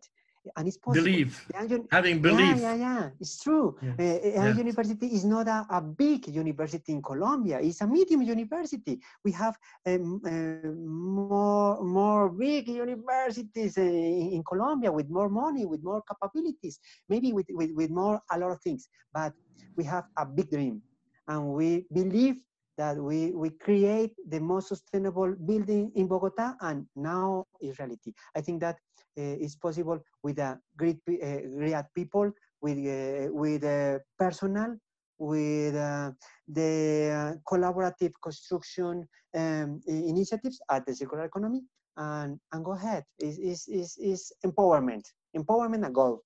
And 0.56 0.66
it's 0.68 0.78
possible. 0.78 1.04
Believe. 1.04 1.44
Having 1.90 2.22
belief. 2.22 2.56
Yeah, 2.56 2.74
yeah, 2.74 2.74
yeah. 2.74 3.10
It's 3.20 3.42
true. 3.42 3.76
Yes. 3.82 3.98
Uh, 3.98 4.28
yeah. 4.28 4.56
University 4.56 5.06
is 5.08 5.24
not 5.24 5.46
a, 5.48 5.66
a, 5.68 5.80
big 5.82 6.28
university 6.28 6.92
in 6.92 7.02
Colombia. 7.02 7.58
It's 7.60 7.80
a 7.80 7.86
medium 7.86 8.22
university. 8.22 9.00
We 9.24 9.32
have 9.32 9.58
um, 9.84 10.22
uh, 10.24 10.68
more, 10.68 11.82
more 11.82 12.30
big 12.30 12.68
universities 12.68 13.76
uh, 13.76 13.82
in 13.82 14.42
Colombia 14.48 14.90
with 14.90 15.10
more 15.10 15.28
money, 15.28 15.66
with 15.66 15.82
more 15.82 16.02
capabilities, 16.02 16.78
maybe 17.08 17.32
with, 17.32 17.46
with, 17.50 17.72
with 17.74 17.90
more, 17.90 18.20
a 18.30 18.38
lot 18.38 18.52
of 18.52 18.60
things. 18.62 18.88
But 19.12 19.34
we 19.76 19.84
have 19.84 20.04
a 20.16 20.24
big 20.24 20.50
dream. 20.50 20.80
And 21.26 21.48
we 21.48 21.84
believe 21.92 22.36
that 22.78 22.96
we, 22.96 23.32
we 23.32 23.50
create 23.50 24.12
the 24.28 24.40
most 24.40 24.68
sustainable 24.68 25.34
building 25.44 25.90
in 25.96 26.06
Bogota 26.06 26.54
and 26.60 26.86
now 26.94 27.44
is 27.60 27.78
reality. 27.78 28.12
I 28.36 28.40
think 28.40 28.60
that 28.60 28.76
uh, 29.18 29.36
is 29.46 29.56
possible 29.56 29.98
with 30.22 30.38
a 30.38 30.58
great, 30.76 30.98
uh, 31.10 31.40
great 31.56 31.84
people, 31.94 32.30
with, 32.62 32.78
uh, 32.78 33.32
with 33.32 33.64
uh, 33.64 33.98
personal, 34.16 34.76
with 35.18 35.74
the 35.74 37.34
uh, 37.36 37.52
collaborative 37.52 38.12
construction 38.22 39.06
um, 39.34 39.80
initiatives 39.88 40.60
at 40.70 40.86
the 40.86 40.94
circular 40.94 41.24
economy 41.24 41.62
and, 41.96 42.38
and 42.52 42.64
go 42.64 42.72
ahead. 42.72 43.02
Is 43.18 43.38
is 43.38 43.66
is 43.66 43.98
is 43.98 44.32
empowerment, 44.46 45.02
empowerment 45.36 45.84
and 45.84 45.94
goal. 45.94 46.22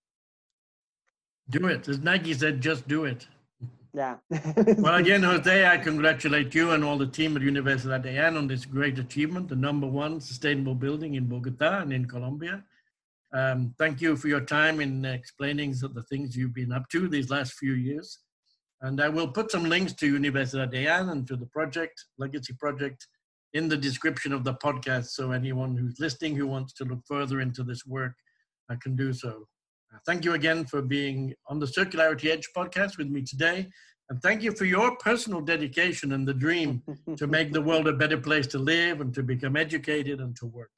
Do 1.48 1.66
it. 1.68 1.88
As 1.88 2.00
Nike 2.00 2.34
said, 2.34 2.60
just 2.60 2.86
do 2.86 3.06
it 3.06 3.26
yeah. 3.94 4.16
well, 4.78 4.94
again, 5.04 5.22
Jose, 5.22 5.66
I 5.66 5.76
congratulate 5.78 6.54
you 6.54 6.70
and 6.70 6.82
all 6.82 6.96
the 6.96 7.06
team 7.06 7.36
at 7.36 7.42
Universidad 7.42 8.06
EAN 8.06 8.36
on 8.36 8.46
this 8.46 8.64
great 8.64 8.98
achievement, 8.98 9.48
the 9.48 9.56
number 9.56 9.86
one 9.86 10.20
sustainable 10.20 10.74
building 10.74 11.14
in 11.14 11.26
Bogota 11.26 11.80
and 11.80 11.92
in 11.92 12.06
Colombia. 12.06 12.64
Um, 13.34 13.74
thank 13.78 14.00
you 14.00 14.16
for 14.16 14.28
your 14.28 14.42
time 14.42 14.80
in 14.80 15.04
explaining 15.04 15.72
the 15.72 16.04
things 16.10 16.36
you've 16.36 16.54
been 16.54 16.72
up 16.72 16.88
to 16.90 17.08
these 17.08 17.30
last 17.30 17.54
few 17.54 17.72
years. 17.72 18.18
And 18.80 19.00
I 19.00 19.08
will 19.08 19.28
put 19.28 19.50
some 19.50 19.64
links 19.64 19.92
to 19.94 20.18
Universidad 20.18 20.74
EAN 20.74 21.10
and 21.10 21.26
to 21.28 21.36
the 21.36 21.46
project, 21.46 22.04
Legacy 22.18 22.54
Project, 22.58 23.06
in 23.54 23.68
the 23.68 23.76
description 23.76 24.32
of 24.32 24.44
the 24.44 24.54
podcast. 24.54 25.08
So 25.08 25.32
anyone 25.32 25.76
who's 25.76 26.00
listening 26.00 26.34
who 26.34 26.46
wants 26.46 26.72
to 26.74 26.84
look 26.84 27.00
further 27.06 27.40
into 27.40 27.62
this 27.62 27.86
work 27.86 28.14
uh, 28.70 28.76
can 28.82 28.96
do 28.96 29.12
so. 29.12 29.46
Uh, 29.92 29.98
thank 30.06 30.24
you 30.24 30.34
again 30.34 30.64
for 30.64 30.80
being 30.80 31.34
on 31.48 31.58
the 31.58 31.66
Circularity 31.66 32.30
Edge 32.30 32.48
podcast 32.56 32.96
with 32.96 33.08
me 33.08 33.22
today. 33.22 33.68
And 34.08 34.22
thank 34.22 34.42
you 34.42 34.52
for 34.52 34.64
your 34.64 34.96
personal 34.96 35.40
dedication 35.40 36.12
and 36.12 36.26
the 36.26 36.34
dream 36.34 36.82
to 37.16 37.26
make 37.26 37.52
the 37.52 37.60
world 37.60 37.88
a 37.88 37.92
better 37.92 38.18
place 38.18 38.46
to 38.48 38.58
live 38.58 39.00
and 39.00 39.14
to 39.14 39.22
become 39.22 39.56
educated 39.56 40.20
and 40.20 40.34
to 40.36 40.46
work. 40.46 40.70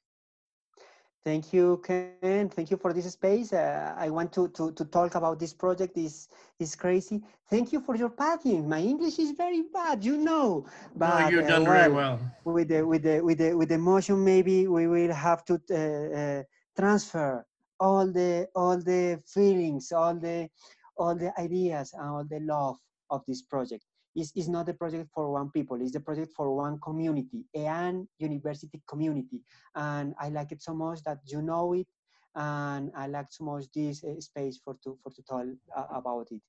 Thank 1.23 1.53
you, 1.53 1.81
Ken. 1.83 2.49
Thank 2.49 2.69
you 2.69 2.77
for 2.77 2.93
this 2.93 3.11
space. 3.11 3.51
Uh, 3.51 3.95
I 3.97 4.11
want 4.11 4.31
to, 4.33 4.47
to, 4.49 4.71
to 4.73 4.85
talk 4.85 5.15
about 5.15 5.39
this 5.39 5.53
project. 5.53 5.97
is 5.97 6.27
is 6.59 6.75
crazy. 6.75 7.23
Thank 7.49 7.73
you 7.73 7.81
for 7.81 7.95
your 7.95 8.09
padding. 8.09 8.69
My 8.69 8.79
English 8.79 9.17
is 9.17 9.31
very 9.31 9.63
bad, 9.73 10.05
you 10.05 10.17
know. 10.17 10.67
But 10.95 11.21
no, 11.21 11.29
you've 11.29 11.47
done 11.47 11.63
uh, 11.63 11.71
well, 11.71 11.81
very 11.81 11.93
well. 11.93 12.19
With 12.43 12.67
the 12.67 12.85
with 12.85 13.03
the 13.03 13.21
with 13.21 13.39
the 13.39 13.53
with 13.55 13.69
the 13.69 13.79
motion, 13.79 14.23
maybe 14.23 14.67
we 14.67 14.85
will 14.85 15.13
have 15.13 15.43
to 15.45 15.59
uh, 15.71 16.19
uh, 16.19 16.43
transfer 16.79 17.43
all 17.79 18.11
the 18.11 18.47
all 18.55 18.77
the 18.77 19.21
feelings, 19.27 19.91
all 19.91 20.15
the 20.15 20.49
all 20.97 21.15
the 21.15 21.31
ideas, 21.39 21.93
and 21.93 22.07
all 22.07 22.23
the 22.23 22.39
love 22.39 22.77
of 23.09 23.23
this 23.27 23.41
project. 23.41 23.83
It's, 24.15 24.31
it's 24.33 24.47
not 24.47 24.69
a 24.69 24.73
project 24.73 25.09
for 25.13 25.29
one 25.29 25.51
people, 25.51 25.81
it's 25.81 25.95
a 25.95 25.99
project 25.99 26.31
for 26.35 26.55
one 26.55 26.79
community, 26.79 27.43
an 27.53 28.07
university 28.17 28.81
community. 28.87 29.41
And 29.75 30.15
I 30.17 30.29
like 30.29 30.53
it 30.53 30.63
so 30.63 30.73
much 30.73 31.03
that 31.03 31.19
you 31.25 31.41
know 31.41 31.73
it, 31.73 31.87
and 32.33 32.91
I 32.95 33.07
like 33.07 33.27
so 33.29 33.43
much 33.43 33.65
this 33.75 34.03
uh, 34.05 34.19
space 34.21 34.59
for 34.63 34.77
to, 34.85 34.97
for 35.03 35.11
to 35.11 35.21
talk 35.23 35.45
uh, 35.75 35.85
about 35.93 36.27
it. 36.31 36.41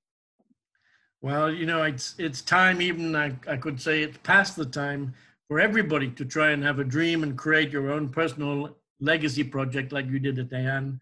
Well, 1.23 1.51
you 1.51 1.67
know, 1.67 1.83
it's 1.83 2.15
it's 2.19 2.41
time. 2.41 2.81
Even 2.81 3.17
I, 3.17 3.33
I 3.49 3.57
could 3.57 3.81
say 3.81 4.03
it's 4.03 4.19
past 4.23 4.55
the 4.55 4.67
time 4.67 5.15
for 5.49 5.59
everybody 5.59 6.11
to 6.11 6.25
try 6.25 6.51
and 6.51 6.63
have 6.63 6.79
a 6.79 6.85
dream 6.85 7.23
and 7.23 7.37
create 7.37 7.71
your 7.71 7.91
own 7.91 8.11
personal 8.11 8.77
legacy 9.01 9.45
project 9.45 9.93
like 9.93 10.07
you 10.07 10.19
did 10.19 10.39
at 10.39 10.53
EAN. 10.53 11.01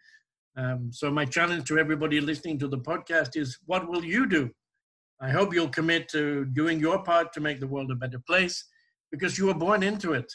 Um, 0.57 0.90
so 0.92 1.11
my 1.11 1.24
challenge 1.24 1.64
to 1.68 1.78
everybody 1.78 2.20
listening 2.20 2.59
to 2.61 2.68
the 2.68 2.78
podcast 2.78 3.36
is, 3.36 3.59
what 3.66 3.88
will 3.88 4.05
you 4.05 4.26
do 4.26 4.50
I 5.20 5.30
hope 5.30 5.55
you'll 5.55 5.68
commit 5.68 6.09
to 6.11 6.44
doing 6.46 6.80
your 6.80 7.02
part 7.02 7.32
to 7.32 7.40
make 7.40 7.61
the 7.61 7.66
world 7.66 7.90
a 7.90 7.94
better 7.94 8.18
place 8.18 8.64
because 9.11 9.38
you 9.38 9.46
were 9.46 9.55
born 9.55 9.82
into 9.82 10.12
it. 10.12 10.30